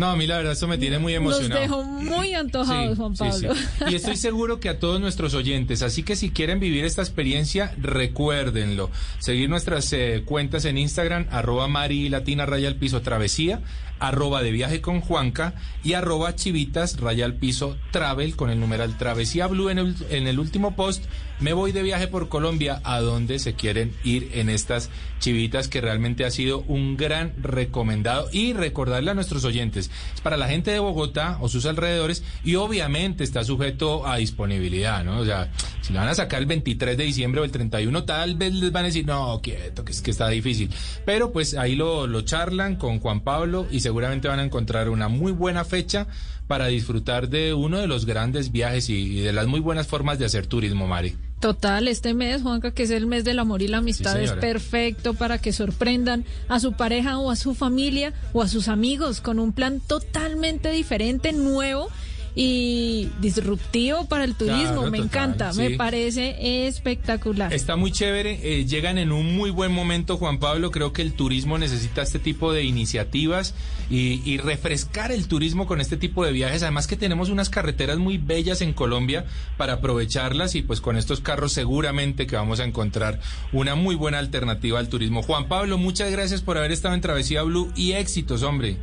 No, 0.00 0.06
a 0.06 0.16
mí 0.16 0.26
la 0.26 0.38
verdad 0.38 0.54
eso 0.54 0.66
me 0.66 0.78
tiene 0.78 0.98
muy 0.98 1.14
emocionado. 1.14 1.84
muy 1.84 2.32
antojados, 2.32 2.96
Juan 2.96 3.14
sí, 3.14 3.22
Pablo. 3.22 3.54
sí. 3.54 3.84
Y 3.90 3.94
estoy 3.96 4.16
seguro 4.16 4.58
que 4.58 4.70
a 4.70 4.78
todos 4.78 4.98
nuestros 4.98 5.34
oyentes, 5.34 5.82
así 5.82 6.02
que 6.02 6.16
si 6.16 6.30
quieren 6.30 6.58
vivir 6.58 6.86
esta 6.86 7.02
experiencia, 7.02 7.74
recuérdenlo. 7.76 8.90
Seguir 9.18 9.50
nuestras 9.50 9.92
eh, 9.92 10.22
cuentas 10.24 10.64
en 10.64 10.78
Instagram, 10.78 11.26
arroba 11.30 11.68
Mari 11.68 12.08
Latina 12.08 12.46
Raya 12.46 12.68
al 12.68 12.76
Piso 12.76 13.02
Travesía, 13.02 13.60
arroba 13.98 14.42
de 14.42 14.52
viaje 14.52 14.80
con 14.80 15.02
Juanca 15.02 15.52
y 15.84 15.92
arroba 15.92 16.34
Chivitas 16.34 16.98
Raya 16.98 17.26
al 17.26 17.34
Piso 17.34 17.76
Travel 17.90 18.36
con 18.36 18.48
el 18.48 18.58
numeral 18.58 18.96
Travesía 18.96 19.48
Blue 19.48 19.68
en 19.68 19.80
el, 19.80 19.96
en 20.08 20.26
el 20.28 20.38
último 20.38 20.74
post. 20.76 21.04
Me 21.40 21.54
voy 21.54 21.72
de 21.72 21.82
viaje 21.82 22.06
por 22.06 22.28
Colombia, 22.28 22.82
a 22.84 23.00
donde 23.00 23.38
se 23.38 23.54
quieren 23.54 23.94
ir 24.04 24.30
en 24.34 24.50
estas 24.50 24.90
chivitas 25.20 25.68
que 25.68 25.80
realmente 25.80 26.26
ha 26.26 26.30
sido 26.30 26.60
un 26.68 26.98
gran 26.98 27.32
recomendado. 27.42 28.28
Y 28.30 28.52
recordarle 28.52 29.10
a 29.10 29.14
nuestros 29.14 29.44
oyentes, 29.44 29.90
es 30.14 30.20
para 30.20 30.36
la 30.36 30.48
gente 30.48 30.70
de 30.70 30.80
Bogotá 30.80 31.38
o 31.40 31.48
sus 31.48 31.64
alrededores 31.64 32.22
y 32.44 32.56
obviamente 32.56 33.24
está 33.24 33.42
sujeto 33.42 34.06
a 34.06 34.16
disponibilidad, 34.16 35.02
¿no? 35.02 35.18
O 35.18 35.24
sea, 35.24 35.50
si 35.80 35.94
la 35.94 36.00
van 36.00 36.10
a 36.10 36.14
sacar 36.14 36.40
el 36.40 36.46
23 36.46 36.98
de 36.98 37.04
diciembre 37.04 37.40
o 37.40 37.44
el 37.44 37.50
31, 37.50 38.04
tal 38.04 38.34
vez 38.34 38.52
les 38.52 38.70
van 38.70 38.84
a 38.84 38.88
decir, 38.88 39.06
no, 39.06 39.40
quieto, 39.42 39.82
que 39.82 39.92
es 39.92 40.02
que 40.02 40.10
está 40.10 40.28
difícil. 40.28 40.68
Pero 41.06 41.32
pues 41.32 41.54
ahí 41.54 41.74
lo, 41.74 42.06
lo 42.06 42.20
charlan 42.20 42.76
con 42.76 43.00
Juan 43.00 43.20
Pablo 43.20 43.66
y 43.70 43.80
seguramente 43.80 44.28
van 44.28 44.40
a 44.40 44.44
encontrar 44.44 44.90
una 44.90 45.08
muy 45.08 45.32
buena 45.32 45.64
fecha 45.64 46.06
para 46.50 46.66
disfrutar 46.66 47.28
de 47.28 47.54
uno 47.54 47.78
de 47.78 47.86
los 47.86 48.06
grandes 48.06 48.50
viajes 48.50 48.90
y, 48.90 49.20
de 49.20 49.32
las 49.32 49.46
muy 49.46 49.60
buenas 49.60 49.86
formas 49.86 50.18
de 50.18 50.24
hacer 50.24 50.48
turismo, 50.48 50.88
Mari. 50.88 51.14
Total, 51.38 51.86
este 51.86 52.12
mes, 52.12 52.42
Juanca, 52.42 52.72
que 52.72 52.82
es 52.82 52.90
el 52.90 53.06
mes 53.06 53.22
del 53.22 53.38
amor 53.38 53.62
y 53.62 53.68
la 53.68 53.78
amistad, 53.78 54.16
Sí, 54.16 54.24
es 54.24 54.32
perfecto 54.32 55.14
para 55.14 55.38
que 55.38 55.52
sorprendan 55.52 56.24
a 56.48 56.58
su 56.58 56.72
pareja 56.72 57.20
o 57.20 57.30
a 57.30 57.36
su 57.36 57.54
familia 57.54 58.12
o 58.32 58.42
a 58.42 58.48
sus 58.48 58.66
amigos 58.66 59.20
con 59.20 59.38
un 59.38 59.52
plan 59.52 59.78
totalmente 59.78 60.72
diferente, 60.72 61.32
nuevo 61.32 61.88
y 62.34 63.08
disruptivo 63.20 64.06
para 64.06 64.24
el 64.24 64.34
turismo. 64.34 64.60
Claro, 64.62 64.90
me 64.90 64.98
total, 64.98 65.04
encanta, 65.04 65.52
sí. 65.52 65.60
me 65.60 65.70
parece 65.70 66.66
espectacular. 66.66 67.52
Está 67.52 67.76
muy 67.76 67.92
chévere, 67.92 68.40
eh, 68.42 68.64
llegan 68.66 68.98
en 68.98 69.12
un 69.12 69.34
muy 69.34 69.50
buen 69.50 69.72
momento, 69.72 70.16
Juan 70.16 70.38
Pablo. 70.38 70.70
Creo 70.70 70.92
que 70.92 71.02
el 71.02 71.12
turismo 71.12 71.58
necesita 71.58 72.02
este 72.02 72.18
tipo 72.18 72.52
de 72.52 72.64
iniciativas 72.64 73.54
y, 73.90 74.22
y 74.24 74.38
refrescar 74.38 75.12
el 75.12 75.26
turismo 75.28 75.66
con 75.66 75.80
este 75.80 75.96
tipo 75.96 76.24
de 76.24 76.32
viajes. 76.32 76.62
Además 76.62 76.86
que 76.86 76.96
tenemos 76.96 77.28
unas 77.28 77.50
carreteras 77.50 77.98
muy 77.98 78.18
bellas 78.18 78.60
en 78.60 78.72
Colombia 78.72 79.24
para 79.56 79.74
aprovecharlas 79.74 80.54
y 80.54 80.62
pues 80.62 80.80
con 80.80 80.96
estos 80.96 81.20
carros 81.20 81.52
seguramente 81.52 82.26
que 82.26 82.36
vamos 82.36 82.60
a 82.60 82.64
encontrar 82.64 83.20
una 83.52 83.74
muy 83.74 83.94
buena 83.94 84.18
alternativa 84.18 84.78
al 84.78 84.88
turismo. 84.88 85.22
Juan 85.22 85.48
Pablo, 85.48 85.78
muchas 85.78 86.10
gracias 86.10 86.42
por 86.42 86.58
haber 86.58 86.72
estado 86.72 86.94
en 86.94 87.00
Travesía 87.00 87.42
Blue 87.42 87.72
y 87.76 87.92
éxitos, 87.92 88.42
hombre. 88.42 88.78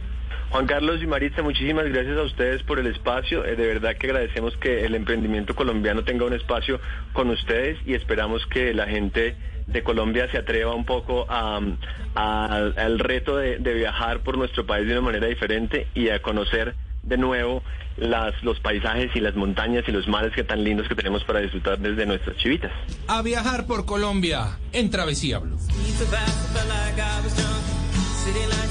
Juan 0.50 0.66
Carlos 0.66 1.02
y 1.04 1.08
Maritza, 1.08 1.42
muchísimas 1.42 1.86
gracias 1.86 2.18
a 2.18 2.24
ustedes 2.24 2.64
por 2.64 2.80
el 2.80 2.88
espacio. 2.88 3.44
Eh, 3.46 3.56
de 3.56 3.68
verdad 3.68 3.96
que 3.98 4.08
agradecemos 4.08 4.56
que 4.58 4.86
el 4.86 4.96
emprendimiento 4.96 5.56
colombiano 5.56 6.04
tenga 6.04 6.26
un 6.26 6.34
espacio 6.34 6.80
con 7.14 7.30
ustedes 7.30 7.78
y 7.86 7.94
esperamos 7.96 8.46
que 8.48 8.74
la 8.74 8.86
gente 8.88 9.36
de 9.68 9.84
Colombia 9.84 10.30
se 10.32 10.38
atreva 10.38 10.74
un 10.74 10.86
poco 10.86 11.26
a, 11.30 11.60
a- 12.16 12.56
al 12.78 13.00
reto 13.00 13.36
de, 13.36 13.58
de 13.58 13.74
viajar 13.74 14.22
por 14.22 14.38
nuestro 14.38 14.66
país 14.66 14.88
de 14.88 14.94
una 14.94 15.02
manera 15.02 15.28
diferente 15.28 15.88
y 15.94 16.10
a 16.10 16.22
conocer 16.22 16.76
de 17.04 17.18
nuevo 17.18 17.62
las, 17.98 18.42
los 18.44 18.60
paisajes 18.62 19.14
y 19.16 19.20
las 19.20 19.36
montañas 19.36 19.84
y 19.88 19.92
los 19.92 20.08
mares 20.08 20.32
que 20.34 20.44
tan 20.46 20.64
lindos 20.64 20.88
que 20.88 20.96
tenemos 20.96 21.24
para 21.26 21.40
disfrutar 21.42 21.78
desde 21.80 22.06
nuestras 22.06 22.38
chivitas. 22.38 22.72
A 23.08 23.22
viajar 23.22 23.66
por 23.68 23.86
Colombia 23.86 24.58
en 24.72 24.90
Travesía 24.90 25.40
Blue. 25.40 25.58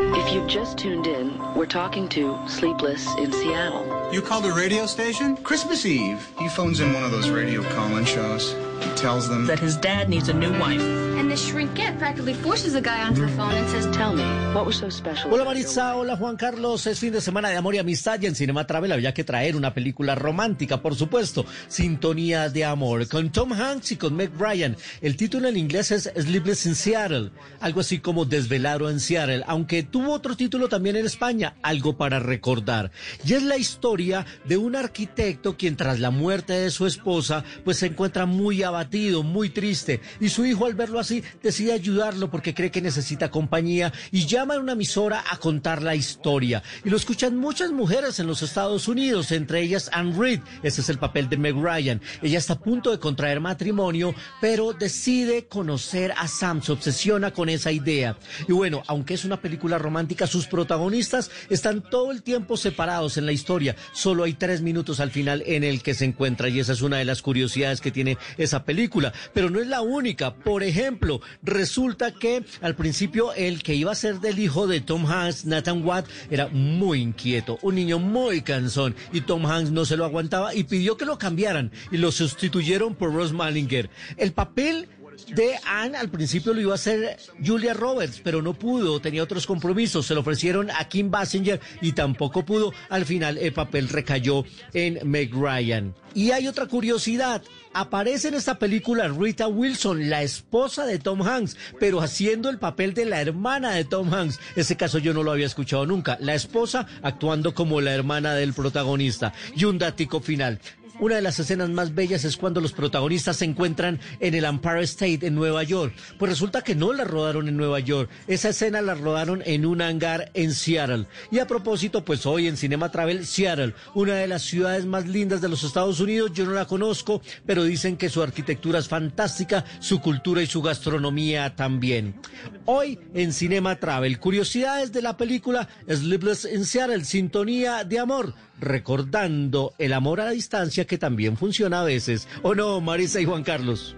If 0.00 0.32
you've 0.32 0.46
just 0.46 0.78
tuned 0.78 1.08
in, 1.08 1.36
we're 1.56 1.66
talking 1.66 2.08
to 2.10 2.38
Sleepless 2.46 3.04
in 3.16 3.32
Seattle. 3.32 4.12
You 4.12 4.22
called 4.22 4.46
a 4.46 4.52
radio 4.52 4.86
station? 4.86 5.36
Christmas 5.38 5.84
Eve. 5.84 6.32
He 6.38 6.48
phones 6.48 6.78
in 6.78 6.92
one 6.92 7.02
of 7.02 7.10
those 7.10 7.30
radio 7.30 7.64
call-in 7.74 8.04
shows. 8.04 8.52
He 8.80 8.90
tells 8.94 9.28
them 9.28 9.46
That 9.46 9.58
his 9.58 9.76
dad 9.76 10.08
needs 10.08 10.28
a 10.28 10.34
new 10.34 10.56
wife. 10.60 11.07
And 11.18 11.28
the 11.28 11.34
shrinkette 11.34 11.98
practically 11.98 12.32
forces 12.32 12.74
the 12.74 12.80
guy 12.80 13.02
onto 13.02 13.20
the 13.22 13.32
phone 13.32 13.52
and 13.52 13.68
says, 13.70 13.88
Tell 13.90 14.14
me, 14.14 14.22
what 14.54 14.64
was 14.64 14.76
so 14.76 14.88
special? 14.88 15.28
Hola 15.32 15.44
Maritza, 15.44 15.96
hola 15.96 16.16
Juan 16.16 16.36
Carlos, 16.36 16.86
es 16.86 17.00
fin 17.00 17.12
de 17.12 17.20
semana 17.20 17.48
de 17.48 17.56
amor 17.56 17.74
y 17.74 17.78
amistad 17.78 18.20
y 18.22 18.26
en 18.26 18.36
Cinema 18.36 18.68
Travel 18.68 18.92
había 18.92 19.12
que 19.12 19.24
traer 19.24 19.56
una 19.56 19.74
película 19.74 20.14
romántica, 20.14 20.80
por 20.80 20.94
supuesto, 20.94 21.44
Sintonía 21.66 22.48
de 22.50 22.64
Amor, 22.64 23.08
con 23.08 23.32
Tom 23.32 23.52
Hanks 23.52 23.90
y 23.90 23.96
con 23.96 24.14
Meg 24.14 24.30
Ryan. 24.38 24.76
El 25.00 25.16
título 25.16 25.48
en 25.48 25.56
inglés 25.56 25.90
es 25.90 26.04
Sleepless 26.16 26.66
in 26.66 26.76
Seattle, 26.76 27.32
algo 27.58 27.80
así 27.80 27.98
como 27.98 28.24
Desvelado 28.24 28.88
en 28.88 29.00
Seattle, 29.00 29.42
aunque 29.48 29.82
tuvo 29.82 30.12
otro 30.12 30.36
título 30.36 30.68
también 30.68 30.94
en 30.94 31.06
España, 31.06 31.56
Algo 31.62 31.96
para 31.96 32.20
recordar. 32.20 32.92
Y 33.24 33.32
es 33.32 33.42
la 33.42 33.56
historia 33.56 34.24
de 34.44 34.56
un 34.56 34.76
arquitecto 34.76 35.56
quien 35.56 35.76
tras 35.76 35.98
la 35.98 36.12
muerte 36.12 36.52
de 36.52 36.70
su 36.70 36.86
esposa, 36.86 37.42
pues 37.64 37.78
se 37.78 37.86
encuentra 37.86 38.24
muy 38.24 38.62
abatido, 38.62 39.24
muy 39.24 39.48
triste, 39.48 40.00
y 40.20 40.28
su 40.28 40.46
hijo 40.46 40.66
al 40.66 40.74
verlo 40.74 41.07
decide 41.42 41.72
ayudarlo 41.72 42.30
porque 42.30 42.54
cree 42.54 42.70
que 42.70 42.82
necesita 42.82 43.30
compañía 43.30 43.92
y 44.10 44.26
llama 44.26 44.54
a 44.54 44.58
una 44.58 44.72
emisora 44.72 45.24
a 45.30 45.36
contar 45.38 45.82
la 45.82 45.94
historia. 45.94 46.62
Y 46.84 46.90
lo 46.90 46.96
escuchan 46.96 47.36
muchas 47.36 47.72
mujeres 47.72 48.18
en 48.20 48.26
los 48.26 48.42
Estados 48.42 48.88
Unidos, 48.88 49.32
entre 49.32 49.60
ellas 49.60 49.90
Anne 49.92 50.14
Reed, 50.16 50.40
ese 50.62 50.80
es 50.80 50.88
el 50.88 50.98
papel 50.98 51.28
de 51.28 51.36
Meg 51.36 51.56
Ryan. 51.56 52.00
Ella 52.22 52.38
está 52.38 52.54
a 52.54 52.58
punto 52.58 52.90
de 52.90 52.98
contraer 52.98 53.40
matrimonio, 53.40 54.14
pero 54.40 54.72
decide 54.72 55.46
conocer 55.46 56.12
a 56.16 56.28
Sam, 56.28 56.62
se 56.62 56.72
obsesiona 56.72 57.32
con 57.32 57.48
esa 57.48 57.72
idea. 57.72 58.16
Y 58.46 58.52
bueno, 58.52 58.82
aunque 58.86 59.14
es 59.14 59.24
una 59.24 59.40
película 59.40 59.78
romántica, 59.78 60.26
sus 60.26 60.46
protagonistas 60.46 61.30
están 61.48 61.82
todo 61.82 62.10
el 62.10 62.22
tiempo 62.22 62.56
separados 62.56 63.16
en 63.16 63.26
la 63.26 63.32
historia. 63.32 63.76
Solo 63.92 64.24
hay 64.24 64.34
tres 64.34 64.62
minutos 64.62 65.00
al 65.00 65.10
final 65.10 65.42
en 65.46 65.64
el 65.64 65.82
que 65.82 65.94
se 65.94 66.04
encuentra 66.04 66.48
y 66.48 66.60
esa 66.60 66.72
es 66.72 66.82
una 66.82 66.98
de 66.98 67.04
las 67.04 67.22
curiosidades 67.22 67.80
que 67.80 67.90
tiene 67.90 68.18
esa 68.36 68.64
película. 68.64 69.12
Pero 69.34 69.50
no 69.50 69.60
es 69.60 69.66
la 69.66 69.80
única. 69.80 70.34
Por 70.34 70.62
ejemplo, 70.62 70.97
resulta 71.42 72.12
que 72.12 72.44
al 72.60 72.74
principio 72.74 73.32
el 73.34 73.62
que 73.62 73.74
iba 73.74 73.92
a 73.92 73.96
ser 73.96 74.20
del 74.20 74.38
hijo 74.38 74.66
de 74.66 74.80
Tom 74.80 75.06
Hanks, 75.06 75.44
Nathan 75.44 75.84
Watt, 75.84 76.06
era 76.30 76.48
muy 76.48 77.00
inquieto, 77.00 77.58
un 77.62 77.74
niño 77.74 77.98
muy 77.98 78.42
cansón 78.42 78.94
y 79.12 79.22
Tom 79.22 79.46
Hanks 79.46 79.70
no 79.70 79.84
se 79.84 79.96
lo 79.96 80.04
aguantaba 80.04 80.54
y 80.54 80.64
pidió 80.64 80.96
que 80.96 81.04
lo 81.04 81.18
cambiaran 81.18 81.72
y 81.90 81.98
lo 81.98 82.12
sustituyeron 82.12 82.94
por 82.94 83.12
Ross 83.12 83.32
Malinger. 83.32 83.90
El 84.16 84.32
papel 84.32 84.88
de 85.26 85.58
Anne 85.64 85.98
al 85.98 86.08
principio 86.08 86.54
lo 86.54 86.60
iba 86.60 86.72
a 86.72 86.76
hacer 86.76 87.18
Julia 87.44 87.74
Roberts, 87.74 88.20
pero 88.22 88.40
no 88.42 88.54
pudo, 88.54 89.00
tenía 89.00 89.22
otros 89.22 89.46
compromisos, 89.46 90.06
se 90.06 90.14
lo 90.14 90.20
ofrecieron 90.20 90.70
a 90.70 90.88
Kim 90.88 91.10
Basinger 91.10 91.60
y 91.80 91.92
tampoco 91.92 92.44
pudo. 92.44 92.72
Al 92.88 93.04
final 93.04 93.38
el 93.38 93.52
papel 93.52 93.88
recayó 93.88 94.44
en 94.72 94.98
Meg 95.08 95.34
Ryan. 95.34 95.94
Y 96.14 96.30
hay 96.30 96.48
otra 96.48 96.66
curiosidad, 96.66 97.42
aparece 97.74 98.28
en 98.28 98.34
esta 98.34 98.58
película 98.58 99.08
Rita 99.08 99.46
Wilson, 99.46 100.08
la 100.08 100.22
esposa 100.22 100.86
de 100.86 100.98
Tom 100.98 101.22
Hanks, 101.22 101.56
pero 101.78 102.00
haciendo 102.00 102.48
el 102.48 102.58
papel 102.58 102.94
de 102.94 103.04
la 103.04 103.20
hermana 103.20 103.72
de 103.72 103.84
Tom 103.84 104.12
Hanks. 104.12 104.40
Ese 104.56 104.76
caso 104.76 104.98
yo 104.98 105.12
no 105.12 105.22
lo 105.22 105.32
había 105.32 105.46
escuchado 105.46 105.86
nunca. 105.86 106.16
La 106.20 106.34
esposa 106.34 106.86
actuando 107.02 107.54
como 107.54 107.80
la 107.80 107.94
hermana 107.94 108.34
del 108.34 108.54
protagonista. 108.54 109.32
Y 109.54 109.64
un 109.64 109.78
dático 109.78 110.20
final. 110.20 110.60
Una 111.00 111.14
de 111.14 111.22
las 111.22 111.38
escenas 111.38 111.70
más 111.70 111.94
bellas 111.94 112.24
es 112.24 112.36
cuando 112.36 112.60
los 112.60 112.72
protagonistas 112.72 113.36
se 113.36 113.44
encuentran 113.44 114.00
en 114.18 114.34
el 114.34 114.44
Empire 114.44 114.82
State 114.82 115.24
en 115.28 115.36
Nueva 115.36 115.62
York. 115.62 115.94
Pues 116.18 116.32
resulta 116.32 116.62
que 116.62 116.74
no 116.74 116.92
la 116.92 117.04
rodaron 117.04 117.46
en 117.46 117.56
Nueva 117.56 117.78
York. 117.78 118.10
Esa 118.26 118.48
escena 118.48 118.80
la 118.80 118.94
rodaron 118.94 119.40
en 119.46 119.64
un 119.64 119.80
hangar 119.80 120.32
en 120.34 120.52
Seattle. 120.52 121.06
Y 121.30 121.38
a 121.38 121.46
propósito, 121.46 122.04
pues 122.04 122.26
hoy 122.26 122.48
en 122.48 122.56
Cinema 122.56 122.90
Travel, 122.90 123.26
Seattle, 123.26 123.74
una 123.94 124.14
de 124.14 124.26
las 124.26 124.42
ciudades 124.42 124.86
más 124.86 125.06
lindas 125.06 125.40
de 125.40 125.48
los 125.48 125.62
Estados 125.62 126.00
Unidos. 126.00 126.32
Yo 126.34 126.44
no 126.44 126.52
la 126.52 126.64
conozco, 126.64 127.22
pero 127.46 127.62
dicen 127.62 127.96
que 127.96 128.08
su 128.08 128.20
arquitectura 128.20 128.80
es 128.80 128.88
fantástica, 128.88 129.64
su 129.78 130.00
cultura 130.00 130.42
y 130.42 130.46
su 130.46 130.62
gastronomía 130.62 131.54
también. 131.54 132.20
Hoy 132.64 132.98
en 133.14 133.32
Cinema 133.32 133.76
Travel, 133.76 134.18
curiosidades 134.18 134.90
de 134.90 135.02
la 135.02 135.16
película 135.16 135.68
Sleepless 135.88 136.48
in 136.52 136.64
Seattle, 136.64 137.04
Sintonía 137.04 137.84
de 137.84 138.00
Amor 138.00 138.34
recordando 138.60 139.74
el 139.78 139.92
amor 139.92 140.20
a 140.20 140.26
la 140.26 140.30
distancia 140.30 140.86
que 140.86 140.98
también 140.98 141.36
funciona 141.36 141.80
a 141.80 141.84
veces. 141.84 142.28
¿O 142.42 142.54
no, 142.54 142.80
Marisa 142.80 143.20
y 143.20 143.24
Juan 143.24 143.44
Carlos? 143.44 143.96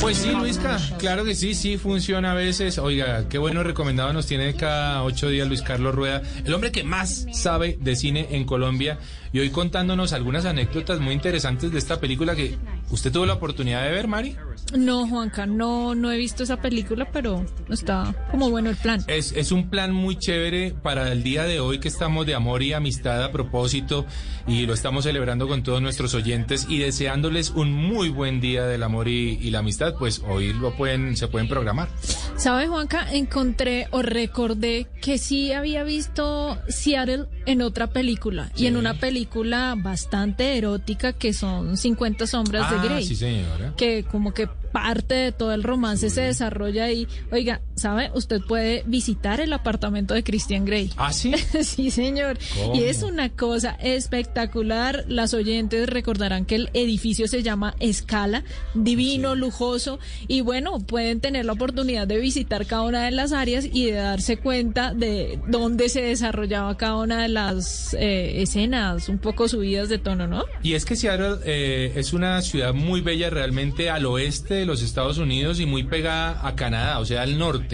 Pues 0.00 0.18
sí, 0.18 0.30
Luisca, 0.30 0.78
claro 0.98 1.24
que 1.24 1.34
sí, 1.34 1.54
sí 1.54 1.78
funciona 1.78 2.32
a 2.32 2.34
veces. 2.34 2.78
Oiga, 2.78 3.28
qué 3.28 3.38
bueno 3.38 3.62
recomendado 3.62 4.12
nos 4.12 4.26
tiene 4.26 4.54
cada 4.54 5.02
ocho 5.02 5.28
días 5.28 5.48
Luis 5.48 5.62
Carlos 5.62 5.94
Rueda, 5.94 6.22
el 6.44 6.54
hombre 6.54 6.72
que 6.72 6.84
más 6.84 7.26
sabe 7.32 7.76
de 7.80 7.96
cine 7.96 8.28
en 8.30 8.44
Colombia 8.44 8.98
y 9.32 9.40
hoy 9.40 9.50
contándonos 9.50 10.12
algunas 10.12 10.44
anécdotas 10.44 11.00
muy 11.00 11.14
interesantes 11.14 11.72
de 11.72 11.78
esta 11.78 12.00
película 12.00 12.36
que 12.36 12.56
usted 12.90 13.10
tuvo 13.10 13.26
la 13.26 13.34
oportunidad 13.34 13.82
de 13.84 13.90
ver, 13.90 14.06
Mari. 14.06 14.36
No, 14.76 15.06
Juanca, 15.06 15.46
no, 15.46 15.94
no 15.94 16.10
he 16.10 16.16
visto 16.16 16.42
esa 16.42 16.56
película, 16.60 17.08
pero 17.12 17.44
está 17.68 18.14
como 18.30 18.50
bueno 18.50 18.70
el 18.70 18.76
plan. 18.76 19.04
Es, 19.06 19.32
es 19.32 19.52
un 19.52 19.68
plan 19.70 19.92
muy 19.92 20.16
chévere 20.16 20.74
para 20.82 21.12
el 21.12 21.22
día 21.22 21.44
de 21.44 21.60
hoy 21.60 21.78
que 21.78 21.88
estamos 21.88 22.26
de 22.26 22.34
amor 22.34 22.62
y 22.62 22.72
amistad 22.72 23.22
a 23.22 23.30
propósito 23.32 24.06
y 24.46 24.66
lo 24.66 24.74
estamos 24.74 25.04
celebrando 25.04 25.46
con 25.46 25.62
todos 25.62 25.80
nuestros 25.82 26.14
oyentes 26.14 26.66
y 26.68 26.78
deseándoles 26.78 27.50
un 27.50 27.72
muy 27.72 28.08
buen 28.08 28.40
día 28.40 28.64
del 28.66 28.82
amor 28.82 29.08
y, 29.08 29.38
y 29.40 29.50
la 29.50 29.60
amistad, 29.60 29.94
pues 29.98 30.22
hoy 30.28 30.52
lo 30.52 30.74
pueden, 30.76 31.16
se 31.16 31.28
pueden 31.28 31.48
programar. 31.48 31.88
¿Sabe, 32.36 32.66
Juanca? 32.66 33.06
Encontré 33.12 33.86
o 33.90 34.02
recordé 34.02 34.88
que 35.00 35.18
sí 35.18 35.52
había 35.52 35.84
visto 35.84 36.58
Seattle 36.68 37.26
en 37.46 37.62
otra 37.62 37.88
película 37.88 38.50
y 38.56 38.66
en 38.66 38.76
una 38.76 38.94
película 38.94 39.74
bastante 39.76 40.56
erótica 40.56 41.12
que 41.12 41.32
son 41.34 41.76
50 41.76 42.26
sombras 42.26 42.66
Ah, 42.68 42.74
de 42.82 42.88
Grey. 42.88 43.04
sí, 43.04 43.14
señora. 43.16 43.74
Que 43.76 44.04
como 44.04 44.32
que 44.32 44.48
parte 44.72 45.14
de 45.14 45.32
todo 45.32 45.52
el 45.52 45.62
romance 45.62 46.10
se 46.10 46.22
desarrolla 46.22 46.84
ahí. 46.84 47.06
Oiga, 47.30 47.60
¿sabe? 47.82 48.10
Usted 48.14 48.40
puede 48.40 48.84
visitar 48.86 49.40
el 49.40 49.52
apartamento 49.52 50.14
de 50.14 50.22
Christian 50.22 50.64
Grey. 50.64 50.90
¿Ah, 50.96 51.12
sí? 51.12 51.34
sí, 51.62 51.90
señor. 51.90 52.38
¿Cómo? 52.56 52.74
Y 52.74 52.84
es 52.84 53.02
una 53.02 53.28
cosa 53.28 53.76
espectacular. 53.80 55.04
Las 55.08 55.34
oyentes 55.34 55.88
recordarán 55.88 56.44
que 56.44 56.54
el 56.54 56.70
edificio 56.74 57.26
se 57.26 57.42
llama 57.42 57.74
Escala, 57.80 58.44
divino, 58.74 59.34
lujoso. 59.34 59.98
Y 60.28 60.40
bueno, 60.42 60.78
pueden 60.78 61.20
tener 61.20 61.44
la 61.44 61.52
oportunidad 61.52 62.06
de 62.06 62.18
visitar 62.18 62.66
cada 62.66 62.82
una 62.82 63.04
de 63.04 63.10
las 63.10 63.32
áreas 63.32 63.66
y 63.70 63.86
de 63.86 63.92
darse 63.92 64.36
cuenta 64.36 64.94
de 64.94 65.40
dónde 65.48 65.88
se 65.88 66.02
desarrollaba 66.02 66.76
cada 66.76 66.96
una 66.98 67.22
de 67.22 67.28
las 67.28 67.94
eh, 67.94 68.42
escenas 68.42 69.08
un 69.08 69.18
poco 69.18 69.48
subidas 69.48 69.88
de 69.88 69.98
tono, 69.98 70.26
¿no? 70.26 70.44
Y 70.62 70.74
es 70.74 70.84
que 70.84 70.94
Seattle 70.94 71.38
eh, 71.44 71.92
es 71.96 72.12
una 72.12 72.40
ciudad 72.42 72.74
muy 72.74 73.00
bella 73.00 73.28
realmente 73.30 73.90
al 73.90 74.06
oeste 74.06 74.54
de 74.54 74.66
los 74.66 74.82
Estados 74.82 75.18
Unidos 75.18 75.58
y 75.58 75.66
muy 75.66 75.82
pegada 75.82 76.46
a 76.46 76.54
Canadá, 76.54 77.00
o 77.00 77.04
sea, 77.04 77.22
al 77.22 77.38
norte, 77.38 77.71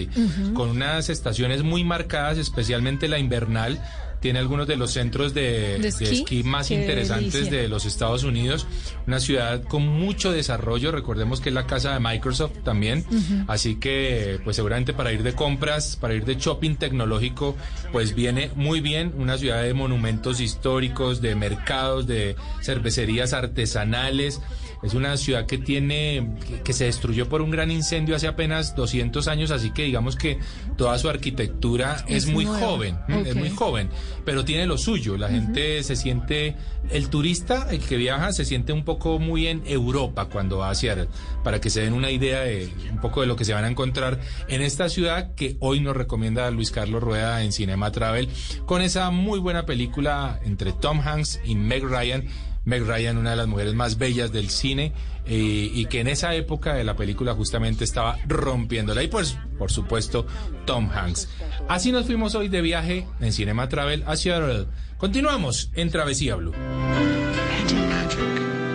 Con 0.55 0.69
unas 0.71 1.09
estaciones 1.09 1.63
muy 1.63 1.85
marcadas, 1.85 2.39
especialmente 2.39 3.09
la 3.09 3.19
invernal. 3.19 3.83
Tiene 4.21 4.41
algunos 4.41 4.67
de 4.67 4.75
los 4.77 4.91
centros 4.91 5.33
de, 5.33 5.79
¿De 5.79 5.93
de 5.93 6.11
esquí? 6.13 6.43
más 6.43 6.67
Qué 6.67 6.75
interesantes 6.75 7.35
delicia. 7.35 7.59
de 7.61 7.69
los 7.69 7.85
Estados 7.85 8.25
Unidos. 8.25 8.67
Una 9.07 9.21
ciudad 9.21 9.63
con 9.63 9.87
mucho 9.87 10.33
desarrollo. 10.33 10.91
Recordemos 10.91 11.41
que 11.41 11.51
es 11.51 11.55
la 11.55 11.69
casa 11.69 11.95
de 11.95 12.01
Microsoft 12.01 12.65
también. 12.65 13.05
Así 13.47 13.77
que, 13.77 14.41
pues 14.43 14.57
seguramente 14.57 14.93
para 14.93 15.13
ir 15.13 15.23
de 15.23 15.35
compras, 15.35 15.97
para 16.01 16.15
ir 16.15 16.25
de 16.25 16.35
shopping 16.35 16.75
tecnológico, 16.75 17.55
pues 17.93 18.17
viene 18.17 18.51
muy 18.57 18.81
bien. 18.81 19.15
Una 19.17 19.39
ciudad 19.39 19.63
de 19.63 19.73
monumentos 19.73 20.41
históricos, 20.41 21.21
de 21.21 21.37
mercados, 21.37 22.09
de 22.09 22.35
cervecerías 22.61 23.33
artesanales. 23.33 24.41
Es 24.83 24.95
una 24.95 25.17
ciudad 25.17 25.47
que 25.47 25.59
tiene, 25.59 26.37
que, 26.65 26.73
se 26.73 26.85
destruyó 26.85 27.29
por 27.29 27.43
un 27.43 27.51
gran 27.51 27.71
incendio 27.71 28.15
hace 28.15 28.29
apenas 28.29 28.77
200 28.77 29.27
años, 29.29 29.51
así 29.51 29.71
que 29.71 29.85
digamos 29.85 30.17
que 30.17 30.39
toda 30.77 30.97
su 30.99 31.09
arquitectura 31.09 32.05
es, 32.07 32.25
Es 32.25 32.27
muy 32.27 32.45
nueva. 32.45 32.67
joven, 32.67 32.99
es 33.27 33.35
muy 33.35 33.51
joven, 33.51 33.91
pero 34.25 34.45
tiene 34.45 34.67
lo 34.67 34.79
suyo. 34.79 35.17
La 35.17 35.29
gente 35.29 35.83
se 35.83 35.97
siente, 35.97 36.57
el 36.91 37.09
turista, 37.09 37.67
el 37.71 37.81
que 37.81 37.97
viaja, 37.97 38.33
se 38.33 38.45
siente 38.45 38.73
un 38.73 38.85
poco 38.85 39.19
muy 39.19 39.49
en 39.49 39.63
Europa 39.67 40.27
cuando 40.27 40.59
va 40.59 40.71
a 40.71 40.75
Seattle, 40.75 41.09
para 41.43 41.61
que 41.61 41.71
se 41.71 41.81
den 41.81 41.93
una 41.93 42.11
idea 42.11 42.41
de 42.41 42.71
un 42.91 43.01
poco 43.01 43.21
de 43.21 43.27
lo 43.27 43.37
que 43.37 43.45
se 43.45 43.53
van 43.53 43.65
a 43.65 43.69
encontrar 43.69 44.21
en 44.49 44.63
esta 44.63 44.89
ciudad 44.89 45.35
que 45.35 45.57
hoy 45.61 45.81
nos 45.81 45.97
recomienda 45.97 46.51
Luis 46.51 46.71
Carlos 46.71 47.03
Rueda 47.03 47.43
en 47.43 47.53
Cinema 47.53 47.91
Travel, 47.91 48.29
con 48.67 48.83
esa 48.83 49.11
muy 49.11 49.39
buena 49.39 49.67
película 49.67 50.41
entre 50.45 50.73
Tom 50.73 51.01
Hanks 51.01 51.41
y 51.45 51.55
Meg 51.55 51.85
Ryan. 51.85 52.25
Meg 52.65 52.85
Ryan, 52.85 53.19
una 53.19 53.31
de 53.31 53.37
las 53.37 53.47
mujeres 53.47 53.75
más 53.75 53.99
bellas 53.99 54.33
del 54.33 54.51
cine, 54.51 54.93
eh, 55.27 55.71
y 55.73 55.87
que 55.87 56.01
en 56.01 56.09
esa 56.09 56.35
época 56.35 56.75
de 56.75 56.85
la 56.85 56.97
película 56.97 57.35
justamente 57.35 57.85
estaba 57.85 58.19
rompiéndola. 58.27 59.03
Y 59.03 59.09
pues, 59.09 59.37
por 59.59 59.71
supuesto, 59.71 60.27
Tom 60.65 60.91
Hanks. 60.91 61.29
Así 61.69 61.93
nos 61.93 62.07
fuimos 62.07 62.35
hoy 62.35 62.49
de 62.49 62.61
viaje 62.61 63.07
en 63.21 63.33
Cinema 63.33 63.69
Travel 63.69 64.05
a 64.07 64.17
Seattle. 64.17 64.67
Continuamos 64.97 65.71
en 65.75 65.91
Travesía 65.91 66.35
Blue. 66.37 66.53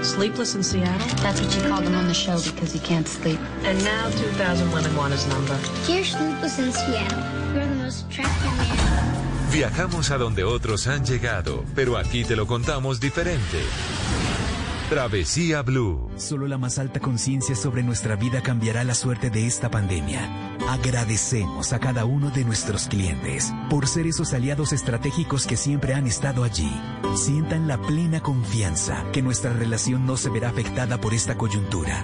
Sleepless 0.03 0.53
in 0.55 0.63
Seattle? 0.63 1.07
That's 1.23 1.41
what 1.41 1.55
you 1.55 1.61
called 1.63 1.85
him 1.85 1.95
on 1.95 2.07
the 2.07 2.13
show 2.13 2.37
because 2.41 2.73
he 2.73 2.79
can't 2.79 3.07
sleep. 3.07 3.39
And 3.63 3.81
now 3.85 4.09
2,000 4.09 4.71
women 4.73 4.93
want 4.97 5.13
his 5.13 5.25
number. 5.27 5.57
You're 5.87 6.03
sleepless 6.03 6.59
in 6.59 6.73
Seattle. 6.73 7.23
You're 7.55 7.65
the 7.65 7.75
most 7.75 8.05
attractive 8.07 8.31
man. 8.31 8.32
Viajamos 9.53 10.09
a 10.09 10.17
donde 10.17 10.43
otros 10.43 10.87
han 10.87 11.05
llegado, 11.05 11.63
pero 11.75 11.97
aquí 11.97 12.23
te 12.23 12.35
lo 12.35 12.47
contamos 12.47 12.99
diferente. 12.99 13.59
Travesía 14.89 15.61
Blue. 15.61 16.09
Solo 16.17 16.47
la 16.47 16.57
más 16.57 16.79
alta 16.79 16.99
conciencia 16.99 17.55
sobre 17.55 17.83
nuestra 17.83 18.15
vida 18.15 18.41
cambiará 18.41 18.83
la 18.83 18.95
suerte 18.95 19.29
de 19.29 19.45
esta 19.45 19.69
pandemia. 19.69 20.57
Agradecemos 20.67 21.71
a 21.71 21.77
cada 21.77 22.03
uno 22.03 22.31
de 22.31 22.43
nuestros 22.45 22.87
clientes 22.87 23.53
por 23.69 23.87
ser 23.87 24.07
esos 24.07 24.33
aliados 24.33 24.73
estratégicos 24.73 25.45
que 25.45 25.55
siempre 25.55 25.93
han 25.93 26.07
estado 26.07 26.43
allí. 26.43 26.71
Sientan 27.15 27.67
la 27.67 27.77
plena 27.79 28.21
confianza 28.21 29.05
que 29.13 29.21
nuestra 29.21 29.53
relación 29.53 30.07
no 30.07 30.17
se 30.17 30.31
verá 30.31 30.49
afectada 30.49 30.99
por 30.99 31.13
esta 31.13 31.37
coyuntura. 31.37 32.03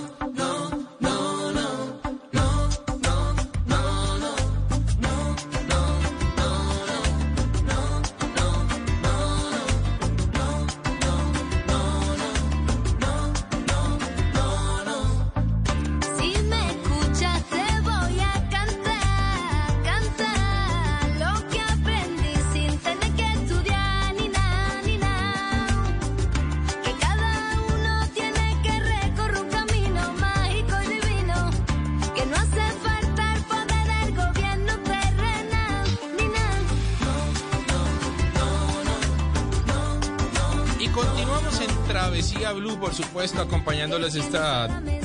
este 44.15 44.37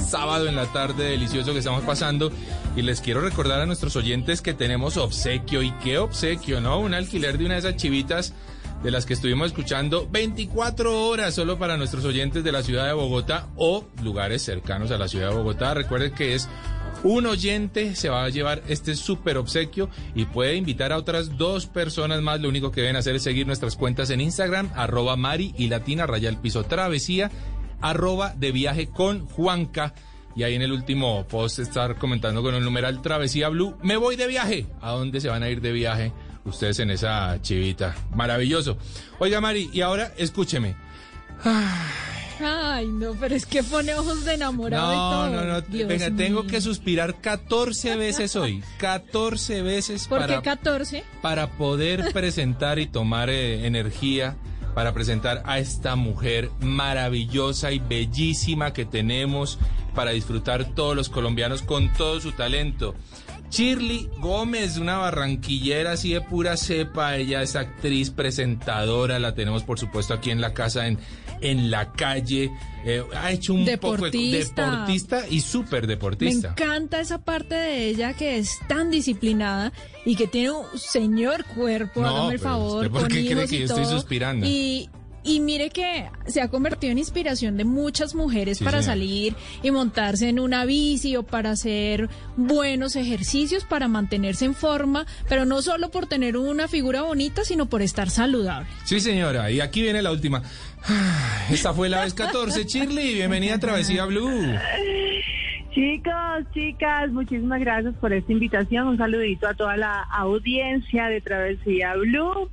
sábado 0.00 0.48
en 0.48 0.56
la 0.56 0.66
tarde 0.72 1.10
delicioso 1.10 1.52
que 1.52 1.58
estamos 1.58 1.84
pasando. 1.84 2.30
Y 2.76 2.82
les 2.82 3.00
quiero 3.00 3.20
recordar 3.20 3.60
a 3.60 3.66
nuestros 3.66 3.96
oyentes 3.96 4.42
que 4.42 4.54
tenemos 4.54 4.96
obsequio. 4.96 5.62
¿Y 5.62 5.70
qué 5.82 5.98
obsequio, 5.98 6.60
no? 6.60 6.80
Un 6.80 6.94
alquiler 6.94 7.38
de 7.38 7.46
una 7.46 7.54
de 7.54 7.60
esas 7.60 7.76
chivitas 7.76 8.34
de 8.82 8.90
las 8.90 9.06
que 9.06 9.14
estuvimos 9.14 9.48
escuchando 9.48 10.06
24 10.10 11.08
horas 11.08 11.34
solo 11.34 11.58
para 11.58 11.76
nuestros 11.76 12.04
oyentes 12.04 12.44
de 12.44 12.52
la 12.52 12.62
ciudad 12.62 12.86
de 12.86 12.92
Bogotá 12.92 13.48
o 13.56 13.86
lugares 14.02 14.42
cercanos 14.42 14.90
a 14.90 14.98
la 14.98 15.08
ciudad 15.08 15.30
de 15.30 15.36
Bogotá. 15.36 15.74
Recuerden 15.74 16.12
que 16.12 16.34
es 16.34 16.48
un 17.02 17.26
oyente 17.26 17.94
se 17.94 18.08
va 18.08 18.24
a 18.24 18.28
llevar 18.28 18.62
este 18.68 18.94
súper 18.94 19.36
obsequio 19.38 19.88
y 20.14 20.24
puede 20.24 20.56
invitar 20.56 20.92
a 20.92 20.96
otras 20.96 21.36
dos 21.36 21.66
personas 21.66 22.22
más. 22.22 22.40
Lo 22.40 22.48
único 22.48 22.70
que 22.70 22.80
deben 22.80 22.96
hacer 22.96 23.16
es 23.16 23.22
seguir 23.22 23.46
nuestras 23.46 23.76
cuentas 23.76 24.10
en 24.10 24.20
Instagram, 24.20 24.70
arroba 24.74 25.16
Mari 25.16 25.54
y 25.56 25.68
Latina, 25.68 26.06
raya 26.06 26.28
el 26.28 26.38
piso 26.38 26.64
travesía, 26.64 27.30
arroba 27.80 28.34
de 28.36 28.52
viaje 28.52 28.88
con 28.88 29.26
Juanca. 29.26 29.94
Y 30.34 30.42
ahí 30.42 30.54
en 30.54 30.62
el 30.62 30.72
último 30.72 31.26
post 31.28 31.58
estar 31.60 31.96
comentando 31.96 32.42
con 32.42 32.54
el 32.54 32.62
numeral 32.62 33.00
Travesía 33.00 33.48
Blue. 33.48 33.76
Me 33.82 33.96
voy 33.96 34.16
de 34.16 34.26
viaje. 34.26 34.66
¿A 34.82 34.90
dónde 34.92 35.20
se 35.20 35.28
van 35.28 35.42
a 35.42 35.48
ir 35.48 35.60
de 35.62 35.72
viaje 35.72 36.12
ustedes 36.44 36.78
en 36.80 36.90
esa 36.90 37.40
chivita? 37.40 37.94
Maravilloso. 38.14 38.76
Oiga, 39.18 39.40
Mari, 39.40 39.70
y 39.72 39.80
ahora 39.80 40.12
escúcheme. 40.18 40.76
Ay, 42.38 42.86
no, 42.88 43.14
pero 43.18 43.34
es 43.34 43.46
que 43.46 43.62
pone 43.62 43.94
ojos 43.94 44.26
de 44.26 44.34
enamorado 44.34 44.92
y 44.92 44.96
No, 44.96 45.10
todo. 45.10 45.30
no, 45.30 45.52
no. 45.54 45.60
Dios 45.62 45.88
Venga, 45.88 46.10
tengo 46.14 46.46
que 46.46 46.60
suspirar 46.60 47.18
14 47.20 47.96
veces 47.96 48.36
hoy. 48.36 48.62
14 48.78 49.62
veces 49.62 50.06
¿Por 50.06 50.18
para, 50.20 50.36
qué 50.36 50.42
14? 50.42 51.04
para 51.22 51.50
poder 51.52 52.12
presentar 52.12 52.78
y 52.78 52.86
tomar 52.86 53.30
eh, 53.30 53.66
energía, 53.66 54.36
para 54.76 54.92
presentar 54.92 55.42
a 55.46 55.58
esta 55.58 55.96
mujer 55.96 56.50
maravillosa 56.60 57.72
y 57.72 57.78
bellísima 57.78 58.74
que 58.74 58.84
tenemos 58.84 59.58
para 59.94 60.10
disfrutar 60.10 60.74
todos 60.74 60.94
los 60.94 61.08
colombianos 61.08 61.62
con 61.62 61.90
todo 61.94 62.20
su 62.20 62.32
talento. 62.32 62.94
Shirley 63.50 64.10
Gómez, 64.18 64.76
una 64.76 64.98
barranquillera 64.98 65.92
así 65.92 66.12
de 66.12 66.20
pura 66.20 66.58
cepa, 66.58 67.16
ella 67.16 67.40
es 67.40 67.56
actriz, 67.56 68.10
presentadora, 68.10 69.18
la 69.18 69.34
tenemos 69.34 69.62
por 69.64 69.78
supuesto 69.78 70.12
aquí 70.12 70.30
en 70.30 70.42
la 70.42 70.52
casa, 70.52 70.86
en, 70.86 70.98
en 71.40 71.70
la 71.70 71.92
calle, 71.92 72.50
eh, 72.84 73.02
ha 73.16 73.32
hecho 73.32 73.54
un 73.54 73.64
poco 73.80 73.96
de 73.96 74.10
Deportista. 74.10 74.70
deportista 74.70 75.28
y 75.28 75.40
súper 75.40 75.82
Me 75.82 75.88
deportista. 75.88 76.48
encanta 76.50 77.00
esa 77.00 77.18
parte 77.18 77.54
de 77.54 77.88
ella 77.88 78.14
que 78.14 78.38
es 78.38 78.58
tan 78.68 78.90
disciplinada 78.90 79.72
y 80.04 80.16
que 80.16 80.26
tiene 80.26 80.50
un 80.52 80.64
señor 80.78 81.44
cuerpo, 81.46 82.00
No, 82.00 82.08
hágame 82.08 82.34
el 82.34 82.38
favor, 82.38 82.86
¿usted 82.86 82.90
por 82.90 83.08
qué 83.08 83.26
cree 83.26 83.46
que 83.46 83.58
yo 83.60 83.64
estoy 83.66 83.84
suspirando? 83.86 84.46
Y, 84.46 84.88
y 85.26 85.40
mire 85.40 85.70
que 85.70 86.08
se 86.26 86.40
ha 86.40 86.48
convertido 86.48 86.92
en 86.92 86.98
inspiración 86.98 87.56
de 87.56 87.64
muchas 87.64 88.14
mujeres 88.14 88.58
Sí, 88.58 88.64
para 88.64 88.80
señora. 88.80 88.92
salir 88.94 89.34
y 89.62 89.70
montarse 89.70 90.28
en 90.28 90.38
una 90.40 90.64
bici 90.64 91.16
o 91.16 91.22
para 91.24 91.50
hacer 91.50 92.08
buenos 92.36 92.96
ejercicios, 92.96 93.64
para 93.64 93.88
mantenerse 93.88 94.44
en 94.44 94.54
forma, 94.54 95.04
pero 95.28 95.44
no 95.44 95.60
solo 95.62 95.90
por 95.90 96.06
tener 96.06 96.36
una 96.36 96.68
figura 96.68 97.02
bonita, 97.02 97.44
sino 97.44 97.66
por 97.66 97.82
estar 97.82 98.08
saludable. 98.08 98.68
Sí, 98.84 99.00
señora, 99.00 99.50
y 99.50 99.60
aquí 99.60 99.82
viene 99.82 100.00
la 100.02 100.12
última. 100.12 100.42
Esta 101.50 101.74
fue 101.74 101.88
la 101.88 102.04
vez 102.04 102.14
14. 102.14 102.64
Shirley, 102.64 103.14
bienvenida 103.14 103.54
a 103.54 103.58
Travesía 103.58 104.04
Blue. 104.04 104.30
Chicos, 105.76 106.50
chicas, 106.54 107.12
muchísimas 107.12 107.60
gracias 107.60 107.94
por 107.96 108.10
esta 108.10 108.32
invitación. 108.32 108.88
Un 108.88 108.96
saludito 108.96 109.46
a 109.46 109.52
toda 109.52 109.76
la 109.76 110.00
audiencia 110.04 111.08
de 111.08 111.20
Travesía 111.20 111.94
Blue. 111.96 112.48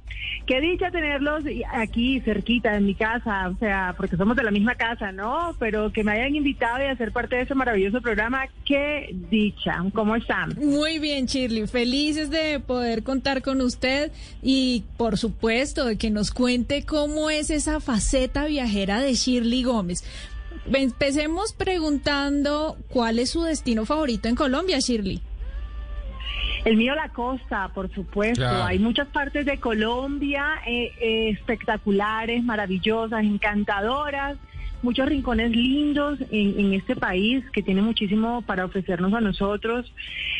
Qué 0.45 0.59
dicha 0.59 0.91
tenerlos 0.91 1.45
aquí 1.71 2.19
cerquita 2.19 2.75
en 2.75 2.85
mi 2.85 2.95
casa, 2.95 3.47
o 3.47 3.57
sea, 3.59 3.93
porque 3.95 4.17
somos 4.17 4.35
de 4.35 4.43
la 4.43 4.51
misma 4.51 4.75
casa, 4.75 5.13
¿no? 5.13 5.55
Pero 5.57 5.93
que 5.93 6.03
me 6.03 6.11
hayan 6.11 6.35
invitado 6.35 6.83
y 6.83 6.87
a 6.87 6.97
ser 6.97 7.13
parte 7.13 7.37
de 7.37 7.43
ese 7.43 7.55
maravilloso 7.55 8.01
programa, 8.01 8.43
qué 8.65 9.15
dicha. 9.31 9.81
¿Cómo 9.93 10.17
están? 10.17 10.53
Muy 10.57 10.99
bien, 10.99 11.25
Shirley. 11.25 11.65
Felices 11.67 12.29
de 12.29 12.59
poder 12.59 13.03
contar 13.03 13.41
con 13.41 13.61
usted 13.61 14.11
y, 14.41 14.83
por 14.97 15.17
supuesto, 15.17 15.85
de 15.85 15.97
que 15.97 16.09
nos 16.09 16.31
cuente 16.31 16.83
cómo 16.83 17.29
es 17.29 17.51
esa 17.51 17.79
faceta 17.79 18.47
viajera 18.47 18.99
de 18.99 19.13
Shirley 19.13 19.63
Gómez. 19.63 20.03
Empecemos 20.71 21.53
preguntando 21.53 22.77
cuál 22.89 23.19
es 23.19 23.31
su 23.31 23.43
destino 23.43 23.85
favorito 23.85 24.29
en 24.29 24.35
Colombia, 24.35 24.79
Shirley. 24.79 25.21
El 26.63 26.77
mío 26.77 26.95
la 26.95 27.09
costa, 27.09 27.69
por 27.73 27.93
supuesto. 27.93 28.39
Claro. 28.39 28.63
Hay 28.63 28.79
muchas 28.79 29.07
partes 29.09 29.45
de 29.45 29.59
Colombia 29.59 30.61
eh, 30.65 30.93
eh, 31.01 31.29
espectaculares, 31.31 32.41
maravillosas, 32.43 33.23
encantadoras. 33.23 34.37
Muchos 34.81 35.07
rincones 35.07 35.51
lindos 35.51 36.19
en, 36.31 36.59
en 36.59 36.73
este 36.73 36.95
país 36.95 37.43
que 37.51 37.63
tiene 37.63 37.81
muchísimo 37.81 38.41
para 38.41 38.65
ofrecernos 38.65 39.13
a 39.13 39.21
nosotros, 39.21 39.93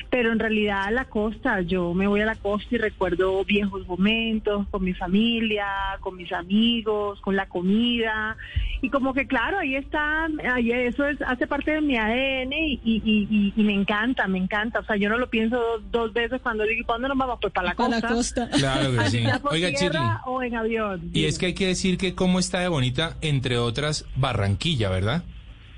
pero 0.10 0.34
en 0.34 0.40
realidad 0.40 0.92
la 0.92 1.06
costa, 1.06 1.62
yo 1.62 1.94
me 1.94 2.08
voy 2.08 2.20
a 2.22 2.26
la 2.26 2.36
costa 2.36 2.76
y 2.76 2.78
recuerdo 2.78 3.44
viejos 3.46 3.88
momentos 3.88 4.68
con 4.70 4.84
mi 4.84 4.94
familia, 4.94 5.68
con 6.02 6.18
mis 6.18 6.32
amigos, 6.34 7.22
con 7.22 7.38
la 7.38 7.48
comida 7.48 8.36
y 8.84 8.90
como 8.90 9.14
que 9.14 9.26
claro, 9.26 9.58
ahí 9.60 9.76
está, 9.76 10.28
ahí 10.54 10.72
eso 10.72 11.08
es, 11.08 11.20
hace 11.24 11.48
parte 11.48 11.72
de 11.72 11.82
mi 11.82 11.98
ADN 11.98 12.52
y, 12.54 12.80
y, 12.84 13.02
y- 13.30 13.54
y 13.56 13.64
me 13.64 13.74
encanta, 13.74 14.28
me 14.28 14.38
encanta, 14.38 14.80
o 14.82 14.84
sea, 14.86 14.98
yo 14.98 15.10
no 15.10 15.18
lo 15.18 15.30
pienso 15.30 15.58
dos, 15.58 15.82
dos 15.92 16.14
veces 16.14 16.42
cuando 16.42 16.66
digo, 16.66 16.86
¿para 16.86 16.96
dónde 16.98 17.08
nos 17.10 17.18
vamos? 17.18 17.40
Pues 17.42 17.54
para 17.54 17.70
la 17.70 17.74
Para 17.76 17.90
la 17.90 18.02
costa. 18.02 18.48
costa. 18.48 18.50
Claro 18.60 18.92
que 18.92 19.10
sí. 19.10 19.24
Oiga, 19.50 19.70
Shirley. 19.72 20.02
o 20.26 20.44
en 20.44 20.56
avión. 20.56 21.10
Y 21.14 21.26
es 21.26 21.40
que 21.40 21.48
hay 21.48 21.54
que 21.54 21.66
decir 21.68 21.98
que 21.98 22.14
cómo 22.14 22.38
está 22.40 22.60
de 22.60 22.68
bonita, 22.68 23.16
entre 23.22 23.58
otras, 23.58 24.06
Barranquilla, 24.18 24.90
¿verdad? 24.90 25.24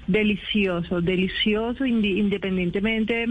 Delicioso, 0.08 1.02
delicioso, 1.02 1.84
indi- 1.86 2.18
independientemente, 2.18 3.26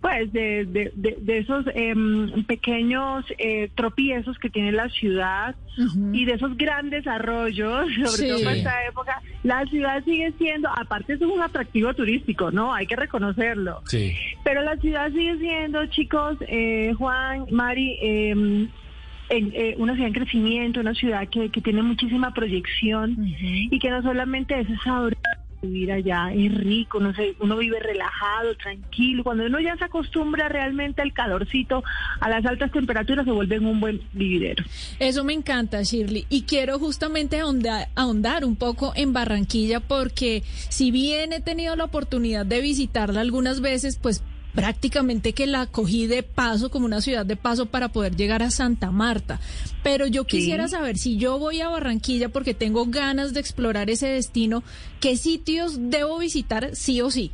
pues, 0.00 0.32
de, 0.32 0.64
de, 0.66 0.92
de- 0.94 1.16
de 1.20 1.38
esos 1.38 1.64
em, 1.74 2.44
pequeños 2.44 3.24
eh, 3.38 3.70
tropiezos 3.74 4.38
que 4.38 4.50
tiene 4.50 4.72
la 4.72 4.88
ciudad 4.88 5.54
y 6.12 6.24
de 6.26 6.34
esos 6.34 6.56
grandes 6.56 7.06
arroyos, 7.06 7.86
sobre 7.96 8.10
Sí. 8.10 8.28
todo 8.28 8.44
para 8.44 8.56
esta 8.56 8.86
época, 8.86 9.22
la 9.44 9.64
ciudad 9.66 10.04
sigue 10.04 10.32
siendo, 10.38 10.68
aparte 10.68 11.14
es 11.14 11.20
un 11.22 11.40
atractivo 11.40 11.94
turístico, 11.94 12.50
¿no? 12.50 12.74
Hay 12.74 12.86
que 12.86 12.96
reconocerlo. 12.96 13.80
Sí. 13.86 14.12
Pero 14.44 14.62
la 14.62 14.76
ciudad 14.76 15.10
sigue 15.12 15.38
siendo, 15.38 15.86
chicos, 15.86 16.36
eh, 16.48 16.92
Juan, 16.98 17.46
Mari, 17.50 17.98
em, 18.02 18.68
en, 19.30 19.52
eh, 19.54 19.74
una 19.78 19.92
ciudad 19.94 20.08
en 20.08 20.14
crecimiento, 20.14 20.80
una 20.80 20.92
ciudad 20.94 21.28
que, 21.28 21.50
que 21.50 21.60
tiene 21.60 21.82
muchísima 21.82 22.34
proyección 22.34 23.16
y 23.70 23.78
que 23.78 23.88
no 23.90 24.02
solamente 24.02 24.58
es 24.58 24.66
sabroso 24.82 25.16
vivir 25.62 25.92
allá, 25.92 26.32
es 26.32 26.54
rico, 26.54 27.00
no 27.00 27.14
sé, 27.14 27.34
uno 27.40 27.56
vive 27.56 27.78
relajado, 27.80 28.54
tranquilo. 28.56 29.24
Cuando 29.24 29.44
uno 29.44 29.60
ya 29.60 29.76
se 29.76 29.84
acostumbra 29.84 30.48
realmente 30.48 31.02
al 31.02 31.12
calorcito, 31.12 31.82
a 32.20 32.28
las 32.28 32.44
altas 32.46 32.72
temperaturas, 32.72 33.24
se 33.24 33.32
vuelve 33.32 33.58
un 33.58 33.80
buen 33.80 34.00
vividero. 34.12 34.64
Eso 34.98 35.24
me 35.24 35.32
encanta, 35.32 35.82
Shirley. 35.82 36.26
Y 36.28 36.42
quiero 36.42 36.78
justamente 36.78 37.40
ahondar, 37.40 37.88
ahondar 37.94 38.44
un 38.44 38.56
poco 38.56 38.92
en 38.96 39.12
Barranquilla 39.12 39.80
porque 39.80 40.42
si 40.68 40.90
bien 40.90 41.32
he 41.32 41.40
tenido 41.40 41.76
la 41.76 41.84
oportunidad 41.84 42.46
de 42.46 42.60
visitarla 42.60 43.20
algunas 43.20 43.60
veces, 43.60 43.98
pues 44.00 44.22
prácticamente 44.54 45.32
que 45.32 45.46
la 45.46 45.66
cogí 45.66 46.06
de 46.06 46.22
paso 46.22 46.70
como 46.70 46.86
una 46.86 47.00
ciudad 47.00 47.24
de 47.26 47.36
paso 47.36 47.66
para 47.66 47.88
poder 47.88 48.16
llegar 48.16 48.42
a 48.42 48.50
Santa 48.50 48.90
Marta. 48.90 49.40
Pero 49.82 50.06
yo 50.06 50.24
quisiera 50.24 50.68
saber 50.68 50.98
si 50.98 51.16
yo 51.16 51.38
voy 51.38 51.60
a 51.60 51.68
Barranquilla 51.68 52.28
porque 52.28 52.54
tengo 52.54 52.86
ganas 52.86 53.32
de 53.32 53.40
explorar 53.40 53.90
ese 53.90 54.08
destino, 54.08 54.62
¿qué 55.00 55.16
sitios 55.16 55.90
debo 55.90 56.18
visitar 56.18 56.70
sí 56.74 57.00
o 57.00 57.10
sí? 57.10 57.32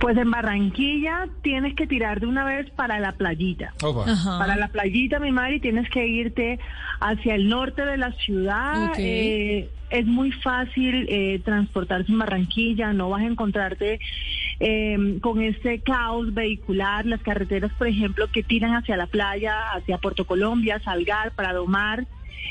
Pues 0.00 0.16
en 0.16 0.30
Barranquilla 0.30 1.28
tienes 1.42 1.74
que 1.76 1.86
tirar 1.86 2.20
de 2.20 2.26
una 2.26 2.44
vez 2.44 2.70
para 2.70 2.98
la 2.98 3.12
playita. 3.12 3.72
Para 3.78 4.56
la 4.56 4.68
playita, 4.68 5.18
mi 5.18 5.30
Mari, 5.30 5.60
tienes 5.60 5.88
que 5.90 6.06
irte 6.06 6.58
hacia 7.00 7.34
el 7.34 7.48
norte 7.48 7.84
de 7.84 7.96
la 7.96 8.12
ciudad. 8.12 8.90
Ok. 8.90 8.96
Eh, 8.98 9.70
es 9.92 10.06
muy 10.06 10.32
fácil 10.32 11.06
eh, 11.08 11.40
transportarse 11.44 12.10
en 12.10 12.18
Barranquilla, 12.18 12.94
no 12.94 13.10
vas 13.10 13.22
a 13.22 13.26
encontrarte 13.26 14.00
eh, 14.58 15.18
con 15.20 15.42
este 15.42 15.80
caos 15.80 16.32
vehicular. 16.32 17.04
Las 17.04 17.20
carreteras, 17.20 17.70
por 17.74 17.86
ejemplo, 17.86 18.26
que 18.32 18.42
tiran 18.42 18.74
hacia 18.74 18.96
la 18.96 19.06
playa, 19.06 19.70
hacia 19.72 19.98
Puerto 19.98 20.24
Colombia, 20.24 20.80
Salgar, 20.80 21.32
Prado 21.32 21.66
Mar. 21.66 22.06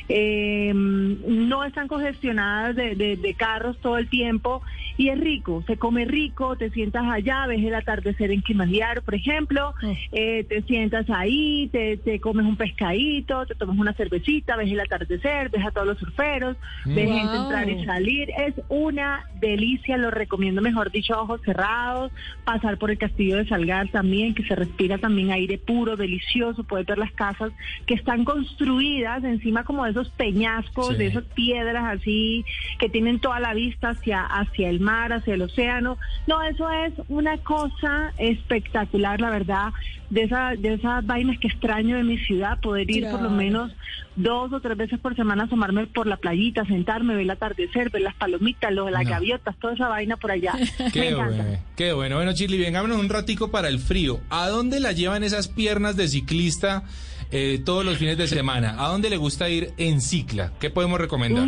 Eh, 0.10 0.72
no 0.74 1.64
están 1.64 1.88
congestionadas 1.88 2.76
de, 2.76 2.96
de- 2.96 3.18
de 3.18 3.34
carros 3.36 3.80
todo 3.80 3.98
el 3.98 4.10
tiempo 4.10 4.62
y 4.98 5.10
es 5.10 5.20
rico, 5.20 5.64
se 5.68 5.78
come 5.78 6.06
rico, 6.06 6.56
te 6.58 6.70
sientas 6.70 7.04
allá, 7.10 7.48
ves 7.48 7.64
el 7.64 7.74
atardecer 7.76 8.32
en 8.32 8.42
Quimandiar, 8.42 9.02
por 9.04 9.16
ejemplo, 9.16 9.74
eh, 10.12 10.44
te 10.44 10.62
sientas 10.64 11.10
ahí, 11.10 11.70
te, 11.72 11.98
te 11.98 12.20
comes 12.20 12.46
un 12.46 12.56
pescadito, 12.58 13.46
te 13.46 13.56
tomas 13.56 13.78
una 13.78 13.94
cervecita, 13.94 14.56
ves 14.58 14.72
el 14.72 14.80
atardecer, 14.80 15.50
ves 15.50 15.66
a 15.66 15.72
todos 15.72 15.88
los 15.88 15.98
surferos, 15.98 16.58
ves 16.86 17.08
Wow. 17.08 17.18
gente 17.18 17.38
entrar 17.38 17.70
y 17.70 17.84
salir, 17.86 18.30
es 18.38 18.54
una 18.68 19.26
delicia, 19.34 19.98
lo 19.98 20.12
recomiendo 20.12 20.62
mejor 20.62 20.92
dicho 20.92 21.20
ojos 21.20 21.42
cerrados, 21.44 22.12
pasar 22.44 22.78
por 22.78 22.92
el 22.92 22.98
castillo 22.98 23.38
de 23.38 23.48
Salgar 23.48 23.88
también, 23.90 24.36
que 24.36 24.44
se 24.44 24.56
respira 24.56 24.98
también 24.98 25.32
aire 25.32 25.58
puro, 25.58 25.96
delicioso, 25.98 26.64
puedes 26.64 26.86
ver 26.86 26.98
las 26.98 27.12
casas 27.14 27.52
que 27.88 27.96
están 27.96 28.24
construidas 28.26 29.24
encima 29.24 29.64
como 29.64 29.81
de 29.86 29.92
esos 29.92 30.10
peñascos, 30.10 30.90
Sí. 30.90 30.96
de 30.96 31.08
esas 31.08 31.24
piedras 31.26 32.00
así, 32.00 32.44
que 32.80 32.90
tienen 32.90 33.20
toda 33.20 33.40
la 33.40 33.54
vista 33.54 33.90
hacia, 33.90 34.24
hacia 34.26 34.70
el 34.70 34.80
mar, 34.80 35.14
hacia 35.14 35.34
el 35.34 35.42
océano. 35.42 35.98
No, 36.28 36.42
eso 36.44 36.70
es 36.72 36.94
una 37.10 37.38
cosa 37.40 38.12
espectacular, 38.18 39.22
la 39.22 39.30
verdad, 39.30 39.70
de, 40.10 40.24
esa, 40.24 40.52
de 40.58 40.74
esas 40.74 41.06
vainas 41.06 41.40
que 41.40 41.48
extraño 41.48 41.98
de 41.98 42.04
mi 42.04 42.18
ciudad, 42.18 42.60
poder 42.60 42.90
ir 42.92 43.10
por 43.10 43.22
lo 43.22 43.30
menos 43.30 43.72
dos 44.18 44.52
o 44.52 44.60
tres 44.60 44.76
veces 44.78 45.00
por 45.00 45.16
semana, 45.16 45.44
asomarme 45.44 45.88
por 45.88 46.06
la 46.06 46.18
playita, 46.18 46.66
sentarme, 46.66 47.14
ver 47.14 47.24
el 47.24 47.30
atardecer, 47.30 47.90
ver 47.90 48.02
las 48.02 48.14
palomitas, 48.16 48.72
los, 48.74 48.92
las 48.92 49.06
No. 49.06 49.10
gaviotas, 49.10 49.56
toda 49.58 49.74
esa 49.74 49.88
vaina 49.88 50.18
por 50.18 50.32
allá. 50.32 50.54
Me 50.80 50.92
Qué 50.92 51.10
encanta. 51.10 51.44
bueno, 51.44 51.60
qué 51.78 51.94
bueno. 51.94 52.16
Bueno, 52.18 52.34
Chile, 52.34 52.58
vengámonos 52.58 53.00
un 53.00 53.08
ratico 53.10 53.52
para 53.52 53.70
el 53.70 53.80
frío. 53.80 54.20
¿A 54.30 54.50
dónde 54.50 54.80
la 54.82 54.92
llevan 54.92 55.24
esas 55.24 55.48
piernas 55.48 55.96
de 55.96 56.08
ciclista 56.10 56.84
eh, 57.32 57.62
todos 57.64 57.86
los 57.86 57.98
fines 57.98 58.18
de 58.18 58.28
semana? 58.28 58.76
¿A 58.78 58.90
dónde 58.90 59.10
le 59.10 59.18
gusta 59.18 59.50
ir 59.50 59.74
en 59.78 60.02
cicla? 60.02 60.54
¿Qué 60.60 60.70
podemos 60.70 61.00
recomendar? 61.00 61.48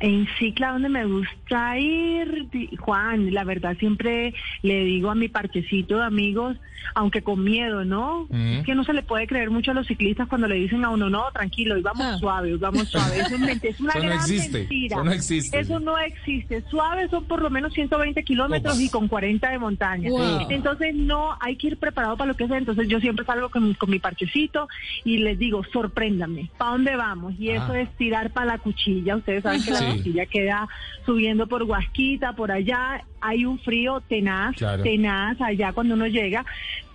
En 0.00 0.26
cicla 0.38 0.72
donde 0.72 0.88
me 0.88 1.06
gusta 1.06 1.78
ir, 1.78 2.46
Juan, 2.78 3.32
la 3.32 3.44
verdad 3.44 3.76
siempre 3.78 4.34
le 4.62 4.84
digo 4.84 5.10
a 5.10 5.14
mi 5.14 5.28
parchecito 5.28 5.98
de 5.98 6.04
amigos, 6.04 6.56
aunque 6.94 7.22
con 7.22 7.42
miedo, 7.42 7.84
¿no? 7.84 8.26
Mm. 8.30 8.58
Es 8.58 8.64
que 8.66 8.74
no 8.74 8.84
se 8.84 8.92
le 8.92 9.02
puede 9.02 9.26
creer 9.26 9.50
mucho 9.50 9.70
a 9.70 9.74
los 9.74 9.86
ciclistas 9.86 10.28
cuando 10.28 10.46
le 10.48 10.54
dicen 10.56 10.84
a 10.84 10.90
uno, 10.90 11.10
no, 11.10 11.24
tranquilo, 11.32 11.74
hoy 11.74 11.82
vamos 11.82 12.20
suave, 12.20 12.52
hoy 12.52 12.58
vamos 12.58 12.88
suave. 12.88 13.20
Eso 13.20 13.34
es, 13.36 13.40
una 13.80 13.92
Eso 13.92 13.98
no 13.98 14.02
gran 14.02 14.12
existe, 14.12 14.58
mentira. 14.58 14.96
eso 14.96 15.04
no 15.04 15.12
existe, 15.12 15.58
Eso 15.58 15.80
no 15.80 15.98
existe. 15.98 16.62
Suave 16.70 17.08
son 17.08 17.24
por 17.24 17.42
lo 17.42 17.50
menos 17.50 17.72
120 17.72 18.22
kilómetros 18.22 18.80
y 18.80 18.88
con 18.88 19.08
40 19.08 19.50
de 19.50 19.58
montaña. 19.58 20.10
Wow. 20.10 20.46
Entonces 20.50 20.94
no, 20.94 21.36
hay 21.40 21.56
que 21.56 21.68
ir 21.68 21.76
preparado 21.78 22.16
para 22.16 22.28
lo 22.28 22.36
que 22.36 22.46
sea. 22.46 22.58
Entonces 22.58 22.86
yo 22.88 23.00
siempre 23.00 23.24
salgo 23.24 23.48
con, 23.48 23.66
mi- 23.68 23.74
con 23.74 23.90
mi 23.90 23.98
parchecito 23.98 24.68
y 25.04 25.18
les 25.18 25.38
digo, 25.38 25.62
sorpréndanme, 25.72 26.50
¿para 26.56 26.72
dónde 26.72 26.96
vamos? 26.96 27.34
Y 27.38 27.50
eso 27.50 27.72
Ah. 27.72 27.80
es 27.80 27.90
tirar 27.96 28.30
para 28.32 28.46
la 28.46 28.58
cuchilla. 28.58 29.16
Ustedes 29.16 29.42
saben 29.42 29.62
que 29.62 29.70
la 29.72 29.80
Sí. 29.92 29.98
cuchilla 29.98 30.26
queda 30.26 30.68
subiendo 31.04 31.46
por 31.46 31.62
Huasquita, 31.62 32.32
por 32.34 32.50
allá. 32.50 33.02
Hay 33.20 33.44
un 33.44 33.58
frío 33.58 34.00
tenaz, 34.08 34.54
Claro. 34.56 34.82
tenaz 34.82 35.40
allá 35.40 35.72
cuando 35.72 35.94
uno 35.94 36.06
llega. 36.06 36.44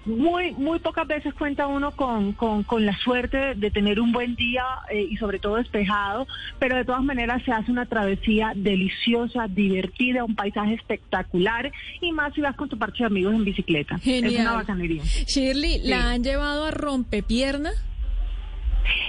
Muy, 0.04 0.52
muy 0.54 0.80
pocas 0.80 1.08
veces 1.08 1.32
cuenta 1.36 1.68
uno 1.68 1.92
con, 1.92 2.34
con, 2.34 2.64
con 2.64 2.88
la 2.88 2.98
suerte 2.98 3.38
de, 3.38 3.54
de 3.56 3.70
tener 3.70 4.00
un 4.00 4.12
buen 4.12 4.36
día 4.36 4.64
eh, 4.90 5.06
y 5.08 5.16
sobre 5.18 5.38
todo 5.38 5.58
despejado, 5.58 6.26
pero 6.58 6.76
de 6.76 6.86
todas 6.86 7.04
maneras 7.04 7.44
se 7.46 7.52
hace 7.52 7.70
una 7.72 7.86
travesía 7.86 8.52
deliciosa, 8.56 9.46
divertida, 9.48 10.24
un 10.24 10.34
paisaje 10.36 10.74
espectacular 10.74 11.72
y 12.02 12.12
más 12.14 12.34
si 12.34 12.42
vas 12.42 12.56
con 12.56 12.68
tu 12.68 12.80
parche 12.80 13.04
de 13.04 13.08
amigos 13.08 13.36
en 13.36 13.44
bicicleta. 13.44 13.96
Es 13.98 14.02
Genial. 14.02 14.42
una 14.42 14.54
bacanería. 14.54 15.04
Shirley, 15.04 15.82
Sí. 15.82 15.88
¿la 15.90 16.10
han 16.10 16.24
llevado 16.24 16.66
a 16.66 16.72
rompepierna? 16.72 17.70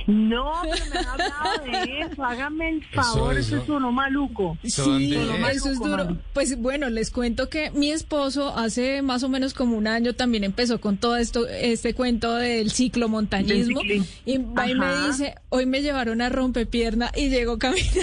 No, 0.07 0.53
pero 0.63 0.85
me 0.93 0.99
han 0.99 1.09
hablado 1.09 1.65
de 1.65 2.01
eso. 2.01 2.25
Háganme 2.25 2.69
el 2.71 2.85
favor, 2.87 3.37
eso, 3.37 3.57
eso. 3.57 3.63
es 3.65 3.69
uno 3.69 3.93
maluco. 3.93 4.59
Sí, 4.63 5.15
eso 5.15 5.71
es 5.71 5.79
duro. 5.79 6.17
Pues 6.33 6.59
bueno, 6.59 6.91
les 6.91 7.11
cuento 7.11 7.49
que 7.49 7.71
mi 7.71 7.91
esposo 7.91 8.57
hace 8.57 9.03
más 9.03 9.23
o 9.23 9.29
menos 9.29 9.55
como 9.55 9.77
un 9.77 9.87
año 9.87 10.15
también 10.15 10.45
empezó 10.45 10.81
con 10.81 10.97
todo 10.97 11.17
esto, 11.17 11.47
este 11.49 11.95
cuento 11.95 12.35
del 12.35 12.71
ciclomontañismo 12.71 13.81
Del 13.83 14.05
y 14.25 14.39
va 14.39 14.69
y 14.69 14.75
me 14.75 15.07
dice, 15.07 15.35
hoy 15.49 15.67
me 15.67 15.83
llevaron 15.83 16.21
a 16.21 16.29
rompepierna 16.29 17.11
y 17.15 17.29
llegó 17.29 17.59
caminando. 17.59 18.03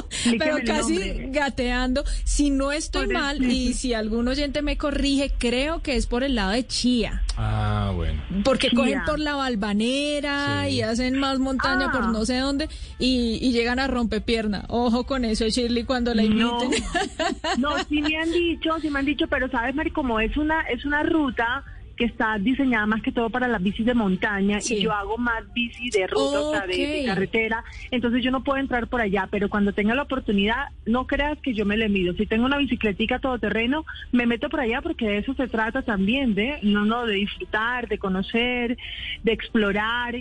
Pero 0.38 0.56
casi 0.64 0.98
nombre. 0.98 1.28
gateando, 1.30 2.04
si 2.24 2.50
no 2.50 2.72
estoy 2.72 3.06
mal 3.08 3.42
y 3.44 3.74
si 3.74 3.94
algún 3.94 4.28
oyente 4.28 4.62
me 4.62 4.76
corrige, 4.76 5.32
creo 5.38 5.82
que 5.82 5.96
es 5.96 6.06
por 6.06 6.22
el 6.24 6.34
lado 6.34 6.52
de 6.52 6.66
Chía. 6.66 7.22
Ah, 7.36 7.92
bueno. 7.94 8.22
Porque 8.44 8.68
Chía. 8.68 8.78
cogen 8.78 9.02
por 9.06 9.18
la 9.18 9.34
Valvanera 9.34 10.64
Sí. 10.66 10.74
y 10.76 10.82
hacen 10.82 11.18
más 11.18 11.38
montaña 11.38 11.90
por 11.90 12.02
Ah. 12.04 12.10
no 12.12 12.24
sé 12.24 12.38
dónde 12.38 12.68
y, 12.98 13.38
y 13.40 13.52
llegan 13.52 13.78
a 13.78 13.86
rompepierna. 13.86 14.64
Ojo 14.68 15.04
con 15.04 15.24
eso, 15.24 15.46
Shirley, 15.48 15.84
cuando 15.84 16.14
la 16.14 16.22
No, 16.24 16.62
inviten. 16.62 16.84
no, 17.58 17.70
sí 17.88 18.02
me 18.02 18.16
han 18.16 18.30
dicho, 18.32 18.70
sí 18.80 18.90
me 18.90 18.98
han 19.00 19.06
dicho, 19.06 19.26
pero 19.28 19.48
sabes, 19.50 19.74
Mari, 19.74 19.90
como 19.90 20.20
es 20.20 20.36
una, 20.36 20.62
es 20.62 20.84
una 20.84 21.02
ruta 21.02 21.64
que 22.02 22.06
está 22.06 22.36
diseñada 22.36 22.84
más 22.84 23.00
que 23.00 23.12
todo 23.12 23.30
para 23.30 23.46
las 23.46 23.62
bicis 23.62 23.86
de 23.86 23.94
montaña 23.94 24.60
Sí. 24.60 24.74
y 24.74 24.82
yo 24.82 24.92
hago 24.92 25.18
más 25.18 25.44
bici 25.54 25.88
de 25.90 26.08
ruta, 26.08 26.40
o 26.40 26.50
sea, 26.50 26.66
de, 26.66 27.04
carretera, 27.06 27.62
entonces 27.92 28.24
yo 28.24 28.32
no 28.32 28.42
puedo 28.42 28.58
entrar 28.58 28.88
por 28.88 29.00
allá, 29.00 29.28
pero 29.30 29.48
cuando 29.48 29.72
tenga 29.72 29.94
la 29.94 30.02
oportunidad, 30.02 30.70
no 30.84 31.06
creas 31.06 31.38
que 31.38 31.54
yo 31.54 31.64
me 31.64 31.76
le 31.76 31.88
mido. 31.88 32.12
Si 32.14 32.26
tengo 32.26 32.44
una 32.44 32.58
bicicletica 32.58 33.20
todoterreno, 33.20 33.84
me 34.10 34.26
meto 34.26 34.48
por 34.48 34.58
allá 34.58 34.82
porque 34.82 35.06
de 35.06 35.18
eso 35.18 35.32
se 35.34 35.46
trata 35.46 35.82
también, 35.82 36.34
de 36.34 36.58
no, 36.62 36.84
no, 36.84 37.06
de 37.06 37.14
disfrutar, 37.14 37.86
de 37.86 37.98
conocer, 37.98 38.76
de 39.22 39.32
explorar 39.32 40.16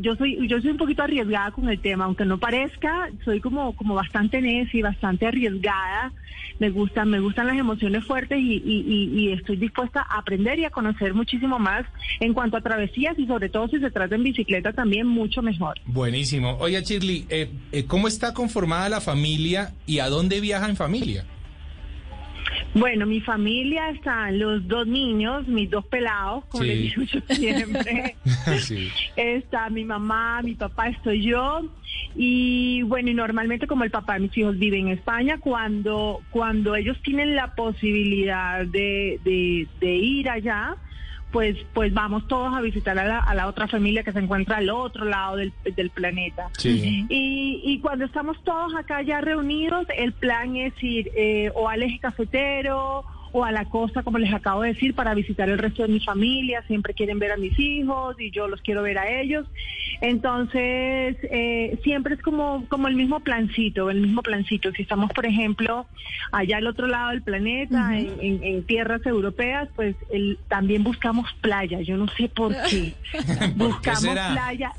yo 0.00 0.14
soy 0.16 0.46
yo 0.48 0.60
soy 0.60 0.70
un 0.70 0.76
poquito 0.76 1.02
arriesgada 1.02 1.50
con 1.50 1.68
el 1.68 1.80
tema, 1.80 2.04
aunque 2.04 2.24
no 2.24 2.38
parezca, 2.38 3.08
soy 3.24 3.40
como 3.40 3.74
como 3.74 3.94
bastante 3.94 4.40
necia 4.40 4.78
y 4.78 4.82
bastante 4.82 5.26
arriesgada. 5.26 6.12
Me 6.60 6.70
gustan 6.70 7.10
me 7.10 7.18
gustan 7.18 7.48
las 7.48 7.56
emociones 7.58 8.04
fuertes 8.04 8.38
y, 8.38 8.62
y, 8.64 9.10
y- 9.12 9.32
estoy 9.32 9.56
dispuesta 9.56 10.06
a 10.08 10.18
aprender 10.18 10.58
y 10.60 10.64
a 10.64 10.70
conocer 10.70 11.12
muchísimo 11.12 11.58
más 11.58 11.84
en 12.20 12.32
cuanto 12.32 12.56
a 12.56 12.60
travesías 12.60 13.18
y 13.18 13.26
sobre 13.26 13.48
todo 13.48 13.66
si 13.68 13.80
se 13.80 13.90
trata 13.90 14.14
en 14.14 14.22
bicicleta 14.22 14.72
también 14.72 15.06
mucho 15.06 15.42
mejor. 15.42 15.80
Buenísimo. 15.86 16.56
Oye, 16.60 16.80
Shirley, 16.82 17.26
eh, 17.28 17.50
eh, 17.72 17.84
¿cómo 17.86 18.06
está 18.06 18.32
conformada 18.34 18.88
la 18.88 19.00
familia 19.00 19.72
y 19.86 19.98
a 19.98 20.08
dónde 20.08 20.40
viaja 20.40 20.68
en 20.68 20.76
familia? 20.76 21.24
Bueno, 22.74 23.06
mi 23.06 23.20
familia 23.20 23.90
están 23.90 24.38
los 24.38 24.66
dos 24.66 24.86
niños, 24.86 25.46
mis 25.46 25.70
dos 25.70 25.84
pelados, 25.86 26.44
como 26.46 26.64
Sí. 26.64 26.68
les 26.68 26.78
digo 26.80 27.02
yo 27.02 27.34
siempre. 27.34 28.16
sí. 28.60 28.88
Está 29.16 29.70
mi 29.70 29.84
mamá, 29.84 30.42
mi 30.42 30.54
papá, 30.54 30.88
estoy 30.88 31.22
yo. 31.22 31.62
Y 32.16 32.82
bueno, 32.82 33.10
y 33.10 33.14
normalmente 33.14 33.66
como 33.66 33.84
el 33.84 33.90
papá 33.90 34.14
de 34.14 34.20
mis 34.20 34.36
hijos 34.38 34.58
vive 34.58 34.78
en 34.78 34.88
España, 34.88 35.38
cuando, 35.38 36.20
cuando 36.30 36.74
ellos 36.74 36.96
tienen 37.02 37.34
la 37.36 37.54
posibilidad 37.54 38.66
de, 38.66 39.20
de, 39.24 39.68
de 39.80 39.94
ir 39.94 40.28
allá, 40.28 40.76
pues, 41.34 41.56
pues 41.74 41.92
vamos 41.92 42.28
todos 42.28 42.54
a 42.54 42.60
visitar 42.60 42.96
a 42.96 43.04
la, 43.04 43.18
a 43.18 43.34
la 43.34 43.48
otra 43.48 43.66
familia 43.66 44.04
que 44.04 44.12
se 44.12 44.20
encuentra 44.20 44.58
al 44.58 44.70
otro 44.70 45.04
lado 45.04 45.34
del, 45.34 45.52
del 45.74 45.90
planeta. 45.90 46.48
Sí. 46.56 47.04
Y, 47.08 47.60
y 47.64 47.80
cuando 47.80 48.04
estamos 48.04 48.40
todos 48.44 48.72
acá 48.76 49.02
ya 49.02 49.20
reunidos, 49.20 49.84
el 49.96 50.12
plan 50.12 50.54
es 50.54 50.72
ir 50.80 51.10
eh, 51.16 51.50
o 51.56 51.68
al 51.68 51.82
eje 51.82 51.98
cafetero 51.98 53.04
o 53.36 53.44
a 53.44 53.50
la 53.50 53.64
costa, 53.64 54.04
como 54.04 54.18
les 54.18 54.32
acabo 54.32 54.62
de 54.62 54.68
decir, 54.74 54.94
para 54.94 55.12
visitar 55.12 55.48
el 55.48 55.58
resto 55.58 55.82
de 55.82 55.88
mi 55.88 55.98
familia. 55.98 56.62
Siempre 56.68 56.94
quieren 56.94 57.18
ver 57.18 57.32
a 57.32 57.36
mis 57.36 57.58
hijos 57.58 58.14
y 58.20 58.30
yo 58.30 58.46
los 58.46 58.60
quiero 58.62 58.82
ver 58.82 58.96
a 58.96 59.10
ellos. 59.20 59.44
Entonces, 60.00 61.16
eh, 61.30 61.76
siempre 61.82 62.14
es 62.14 62.22
como, 62.22 62.64
como 62.68 62.86
el 62.86 62.94
mismo 62.94 63.18
plancito, 63.20 63.90
el 63.90 64.00
mismo 64.02 64.22
plancito. 64.22 64.70
Si 64.72 64.82
estamos, 64.82 65.10
por 65.12 65.26
ejemplo, 65.26 65.86
allá 66.30 66.58
al 66.58 66.66
otro 66.68 66.86
lado 66.86 67.10
del 67.10 67.22
planeta, 67.22 67.98
en, 67.98 68.20
en- 68.20 68.44
en 68.44 68.64
tierras 68.66 69.04
europeas, 69.04 69.68
pues 69.74 69.96
el, 70.12 70.38
también 70.48 70.84
buscamos 70.84 71.26
playa. 71.40 71.80
Yo 71.80 71.96
no 71.96 72.06
sé 72.16 72.28
por 72.28 72.54
qué. 72.70 72.92
buscamos 73.56 74.14
playa. 74.32 74.70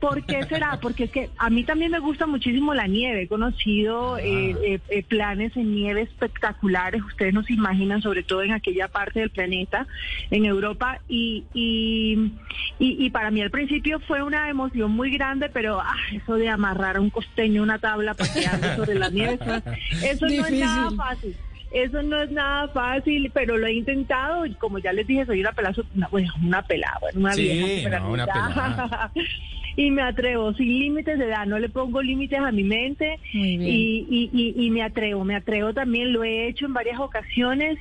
¿Por 0.00 0.24
qué 0.24 0.44
será? 0.44 0.78
Porque 0.80 1.04
es 1.04 1.10
que 1.10 1.30
a 1.36 1.50
mí 1.50 1.62
también 1.62 1.90
me 1.90 1.98
gusta 1.98 2.26
muchísimo 2.26 2.72
la 2.72 2.86
nieve. 2.86 3.22
He 3.22 3.28
conocido 3.28 4.16
eh, 4.16 4.56
eh, 4.64 4.80
eh, 4.88 5.02
planes 5.02 5.54
en 5.56 5.74
nieve 5.74 6.02
espectaculares. 6.02 7.02
Ustedes 7.02 7.34
no 7.34 7.42
se 7.42 7.52
imaginan, 7.52 8.00
sobre 8.00 8.22
todo 8.22 8.42
en 8.42 8.52
aquella 8.52 8.88
parte 8.88 9.20
del 9.20 9.30
planeta, 9.30 9.86
en 10.30 10.46
Europa. 10.46 11.00
Y, 11.06 11.44
y, 11.52 12.32
y, 12.78 13.04
y 13.04 13.10
para 13.10 13.30
mí 13.30 13.42
al 13.42 13.50
principio 13.50 14.00
fue 14.00 14.22
una 14.22 14.48
emoción 14.48 14.90
muy 14.90 15.10
grande, 15.10 15.50
pero 15.50 15.80
ah, 15.80 15.94
eso 16.12 16.36
de 16.36 16.48
amarrar 16.48 16.96
a 16.96 17.00
un 17.00 17.10
costeño 17.10 17.62
una 17.62 17.78
tabla 17.78 18.16
ande 18.52 18.76
sobre 18.76 18.94
la 18.94 19.10
nieve, 19.10 19.38
eso, 20.02 20.26
eso 20.26 20.26
no 20.28 20.46
es 20.46 20.52
nada 20.52 20.90
fácil. 20.92 21.36
Eso 21.72 22.02
no 22.02 22.20
es 22.20 22.30
nada 22.32 22.66
fácil, 22.68 23.30
pero 23.32 23.56
lo 23.56 23.66
he 23.66 23.74
intentado 23.74 24.44
y 24.44 24.54
como 24.54 24.78
ya 24.80 24.92
les 24.92 25.06
dije, 25.06 25.24
soy 25.24 25.40
una 25.40 25.52
pelada, 25.52 25.76
una, 25.94 26.08
bueno, 26.08 26.32
una 26.42 26.62
pelada, 26.62 26.98
bueno, 27.00 27.20
una 27.20 27.32
Sí, 27.32 27.42
vieja 27.42 28.00
no, 28.00 28.10
una. 28.10 28.26
y 29.86 29.90
me 29.90 30.02
atrevo, 30.02 30.52
sin 30.54 30.68
límites 30.78 31.18
de 31.18 31.24
edad, 31.26 31.46
no 31.46 31.58
le 31.58 31.68
pongo 31.68 32.02
límites 32.02 32.38
a 32.38 32.52
mi 32.52 32.64
mente 32.64 33.18
y, 33.32 34.06
y, 34.10 34.30
y, 34.32 34.66
y 34.66 34.70
me 34.70 34.82
atrevo, 34.82 35.24
me 35.24 35.34
atrevo 35.36 35.72
también, 35.72 36.12
lo 36.12 36.22
he 36.24 36.48
hecho 36.48 36.66
en 36.66 36.74
varias 36.74 36.98
ocasiones 37.00 37.78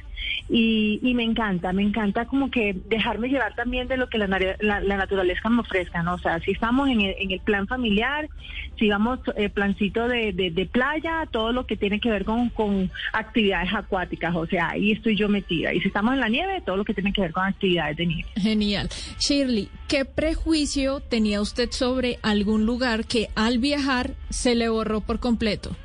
y, 0.49 0.99
me 1.13 1.23
encanta, 1.23 1.73
me 1.73 1.83
encanta 1.83 2.25
como 2.25 2.49
que 2.51 2.75
dejarme 2.85 3.27
llevar 3.29 3.53
también 3.55 3.87
de 3.87 3.97
lo 3.97 4.07
que 4.07 4.17
la, 4.17 4.27
nare- 4.27 4.55
la, 4.59 4.79
la 4.79 4.97
naturaleza 4.97 5.49
me 5.49 5.61
ofrezca, 5.61 6.01
¿no? 6.03 6.13
O 6.15 6.19
sea, 6.19 6.39
si 6.39 6.51
estamos 6.51 6.89
en 6.89 7.01
el, 7.01 7.15
en 7.19 7.31
el 7.31 7.39
plan 7.39 7.67
familiar, 7.67 8.29
si 8.77 8.89
vamos 8.89 9.19
eh, 9.35 9.49
plancito 9.49 10.07
de, 10.07 10.31
de, 10.33 10.51
de 10.51 10.65
playa, 10.65 11.27
todo 11.31 11.51
lo 11.51 11.65
que 11.65 11.77
tiene 11.77 11.99
que 11.99 12.09
ver 12.09 12.25
con, 12.25 12.49
con 12.49 12.89
actividades 13.13 13.73
acuáticas, 13.73 14.35
o 14.35 14.45
sea, 14.45 14.69
ahí 14.71 14.91
estoy 14.91 15.15
yo 15.15 15.29
metida. 15.29 15.73
Y 15.73 15.81
si 15.81 15.87
estamos 15.87 16.13
en 16.13 16.19
la 16.19 16.29
nieve, 16.29 16.61
todo 16.65 16.77
lo 16.77 16.85
que 16.85 16.93
tiene 16.93 17.13
que 17.13 17.21
ver 17.21 17.31
con 17.31 17.45
actividades 17.45 17.97
de 17.97 18.05
nieve. 18.05 18.29
Genial. 18.37 18.89
Shirley, 19.19 19.69
¿qué 19.89 20.05
prejuicio 20.05 20.99
tenía 20.99 21.41
usted 21.41 21.71
sobre 21.71 22.19
algún 22.21 22.67
lugar 22.67 23.05
que 23.05 23.29
al 23.33 23.57
viajar 23.57 24.13
se 24.29 24.53
le 24.53 24.69
borró 24.69 25.01
por 25.01 25.19
completo? 25.19 25.75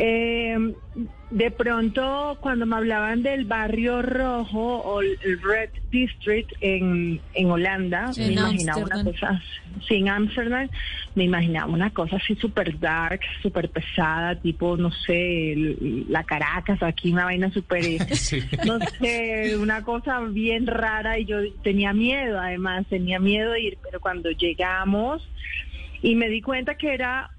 Eh, 0.00 0.56
de 1.30 1.50
pronto, 1.50 2.38
cuando 2.40 2.64
me 2.66 2.76
hablaban 2.76 3.22
del 3.22 3.44
barrio 3.44 4.00
rojo 4.00 4.76
o 4.78 5.02
el 5.02 5.18
Red 5.42 5.70
District 5.90 6.50
en, 6.60 7.20
en 7.34 7.50
Holanda, 7.50 8.12
Sí. 8.12 8.20
me 8.22 8.26
En 8.28 8.32
imaginaba 8.34 8.82
una 8.84 9.04
cosa, 9.04 9.42
sí, 9.86 9.96
en 9.96 10.08
Amsterdam, 10.08 10.68
me 11.16 11.24
imaginaba 11.24 11.66
una 11.72 11.90
cosa 11.90 12.16
así 12.16 12.34
súper 12.36 12.78
dark, 12.78 13.20
súper 13.42 13.70
pesada, 13.70 14.36
tipo, 14.40 14.76
no 14.76 14.90
sé, 14.92 15.52
el- 15.52 16.06
la 16.08 16.22
Caracas, 16.24 16.80
aquí 16.82 17.12
una 17.12 17.24
vaina 17.24 17.50
súper, 17.50 17.84
eh, 17.84 17.98
Sí. 18.14 18.40
no 18.64 18.78
sé, 19.00 19.56
una 19.58 19.82
cosa 19.82 20.20
bien 20.20 20.66
rara 20.66 21.18
y 21.18 21.24
yo 21.26 21.38
tenía 21.62 21.92
miedo, 21.92 22.38
además, 22.40 22.86
tenía 22.88 23.18
miedo 23.18 23.52
de 23.52 23.62
ir, 23.62 23.78
pero 23.82 23.98
cuando 24.00 24.30
llegamos 24.30 25.28
y 26.00 26.14
me 26.14 26.28
di 26.28 26.40
cuenta 26.40 26.76
que 26.76 26.94
era 26.94 27.30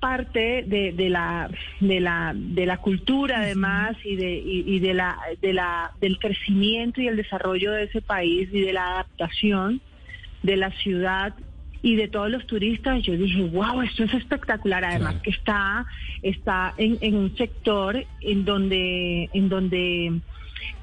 parte 0.00 0.64
de, 0.66 0.92
de 0.92 1.08
la 1.08 1.50
de 1.80 2.00
la 2.00 2.32
de 2.34 2.66
la 2.66 2.76
cultura 2.78 3.40
además 3.40 3.96
y 4.04 4.16
de 4.16 4.32
y, 4.38 4.64
y 4.66 4.78
de 4.78 4.94
la 4.94 5.16
de 5.42 5.52
la 5.52 5.90
del 6.00 6.18
crecimiento 6.18 7.00
y 7.00 7.08
el 7.08 7.16
desarrollo 7.16 7.72
de 7.72 7.84
ese 7.84 8.00
país 8.00 8.48
y 8.52 8.60
de 8.60 8.72
la 8.72 8.92
adaptación 8.92 9.80
de 10.42 10.56
la 10.56 10.70
ciudad 10.70 11.34
y 11.82 11.96
de 11.96 12.08
todos 12.08 12.30
los 12.30 12.46
turistas 12.46 13.02
yo 13.02 13.14
dije 13.16 13.42
wow 13.44 13.82
esto 13.82 14.04
es 14.04 14.14
espectacular 14.14 14.84
además 14.84 15.14
Claro. 15.14 15.22
que 15.22 15.30
está 15.30 15.86
está 16.22 16.74
en, 16.76 16.98
en 17.00 17.16
un 17.16 17.36
sector 17.36 18.04
en 18.20 18.44
donde 18.44 19.30
en 19.32 19.48
donde 19.48 20.20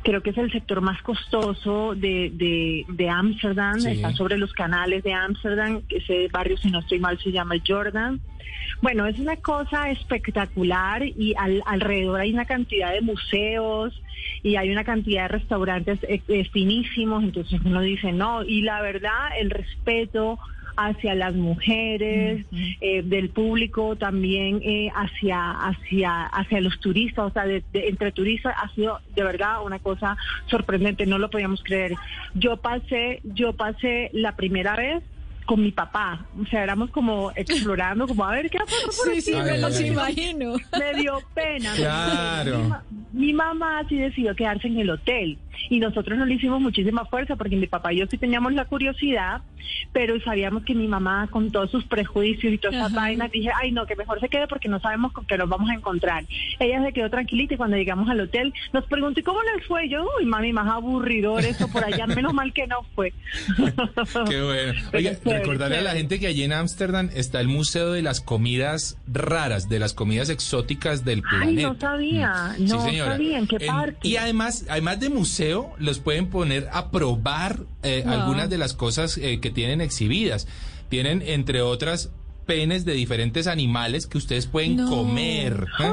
creo 0.04 0.22
que 0.22 0.30
es 0.32 0.38
el 0.38 0.52
sector 0.52 0.82
más 0.82 1.02
costoso 1.02 1.96
de, 1.96 2.32
de, 2.34 2.86
de 2.88 3.10
Ámsterdam, 3.10 3.80
Sí. 3.80 3.90
está 3.90 4.12
sobre 4.14 4.38
los 4.38 4.54
canales 4.54 5.04
de 5.04 5.14
Ámsterdam, 5.14 5.82
ese 5.90 6.28
barrio, 6.32 6.58
si 6.58 6.70
no 6.70 6.80
estoy 6.80 7.00
mal, 7.00 7.18
se 7.20 7.32
llama 7.32 7.56
Jordan. 7.66 8.20
Bueno, 8.82 9.06
es 9.08 9.18
una 9.20 9.36
cosa 9.38 9.90
espectacular 9.90 11.04
y 11.04 11.34
al- 11.38 11.64
alrededor 11.66 12.20
hay 12.20 12.34
una 12.34 12.46
cantidad 12.46 12.94
de 12.94 13.02
museos 13.02 13.94
y 14.44 14.56
hay 14.58 14.70
una 14.70 14.84
cantidad 14.84 15.24
de 15.24 15.28
restaurantes 15.40 16.00
eh, 16.04 16.22
eh, 16.28 16.46
finísimos, 16.52 17.24
entonces 17.24 17.60
uno 17.64 17.82
dice, 17.82 18.12
no, 18.12 18.44
y 18.44 18.62
la 18.62 18.82
verdad, 18.82 19.30
el 19.40 19.50
respeto 19.50 20.40
hacia 20.78 21.16
las 21.16 21.34
mujeres, 21.36 22.46
eh, 22.82 23.02
del 23.04 23.30
público 23.30 23.96
también 23.96 24.60
eh, 24.64 24.90
hacia 24.96 25.52
hacia 25.52 26.24
hacia 26.26 26.62
los 26.62 26.80
turistas, 26.80 27.26
o 27.26 27.30
sea, 27.32 27.46
de- 27.46 27.64
de- 27.74 27.88
entre 27.90 28.12
turistas 28.12 28.54
ha 28.62 28.70
sido 28.76 29.00
de 29.16 29.24
verdad 29.24 29.64
una 29.64 29.80
cosa 29.80 30.18
sorprendente, 30.48 31.06
no 31.06 31.18
lo 31.18 31.30
podíamos 31.30 31.64
creer. 31.64 31.96
Yo 32.34 32.58
pasé 32.58 33.20
yo 33.24 33.54
pasé 33.54 34.10
la 34.14 34.36
primera 34.36 34.76
vez 34.76 35.04
con 35.46 35.62
mi 35.62 35.72
papá. 35.72 36.26
O 36.42 36.46
sea, 36.48 36.64
éramos 36.64 36.90
como 36.90 37.32
explorando, 37.36 38.08
como 38.08 38.26
a 38.26 38.32
ver 38.32 38.50
qué 38.50 38.58
pasa 38.58 38.76
por 38.86 38.94
Sí, 39.06 39.12
aquí. 39.12 39.22
sí, 39.22 39.32
me 39.36 39.52
ay, 39.52 39.62
los 39.62 39.80
imagino. 39.80 40.56
Me 40.80 41.00
dio 41.00 41.22
pena. 41.36 41.72
Claro. 41.76 42.82
Mi, 43.14 43.28
mi 43.28 43.34
mamá 43.34 43.84
sí 43.88 43.96
decidió 43.96 44.36
quedarse 44.36 44.68
en 44.68 44.80
el 44.80 44.90
hotel 44.90 45.38
y 45.70 45.80
nosotros 45.80 46.18
no 46.18 46.26
le 46.26 46.36
hicimos 46.36 46.62
muchísima 46.62 47.06
fuerza 47.06 47.36
porque 47.36 47.56
mi 47.56 47.68
papá 47.68 47.94
y 47.94 47.98
yo 47.98 48.06
sí 48.08 48.18
teníamos 48.18 48.54
la 48.54 48.66
curiosidad, 48.66 49.42
pero 49.94 50.20
sabíamos 50.22 50.64
que 50.64 50.76
mi 50.76 50.88
mamá 50.88 51.28
con 51.32 51.52
todos 51.52 51.72
sus 51.72 51.84
prejuicios 51.86 52.54
y 52.54 52.58
todas 52.58 52.76
esas 52.76 52.92
Ajá. 52.92 52.96
vainas 53.02 53.32
dije, 53.32 53.50
ay 53.62 53.72
no, 53.72 53.86
que 53.86 53.96
mejor 53.96 54.20
se 54.20 54.30
quede 54.30 54.48
porque 54.48 54.68
no 54.70 54.80
sabemos 54.80 55.12
con 55.14 55.26
qué 55.26 55.38
nos 55.38 55.50
vamos 55.50 55.70
a 55.70 55.74
encontrar. 55.74 56.24
Ella 56.60 56.84
se 56.84 56.94
quedó 56.94 57.10
tranquilita 57.10 57.54
y 57.54 57.58
cuando 57.58 57.78
llegamos 57.78 58.10
al 58.10 58.20
hotel 58.20 58.54
nos 58.74 58.86
preguntó, 58.86 59.20
¿y 59.20 59.24
cómo 59.24 59.40
les 59.56 59.66
fue? 59.66 59.86
Y 59.86 59.90
Yo, 59.90 60.06
uy 60.20 60.26
mami, 60.26 60.54
más 60.54 60.68
aburridor 60.68 61.44
eso 61.44 61.68
por 61.70 61.84
allá, 61.84 62.06
menos 62.08 62.34
mal 62.34 62.54
que 62.54 62.68
no 62.68 62.78
fue. 62.96 63.14
Qué 64.30 64.42
bueno. 64.42 64.74
Chévere, 64.92 65.18
recordarle 65.40 65.78
a 65.78 65.82
la 65.82 65.92
gente 65.92 66.20
que 66.20 66.28
allí 66.28 66.44
en 66.44 66.54
Ámsterdam 66.54 67.10
está 67.14 67.40
el 67.42 67.48
Museo 67.48 67.92
de 67.92 68.02
las 68.02 68.22
Comidas 68.22 68.98
Raras, 69.12 69.70
de 69.70 69.80
las 69.80 69.94
comidas 69.94 70.30
exóticas 70.30 71.04
del 71.06 71.20
Ay, 71.20 71.38
planeta. 71.56 71.68
no 71.70 71.80
sabía, 71.80 72.34
Mm. 72.46 72.56
Sí, 72.58 72.64
no 72.74 72.82
señora. 72.86 73.12
sabía 73.12 73.40
en 73.40 73.48
qué 73.48 73.56
En- 73.60 73.68
parte. 73.68 74.08
y 74.08 74.18
además, 74.18 74.66
además 74.70 75.00
de 75.00 75.10
museo, 75.10 75.45
los 75.78 76.00
pueden 76.00 76.30
poner 76.30 76.70
a 76.72 76.92
probar 76.92 77.60
eh, 77.84 78.02
Wow. 78.06 78.14
algunas 78.14 78.50
de 78.50 78.58
las 78.58 78.74
cosas 78.74 79.18
eh, 79.18 79.40
que 79.40 79.52
tienen 79.52 79.82
exhibidas. 79.82 80.48
Tienen, 80.90 81.22
entre 81.22 81.62
otras, 81.62 82.12
penes 82.46 82.86
de 82.86 82.94
diferentes 82.94 83.48
animales 83.48 84.08
que 84.08 84.18
ustedes 84.18 84.48
pueden 84.48 84.76
No. 84.78 84.90
comer. 84.90 85.66
¿eh? 85.80 85.92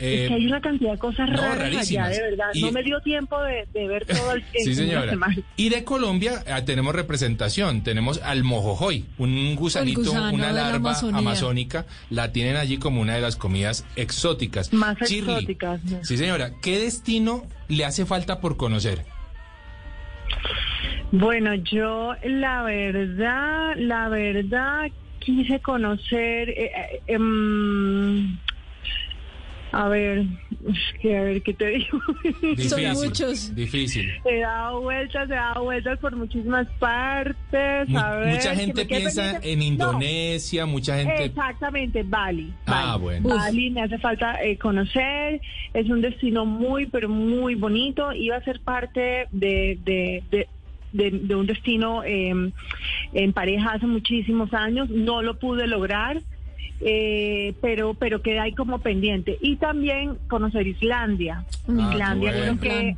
Es 0.00 0.06
Eh, 0.24 0.28
que 0.28 0.34
hay 0.34 0.46
una 0.46 0.60
cantidad 0.60 0.92
de 0.92 0.98
cosas 0.98 1.28
no, 1.30 1.36
raras 1.36 1.76
allá, 1.90 2.08
de 2.08 2.20
verdad. 2.22 2.46
Y- 2.54 2.62
No 2.62 2.72
me 2.72 2.82
dio 2.82 3.00
tiempo 3.00 3.40
de, 3.42 3.66
de 3.74 3.86
ver 3.86 4.06
todo 4.06 4.32
el 4.32 4.44
Sí, 4.64 4.74
señora. 4.74 5.12
Y 5.56 5.68
de 5.68 5.84
Colombia 5.84 6.42
ah, 6.50 6.64
tenemos 6.64 6.94
representación. 6.94 7.82
Tenemos 7.82 8.20
al 8.22 8.42
mojojoy, 8.44 9.04
un 9.18 9.54
gusanito, 9.56 10.10
una 10.12 10.52
la 10.52 10.70
larva 10.70 10.98
amazónica. 11.12 11.84
La 12.08 12.32
tienen 12.32 12.56
allí 12.56 12.78
como 12.78 13.00
una 13.00 13.14
de 13.14 13.20
las 13.20 13.36
comidas 13.36 13.84
exóticas. 13.96 14.72
Más 14.72 14.96
Shirley, 14.98 15.34
exóticas. 15.34 15.84
¿no? 15.84 16.04
Sí, 16.04 16.16
señora. 16.16 16.52
¿Qué 16.62 16.78
destino 16.78 17.44
le 17.68 17.84
hace 17.84 18.06
falta 18.06 18.40
por 18.40 18.56
conocer? 18.56 19.04
Bueno, 21.12 21.54
yo 21.56 22.14
la 22.24 22.62
verdad, 22.62 23.74
la 23.76 24.08
verdad 24.08 24.86
quise 25.20 25.60
conocer, 25.60 26.50
eh, 26.50 26.72
eh, 26.74 27.00
em, 27.06 28.36
a 29.72 29.86
ver, 29.88 30.24
que 31.00 31.16
a 31.16 31.22
ver 31.22 31.42
qué 31.42 31.54
te 31.54 31.66
digo. 31.68 32.00
Difícil. 32.56 32.92
muchos. 32.94 33.54
Difícil. 33.54 34.10
He 34.24 34.40
dado 34.40 34.80
vueltas, 34.80 35.30
he 35.30 35.34
dado 35.34 35.62
vueltas 35.62 35.96
por 36.00 36.16
muchísimas 36.16 36.66
partes. 36.80 37.88
Mu- 37.88 37.98
a 37.98 38.16
ver, 38.16 38.34
mucha 38.34 38.56
gente 38.56 38.84
piensa 38.84 39.40
pendiente. 39.40 39.52
en 39.52 39.58
No, 39.60 39.64
Indonesia, 39.66 40.66
mucha 40.66 40.96
gente... 40.96 41.24
Exactamente, 41.26 42.02
Bali. 42.02 42.52
Ah, 42.66 42.96
Bali. 42.96 43.00
bueno. 43.02 43.28
Bali 43.28 43.70
me 43.70 43.82
hace 43.82 43.98
falta 43.98 44.42
eh, 44.42 44.58
conocer. 44.58 45.40
Es 45.72 45.88
un 45.88 46.00
destino 46.00 46.44
muy, 46.44 46.86
pero 46.86 47.08
muy 47.08 47.54
bonito. 47.54 48.12
Iba 48.12 48.38
a 48.38 48.42
ser 48.42 48.58
parte 48.62 49.28
de, 49.30 49.78
de, 49.84 50.24
de, 50.32 50.48
de- 50.92 51.10
de 51.10 51.34
un 51.34 51.46
destino 51.46 52.02
eh, 52.04 52.32
en 53.12 53.32
pareja 53.32 53.72
hace 53.72 53.86
muchísimos 53.86 54.52
años. 54.54 54.88
No 54.90 55.22
lo 55.22 55.38
pude 55.38 55.66
lograr. 55.66 56.20
eh, 56.82 57.52
pero 57.60 57.92
pero 57.92 58.22
queda 58.22 58.44
ahí 58.44 58.54
como 58.54 58.78
pendiente 58.78 59.36
y 59.42 59.56
también 59.56 60.16
conocer 60.28 60.66
Islandia 60.66 61.44
Ah, 61.68 61.90
Islandia 61.92 62.32
creo 62.32 62.58
que 62.58 62.96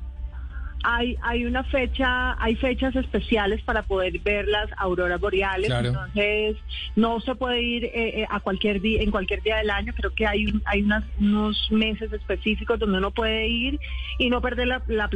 hay 0.85 1.17
hay 1.23 1.45
una 1.47 1.63
fecha, 1.65 2.41
hay 2.43 2.55
fechas 2.57 2.95
especiales 2.97 3.61
para 3.63 3.83
poder 3.85 4.19
ver 4.21 4.47
las 4.49 4.69
auroras 4.79 5.21
boreales, 5.21 5.67
Claro. 5.69 5.89
entonces 5.89 6.57
no 6.97 7.21
se 7.21 7.35
puede 7.37 7.63
ir 7.63 7.85
eh, 7.85 7.91
eh, 8.23 8.27
a 8.29 8.41
cualquier 8.41 8.81
día, 8.81 9.01
en 9.03 9.11
cualquier 9.13 9.43
día 9.43 9.57
del 9.59 9.71
año, 9.71 9.93
creo 9.97 10.13
que 10.13 10.27
hay 10.27 10.47
un- 10.47 10.63
hay 10.65 10.83
unas, 10.83 11.05
unos 11.21 11.69
meses 11.71 12.13
específicos 12.13 12.79
donde 12.81 12.99
uno 12.99 13.11
puede 13.13 13.47
ir 13.49 13.79
y 14.19 14.29
no 14.31 14.41
perder 14.41 14.67
la, 14.69 14.83
la 14.89 15.09